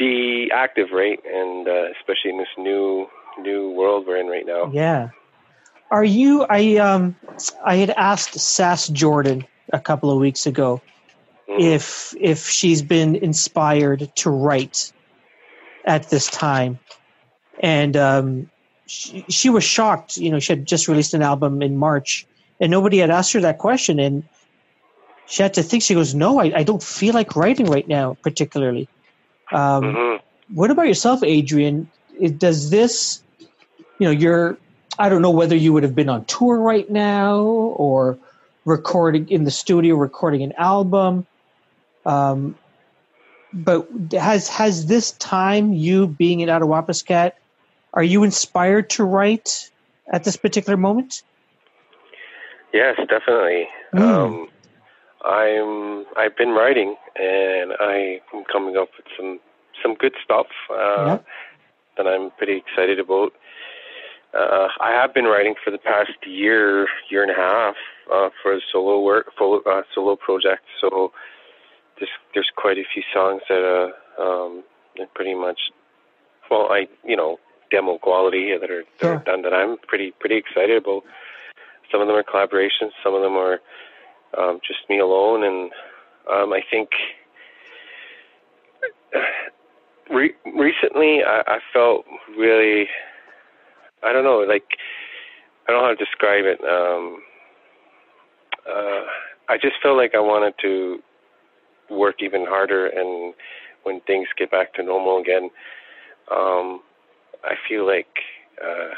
be 0.00 0.50
active, 0.52 0.88
right? 0.92 1.20
And 1.24 1.68
uh, 1.68 1.92
especially 2.00 2.30
in 2.30 2.38
this 2.38 2.48
new 2.58 3.06
new 3.38 3.70
world 3.70 4.06
we're 4.06 4.16
in 4.16 4.26
right 4.26 4.46
now. 4.46 4.70
Yeah. 4.72 5.10
Are 5.90 6.04
you? 6.04 6.46
I 6.48 6.76
um, 6.76 7.14
I 7.64 7.76
had 7.76 7.90
asked 7.90 8.34
Sass 8.40 8.88
Jordan 8.88 9.46
a 9.72 9.78
couple 9.78 10.10
of 10.10 10.18
weeks 10.18 10.46
ago 10.46 10.80
mm. 11.48 11.60
if 11.60 12.14
if 12.18 12.48
she's 12.48 12.82
been 12.82 13.14
inspired 13.14 14.10
to 14.16 14.30
write 14.30 14.92
at 15.84 16.08
this 16.08 16.28
time, 16.28 16.78
and 17.60 17.96
um, 17.96 18.50
she, 18.86 19.24
she 19.28 19.50
was 19.50 19.64
shocked. 19.64 20.16
You 20.16 20.30
know, 20.30 20.38
she 20.38 20.52
had 20.54 20.66
just 20.66 20.88
released 20.88 21.12
an 21.12 21.22
album 21.22 21.60
in 21.60 21.76
March, 21.76 22.26
and 22.58 22.70
nobody 22.70 22.98
had 22.98 23.10
asked 23.10 23.32
her 23.34 23.40
that 23.40 23.58
question, 23.58 23.98
and 23.98 24.24
she 25.26 25.42
had 25.42 25.54
to 25.54 25.62
think. 25.62 25.82
She 25.82 25.94
goes, 25.94 26.14
"No, 26.14 26.40
I, 26.40 26.52
I 26.60 26.62
don't 26.62 26.82
feel 26.82 27.12
like 27.14 27.36
writing 27.36 27.66
right 27.66 27.86
now, 27.86 28.16
particularly." 28.22 28.88
Um, 29.52 29.84
mm-hmm. 29.84 30.56
What 30.56 30.70
about 30.70 30.86
yourself, 30.86 31.22
Adrian? 31.22 31.88
Does 32.38 32.70
this, 32.70 33.22
you 33.98 34.06
know, 34.06 34.10
you're, 34.10 34.58
I 34.98 35.08
don't 35.08 35.22
know 35.22 35.30
whether 35.30 35.56
you 35.56 35.72
would 35.72 35.82
have 35.82 35.94
been 35.94 36.08
on 36.08 36.24
tour 36.26 36.58
right 36.58 36.88
now 36.90 37.40
or 37.40 38.18
recording 38.64 39.28
in 39.28 39.44
the 39.44 39.50
studio, 39.50 39.96
recording 39.96 40.42
an 40.42 40.52
album. 40.56 41.26
Um, 42.04 42.56
but 43.52 43.88
has 44.12 44.48
has 44.48 44.86
this 44.86 45.12
time, 45.12 45.72
you 45.72 46.06
being 46.06 46.40
in 46.40 46.48
Attawapiskat, 46.48 47.32
are 47.94 48.02
you 48.02 48.22
inspired 48.22 48.90
to 48.90 49.04
write 49.04 49.70
at 50.12 50.24
this 50.24 50.36
particular 50.36 50.76
moment? 50.76 51.22
Yes, 52.72 52.96
definitely. 53.08 53.68
Mm. 53.92 54.00
Um, 54.00 54.48
I'm 55.24 56.06
I've 56.16 56.36
been 56.36 56.50
writing 56.50 56.96
and 57.16 57.72
I'm 57.80 58.44
coming 58.50 58.76
up 58.76 58.88
with 58.96 59.06
some 59.16 59.40
some 59.82 59.94
good 59.94 60.14
stuff 60.24 60.46
uh, 60.70 61.04
yeah. 61.06 61.18
that 61.96 62.06
I'm 62.06 62.30
pretty 62.32 62.56
excited 62.56 62.98
about. 62.98 63.32
Uh, 64.32 64.68
I 64.80 64.92
have 64.92 65.12
been 65.12 65.24
writing 65.24 65.54
for 65.62 65.70
the 65.70 65.78
past 65.78 66.12
year, 66.24 66.86
year 67.10 67.22
and 67.22 67.32
a 67.32 67.34
half 67.34 67.74
uh, 68.12 68.30
for 68.42 68.54
a 68.54 68.60
solo 68.72 69.00
work, 69.00 69.32
full, 69.36 69.60
uh, 69.66 69.82
solo 69.94 70.16
project. 70.16 70.62
So 70.80 71.12
there's 71.98 72.10
there's 72.34 72.50
quite 72.56 72.78
a 72.78 72.84
few 72.92 73.02
songs 73.12 73.42
that 73.48 73.92
uh, 74.18 74.22
um, 74.22 74.62
pretty 75.14 75.34
much, 75.34 75.60
well, 76.50 76.68
I 76.70 76.86
you 77.04 77.16
know 77.16 77.38
demo 77.70 77.98
quality 77.98 78.56
that 78.58 78.70
are, 78.70 78.84
that 79.00 79.06
are 79.06 79.18
done 79.24 79.42
that 79.42 79.52
I'm 79.52 79.78
pretty 79.86 80.12
pretty 80.18 80.36
excited 80.36 80.76
about. 80.82 81.02
Some 81.90 82.00
of 82.00 82.06
them 82.06 82.16
are 82.16 82.22
collaborations, 82.22 82.92
some 83.02 83.14
of 83.14 83.22
them 83.22 83.32
are 83.32 83.60
um, 84.38 84.60
just 84.66 84.80
me 84.88 84.98
alone, 84.98 85.44
and 85.44 85.70
um, 86.30 86.52
I 86.52 86.60
think 86.70 86.90
re- 90.10 90.34
recently 90.44 91.20
I, 91.26 91.42
I 91.46 91.58
felt 91.72 92.04
really, 92.36 92.88
I 94.02 94.12
don't 94.12 94.24
know, 94.24 94.44
like 94.46 94.64
I 95.66 95.72
don't 95.72 95.82
know 95.82 95.88
how 95.88 95.94
to 95.94 96.04
describe 96.04 96.44
it. 96.44 96.60
Um, 96.64 97.22
uh, 98.68 99.04
I 99.48 99.56
just 99.56 99.76
felt 99.82 99.96
like 99.96 100.14
I 100.14 100.20
wanted 100.20 100.54
to 100.62 100.98
work 101.90 102.16
even 102.22 102.44
harder, 102.46 102.86
and 102.86 103.34
when 103.82 104.00
things 104.02 104.28
get 104.38 104.50
back 104.50 104.74
to 104.74 104.82
normal 104.82 105.18
again, 105.20 105.50
um, 106.30 106.80
I 107.44 107.54
feel 107.68 107.86
like 107.86 108.20
uh, 108.62 108.94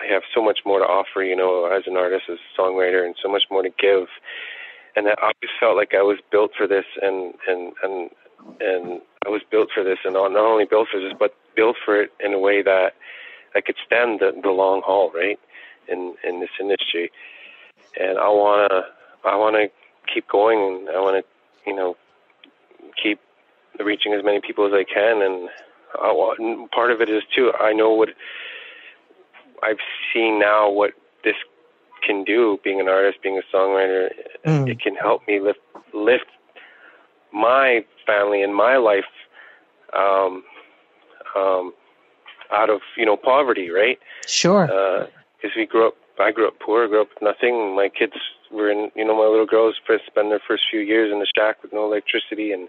I 0.00 0.12
have 0.12 0.22
so 0.34 0.42
much 0.42 0.60
more 0.64 0.78
to 0.78 0.84
offer, 0.84 1.22
you 1.22 1.36
know, 1.36 1.66
as 1.66 1.82
an 1.86 1.96
artist, 1.96 2.24
as 2.30 2.38
a 2.38 2.60
songwriter, 2.60 3.04
and 3.04 3.14
so 3.22 3.28
much 3.28 3.44
more 3.50 3.62
to 3.62 3.70
give 3.78 4.06
and 4.96 5.08
I 5.08 5.14
always 5.20 5.52
felt 5.58 5.76
like 5.76 5.94
I 5.94 6.02
was 6.02 6.18
built 6.30 6.52
for 6.56 6.66
this, 6.66 6.84
and 7.02 7.34
and 7.46 7.72
and 7.82 8.10
and 8.60 9.00
I 9.26 9.28
was 9.28 9.42
built 9.50 9.68
for 9.74 9.84
this, 9.84 9.98
and 10.04 10.14
not 10.14 10.34
only 10.36 10.64
built 10.64 10.88
for 10.90 11.00
this, 11.00 11.12
but 11.18 11.34
built 11.54 11.76
for 11.84 12.00
it 12.00 12.12
in 12.20 12.32
a 12.32 12.38
way 12.38 12.62
that 12.62 12.94
I 13.54 13.60
could 13.60 13.76
stand 13.84 14.20
the, 14.20 14.32
the 14.42 14.50
long 14.50 14.82
haul, 14.84 15.10
right, 15.14 15.38
in 15.88 16.14
in 16.24 16.40
this 16.40 16.50
industry. 16.58 17.10
And 18.00 18.18
I 18.18 18.28
wanna 18.28 18.86
I 19.24 19.36
wanna 19.36 19.66
keep 20.12 20.28
going, 20.28 20.86
and 20.86 20.96
I 20.96 21.00
wanna 21.00 21.22
you 21.66 21.74
know 21.74 21.96
keep 23.02 23.20
reaching 23.78 24.12
as 24.12 24.24
many 24.24 24.40
people 24.40 24.66
as 24.66 24.72
I 24.72 24.84
can, 24.84 25.22
and 25.22 25.48
I 26.00 26.12
want, 26.12 26.70
part 26.70 26.90
of 26.90 27.00
it 27.00 27.08
is 27.08 27.22
too. 27.34 27.52
I 27.58 27.72
know 27.72 27.90
what 27.90 28.10
I've 29.62 29.78
seen 30.12 30.38
now 30.38 30.70
what 30.70 30.92
this 31.24 31.36
can 32.02 32.24
do 32.24 32.58
being 32.64 32.80
an 32.80 32.88
artist, 32.88 33.18
being 33.22 33.38
a 33.38 33.56
songwriter. 33.56 34.08
Mm. 34.46 34.68
It 34.68 34.80
can 34.80 34.94
help 34.94 35.26
me 35.26 35.40
lift 35.40 35.60
lift 35.92 36.26
my 37.32 37.84
family 38.06 38.42
and 38.42 38.54
my 38.54 38.76
life 38.76 39.04
um, 39.96 40.42
um, 41.36 41.72
out 42.52 42.70
of 42.70 42.80
you 42.96 43.06
know 43.06 43.16
poverty, 43.16 43.70
right? 43.70 43.98
Sure. 44.26 44.66
Because 44.66 45.54
uh, 45.56 45.56
we 45.56 45.66
grew 45.66 45.88
up, 45.88 45.94
I 46.18 46.32
grew 46.32 46.48
up 46.48 46.54
poor, 46.64 46.86
grew 46.88 47.02
up 47.02 47.08
with 47.14 47.22
nothing. 47.22 47.74
My 47.76 47.88
kids 47.88 48.14
were 48.50 48.70
in, 48.70 48.90
you 48.94 49.04
know, 49.04 49.16
my 49.16 49.28
little 49.28 49.46
girls 49.46 49.76
first 49.86 50.04
spend 50.06 50.30
their 50.30 50.40
first 50.46 50.64
few 50.70 50.80
years 50.80 51.12
in 51.12 51.20
the 51.20 51.26
shack 51.36 51.62
with 51.62 51.72
no 51.72 51.84
electricity 51.84 52.52
and 52.52 52.68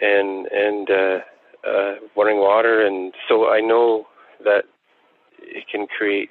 and 0.00 0.46
and 0.46 0.90
uh, 0.90 1.18
uh, 1.66 1.94
running 2.16 2.38
water, 2.38 2.84
and 2.84 3.12
so 3.28 3.48
I 3.50 3.60
know 3.60 4.06
that 4.44 4.64
it 5.38 5.64
can 5.70 5.86
create 5.86 6.30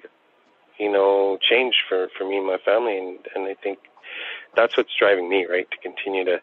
you 0.80 0.92
know, 0.92 1.38
change 1.42 1.84
for, 1.88 2.08
for 2.18 2.28
me 2.28 2.38
and 2.38 2.48
my 2.48 2.58
family. 2.58 2.98
And, 2.98 3.20
and 3.36 3.46
I 3.46 3.54
think 3.54 3.80
that's 4.56 4.78
what's 4.78 4.96
driving 4.98 5.30
me, 5.30 5.46
right? 5.46 5.70
To 5.70 5.78
continue 5.78 6.26
to, 6.26 6.42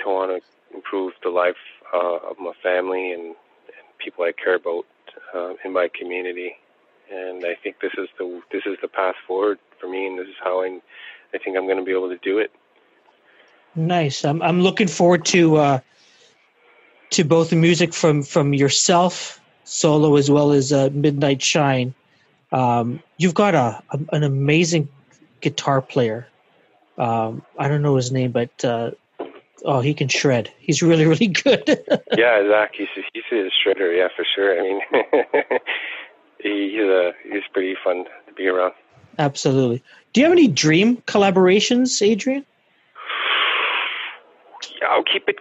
to 0.00 0.08
want 0.08 0.30
to 0.42 0.74
improve 0.74 1.12
the 1.22 1.28
life 1.28 1.56
uh, 1.92 2.16
of 2.30 2.38
my 2.38 2.52
family 2.62 3.12
and, 3.12 3.26
and 3.26 3.86
people 3.98 4.24
I 4.24 4.32
care 4.32 4.56
about 4.56 4.86
uh, 5.34 5.54
in 5.64 5.72
my 5.72 5.88
community. 5.88 6.56
And 7.12 7.44
I 7.44 7.54
think 7.62 7.76
this 7.80 7.92
is 7.98 8.08
the 8.18 8.40
this 8.50 8.62
is 8.64 8.78
the 8.80 8.88
path 8.88 9.16
forward 9.26 9.58
for 9.78 9.86
me, 9.86 10.06
and 10.06 10.18
this 10.18 10.28
is 10.28 10.34
how 10.42 10.62
I 10.62 10.80
I 11.34 11.38
think 11.38 11.58
I'm 11.58 11.66
going 11.66 11.76
to 11.76 11.84
be 11.84 11.92
able 11.92 12.08
to 12.08 12.16
do 12.18 12.38
it. 12.38 12.50
Nice. 13.74 14.24
I'm 14.24 14.40
I'm 14.40 14.62
looking 14.62 14.88
forward 14.88 15.26
to 15.26 15.56
uh, 15.56 15.80
to 17.10 17.24
both 17.24 17.50
the 17.50 17.56
music 17.56 17.92
from 17.92 18.22
from 18.22 18.54
yourself 18.54 19.40
solo 19.64 20.16
as 20.16 20.30
well 20.30 20.52
as 20.52 20.72
uh, 20.72 20.88
Midnight 20.92 21.42
Shine. 21.42 21.94
Um, 22.52 23.02
you've 23.16 23.34
got 23.34 23.54
a, 23.54 23.82
a, 23.90 23.98
an 24.12 24.22
amazing 24.22 24.88
guitar 25.40 25.80
player. 25.80 26.26
Um, 26.98 27.42
I 27.58 27.68
don't 27.68 27.82
know 27.82 27.96
his 27.96 28.12
name, 28.12 28.32
but 28.32 28.64
uh, 28.64 28.92
oh, 29.64 29.80
he 29.80 29.94
can 29.94 30.08
shred. 30.08 30.50
He's 30.58 30.82
really, 30.82 31.06
really 31.12 31.28
good. 31.28 31.64
yeah, 32.16 32.46
Zach, 32.48 32.72
he's 32.76 32.88
he's 33.12 33.24
a 33.32 33.50
shredder. 33.68 33.96
Yeah, 33.96 34.08
for 34.14 34.24
sure. 34.34 34.58
I 34.58 34.62
mean, 34.62 34.80
he's 36.38 36.80
a 36.80 37.12
he's 37.24 37.42
pretty 37.52 37.76
fun 37.82 38.04
to 38.26 38.32
be 38.34 38.46
around. 38.46 38.74
Absolutely. 39.18 39.82
Do 40.12 40.20
you 40.20 40.26
have 40.26 40.32
any 40.32 40.48
dream 40.48 40.98
collaborations, 41.06 42.00
Adrian? 42.02 42.44
I'll 44.88 45.04
keep 45.04 45.28
it. 45.28 45.36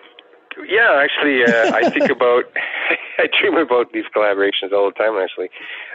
Yeah, 0.68 1.01
actually, 1.03 1.43
uh, 1.43 1.74
I 1.74 1.89
think 1.89 2.09
about, 2.09 2.45
I 3.18 3.28
dream 3.39 3.57
about 3.57 3.93
these 3.93 4.03
collaborations 4.16 4.74
all 4.74 4.86
the 4.86 4.95
time. 4.97 5.16
Actually, 5.18 5.49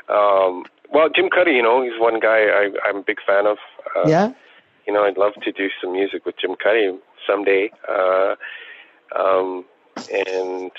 um, 0.09 0.65
well, 0.93 1.09
Jim 1.15 1.29
Cuddy, 1.31 1.53
you 1.53 1.63
know, 1.63 1.83
he's 1.83 1.99
one 1.99 2.21
guy 2.21 2.47
I, 2.47 2.71
I'm 2.87 2.97
a 2.99 3.03
big 3.03 3.19
fan 3.27 3.47
of. 3.47 3.59
Uh, 3.95 4.09
yeah. 4.09 4.33
You 4.87 4.93
know, 4.93 5.03
I'd 5.03 5.19
love 5.19 5.33
to 5.43 5.53
do 5.53 5.69
some 5.81 5.93
music 5.93 6.25
with 6.25 6.37
Jim 6.41 6.55
Cuddy 6.63 6.97
someday. 7.27 7.71
Uh, 7.89 8.37
um, 9.19 9.65
and 10.13 10.71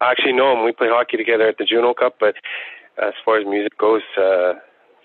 I 0.00 0.10
actually 0.12 0.32
know 0.32 0.52
him. 0.56 0.64
We 0.64 0.72
play 0.72 0.88
hockey 0.88 1.18
together 1.18 1.46
at 1.48 1.58
the 1.58 1.64
Juno 1.64 1.92
Cup, 1.92 2.16
but 2.18 2.36
as 3.02 3.12
far 3.24 3.38
as 3.38 3.46
music 3.46 3.76
goes, 3.76 4.02
uh, 4.16 4.54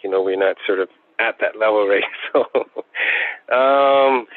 you 0.01 0.09
know, 0.09 0.21
we're 0.21 0.39
not 0.39 0.55
sort 0.65 0.79
of 0.79 0.87
at 1.19 1.39
that 1.41 1.59
level, 1.59 1.87
right? 1.89 2.03
So, 2.31 2.45
um, 3.53 4.27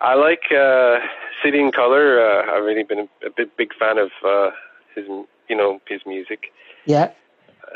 I 0.00 0.14
like 0.14 0.44
uh, 0.50 1.00
City 1.44 1.60
and 1.60 1.74
Colour. 1.74 2.20
Uh, 2.20 2.56
I've 2.56 2.64
really 2.64 2.84
been 2.84 3.00
a, 3.00 3.26
a 3.26 3.30
big, 3.36 3.54
big 3.56 3.74
fan 3.78 3.98
of 3.98 4.10
uh, 4.24 4.50
his, 4.94 5.06
you 5.48 5.56
know, 5.56 5.80
his 5.86 6.00
music. 6.06 6.52
Yeah 6.86 7.10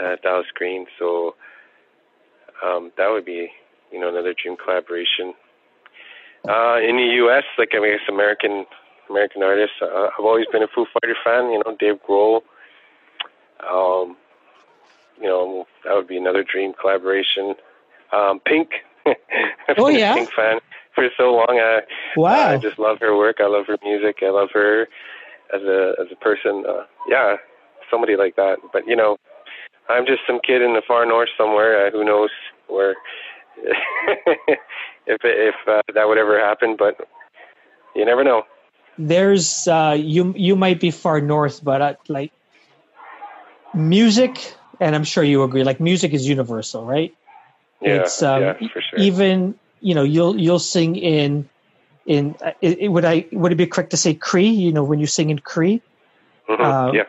uh, 0.01 0.17
Dallas 0.23 0.47
Green. 0.55 0.87
So 0.99 1.35
um, 2.65 2.93
that 2.97 3.09
would 3.11 3.25
be, 3.25 3.51
you 3.93 4.01
know, 4.01 4.09
another 4.09 4.35
dream 4.35 4.57
collaboration. 4.57 5.35
Uh, 6.49 6.77
in 6.79 6.97
the 6.97 7.09
U.S., 7.25 7.45
like 7.57 7.71
I 7.75 7.81
guess 7.81 8.01
American 8.09 8.67
American 9.09 9.43
artists, 9.43 9.77
uh, 9.81 10.09
I've 10.19 10.25
always 10.25 10.47
been 10.53 10.63
a 10.63 10.69
Foo 10.69 10.87
Fighter 10.93 11.17
fan. 11.25 11.51
You 11.51 11.63
know, 11.65 11.77
Dave 11.79 12.01
Grohl 12.07 12.43
Um, 13.69 14.17
you 15.21 15.29
know, 15.29 15.67
that 15.85 15.95
would 15.95 16.09
be 16.09 16.17
another 16.17 16.45
dream 16.45 16.73
collaboration. 16.79 17.55
Um, 18.13 18.41
Pink. 18.41 18.71
oh 19.79 19.89
yeah. 19.89 20.15
Pink 20.15 20.31
fan 20.33 20.61
for 20.95 21.09
so 21.17 21.33
long. 21.35 21.61
I, 21.61 21.81
wow. 22.17 22.51
I 22.51 22.57
just 22.57 22.79
love 22.79 22.99
her 23.01 23.17
work. 23.17 23.37
I 23.41 23.47
love 23.47 23.67
her 23.67 23.79
music. 23.83 24.19
I 24.23 24.31
love 24.31 24.49
her 24.53 24.89
as 25.55 25.63
a 25.63 25.95
as 26.01 26.09
a 26.13 26.17
person. 26.17 26.65
Uh, 26.69 26.85
yeah, 27.09 27.37
somebody 27.91 28.17
like 28.17 28.37
that. 28.37 28.59
But 28.73 28.87
you 28.87 28.97
know, 28.97 29.17
I'm 29.89 30.07
just 30.07 30.21
some 30.27 30.41
kid 30.45 30.63
in 30.63 30.73
the 30.73 30.83
far 30.87 31.05
north 31.07 31.29
somewhere. 31.37 31.87
Uh, 31.87 31.91
who 31.91 32.05
knows 32.05 32.31
where 32.69 32.95
if 35.07 35.21
if 35.23 35.55
uh, 35.69 35.83
that 35.95 36.09
would 36.09 36.19
ever 36.19 36.39
happen? 36.39 36.77
But 36.79 37.07
you 37.95 38.05
never 38.05 38.25
know. 38.25 38.45
There's 38.97 39.69
uh, 39.69 39.97
you 39.99 40.33
you 40.37 40.57
might 40.57 40.81
be 40.81 40.91
far 40.91 41.21
north, 41.21 41.63
but 41.63 41.83
uh, 41.83 41.95
like 42.09 42.33
music, 43.75 44.55
and 44.81 44.95
I'm 44.95 45.05
sure 45.05 45.25
you 45.25 45.43
agree. 45.43 45.65
Like 45.65 45.81
music 45.81 46.13
is 46.13 46.29
universal, 46.29 46.85
right? 46.85 47.15
Yeah, 47.83 48.01
it's, 48.01 48.23
um, 48.23 48.43
yeah, 48.43 48.53
for 48.73 48.81
sure. 48.81 49.01
Even 49.01 49.55
you 49.81 49.95
know 49.95 50.05
you'll 50.05 50.39
you'll 50.39 50.59
sing 50.59 50.97
in 50.97 51.49
in 52.07 52.37
uh, 52.43 52.53
it, 52.61 52.79
it, 52.79 52.89
would 52.89 53.05
I 53.05 53.27
would 53.33 53.53
it 53.53 53.57
be 53.57 53.67
correct 53.67 53.91
to 53.91 53.97
say 53.97 54.15
Cree? 54.15 54.49
You 54.49 54.73
know 54.73 54.85
when 54.85 55.01
you 55.01 55.07
sing 55.07 55.31
in 55.31 55.39
Cree. 55.39 55.83
Mm-hmm. 56.49 56.63
Uh, 56.63 56.93
yeah. 56.93 57.05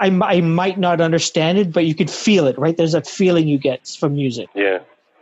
I, 0.00 0.06
I 0.06 0.40
might 0.40 0.78
not 0.78 1.00
understand 1.00 1.58
it, 1.58 1.72
but 1.72 1.84
you 1.84 1.94
could 1.94 2.10
feel 2.10 2.46
it, 2.46 2.58
right? 2.58 2.76
There's 2.76 2.92
that 2.92 3.06
feeling 3.06 3.48
you 3.48 3.58
get 3.58 3.86
from 3.88 4.14
music. 4.14 4.48
Yeah. 4.54 4.78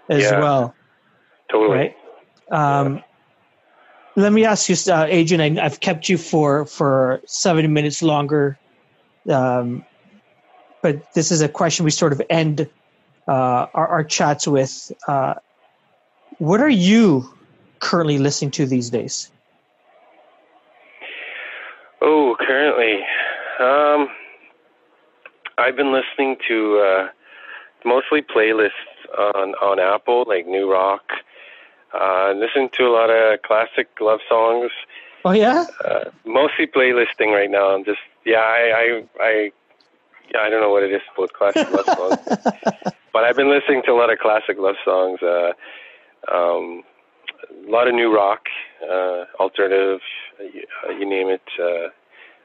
As 0.08 0.22
yeah. 0.22 0.40
well. 0.40 0.74
Totally. 1.50 1.78
Right. 1.78 1.96
Um, 2.50 2.96
yeah. 2.96 3.02
Let 4.16 4.32
me 4.32 4.44
ask 4.44 4.68
you, 4.68 4.92
uh, 4.92 5.06
Adrian. 5.08 5.58
I, 5.58 5.62
have 5.62 5.80
kept 5.80 6.08
you 6.08 6.16
for 6.16 6.64
for 6.64 7.20
seven 7.26 7.70
minutes 7.74 8.02
longer, 8.02 8.58
um, 9.28 9.84
but 10.80 11.12
this 11.12 11.30
is 11.30 11.42
a 11.42 11.48
question 11.50 11.84
we 11.84 11.90
sort 11.90 12.12
of 12.12 12.22
end 12.30 12.66
uh, 13.28 13.66
our, 13.74 13.88
our, 13.88 14.04
chats 14.04 14.48
with. 14.48 14.90
Uh, 15.06 15.34
what 16.38 16.60
are 16.60 16.68
you 16.68 17.28
currently 17.80 18.16
listening 18.16 18.52
to 18.52 18.64
these 18.64 18.88
days? 18.88 19.30
Oh, 22.00 22.36
currently, 22.40 23.04
um, 23.60 24.08
I've 25.58 25.76
been 25.76 25.92
listening 25.92 26.36
to 26.48 26.78
uh, 26.78 27.08
mostly 27.84 28.22
playlists 28.22 28.70
on 29.34 29.54
on 29.54 29.80
Apple, 29.80 30.24
like 30.26 30.46
New 30.46 30.70
Rock. 30.70 31.12
Uh, 31.94 32.32
listening 32.36 32.68
to 32.74 32.84
a 32.84 32.92
lot 32.92 33.08
of 33.08 33.40
classic 33.42 33.88
love 34.00 34.20
songs. 34.28 34.70
Oh 35.24 35.32
yeah. 35.32 35.64
Uh, 35.84 36.10
mostly 36.26 36.66
playlisting 36.66 37.32
right 37.32 37.50
now. 37.50 37.74
I'm 37.74 37.84
just 37.84 38.00
yeah, 38.26 38.38
I 38.38 38.72
I, 38.76 39.24
I 39.24 39.52
yeah, 40.32 40.40
I 40.40 40.50
don't 40.50 40.60
know 40.60 40.70
what 40.70 40.82
it 40.82 40.92
is 40.92 41.02
with 41.16 41.32
classic 41.32 41.70
love 41.70 41.86
songs, 41.86 42.38
but 43.12 43.24
I've 43.24 43.36
been 43.36 43.50
listening 43.50 43.82
to 43.86 43.92
a 43.92 43.94
lot 43.94 44.12
of 44.12 44.18
classic 44.18 44.58
love 44.58 44.76
songs. 44.84 45.20
Uh, 45.22 45.52
um, 46.30 46.82
a 47.66 47.70
lot 47.70 47.88
of 47.88 47.94
new 47.94 48.14
rock, 48.14 48.46
uh, 48.82 49.24
alternative, 49.40 50.00
uh, 50.40 50.90
you 50.90 51.08
name 51.08 51.28
it. 51.28 51.42
Uh, 51.58 51.88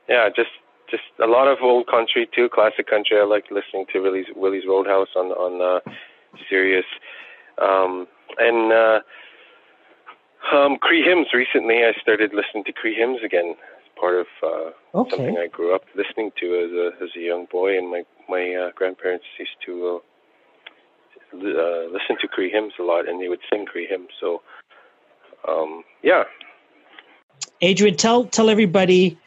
yeah, 0.08 0.30
just 0.34 0.50
just 0.92 1.04
a 1.24 1.28
lot 1.28 1.48
of 1.48 1.60
old 1.62 1.88
country 1.88 2.30
too, 2.36 2.50
classic 2.54 2.88
country. 2.88 3.18
I 3.18 3.24
like 3.24 3.46
listening 3.50 3.86
to 3.94 4.00
Willie's 4.02 4.28
Willie's 4.36 4.66
Roadhouse 4.68 5.08
on 5.16 5.28
on 5.32 5.62
uh, 5.62 5.92
Sirius, 6.50 6.86
um, 7.58 8.08
and 8.38 8.72
uh, 8.72 9.00
um, 10.54 10.78
Cree 10.78 11.04
hymns. 11.04 11.28
Recently, 11.34 11.78
I 11.78 11.94
started 12.02 12.34
listening 12.34 12.66
to 12.66 12.74
Cree 12.74 12.96
hymns 12.96 13.20
again. 13.24 13.56
It's 13.80 14.00
part 14.00 14.16
of 14.20 14.28
uh, 14.44 15.00
okay. 15.00 15.16
something 15.16 15.38
I 15.38 15.48
grew 15.48 15.74
up 15.74 15.84
listening 15.96 16.32
to 16.40 16.46
as 16.60 16.72
a 16.72 17.04
as 17.04 17.10
a 17.16 17.20
young 17.20 17.48
boy, 17.52 17.78
and 17.78 17.90
my 17.90 18.04
my 18.30 18.54
uh, 18.54 18.72
grandparents 18.76 19.26
used 19.40 19.58
to 19.66 20.02
uh, 21.34 21.38
uh, 21.38 21.86
listen 21.92 22.18
to 22.20 22.28
Cree 22.28 22.52
hymns 22.52 22.74
a 22.80 22.84
lot, 22.84 23.08
and 23.08 23.22
they 23.22 23.30
would 23.30 23.42
sing 23.52 23.66
Cree 23.66 23.88
hymns. 23.88 24.10
So, 24.20 24.42
um, 25.48 25.84
yeah. 26.04 26.24
Adrian, 27.62 27.96
tell 27.96 28.26
tell 28.26 28.50
everybody 28.50 29.18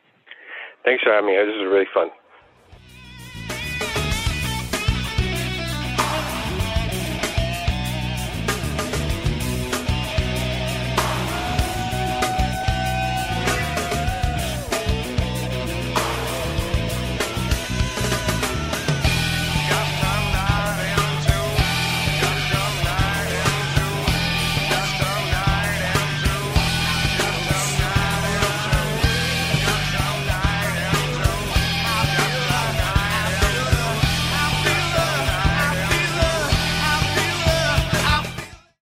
Thanks 0.83 1.03
for 1.03 1.11
having 1.11 1.27
me. 1.27 1.35
This 1.35 1.47
was 1.47 1.71
really 1.71 1.87
fun. 1.93 2.09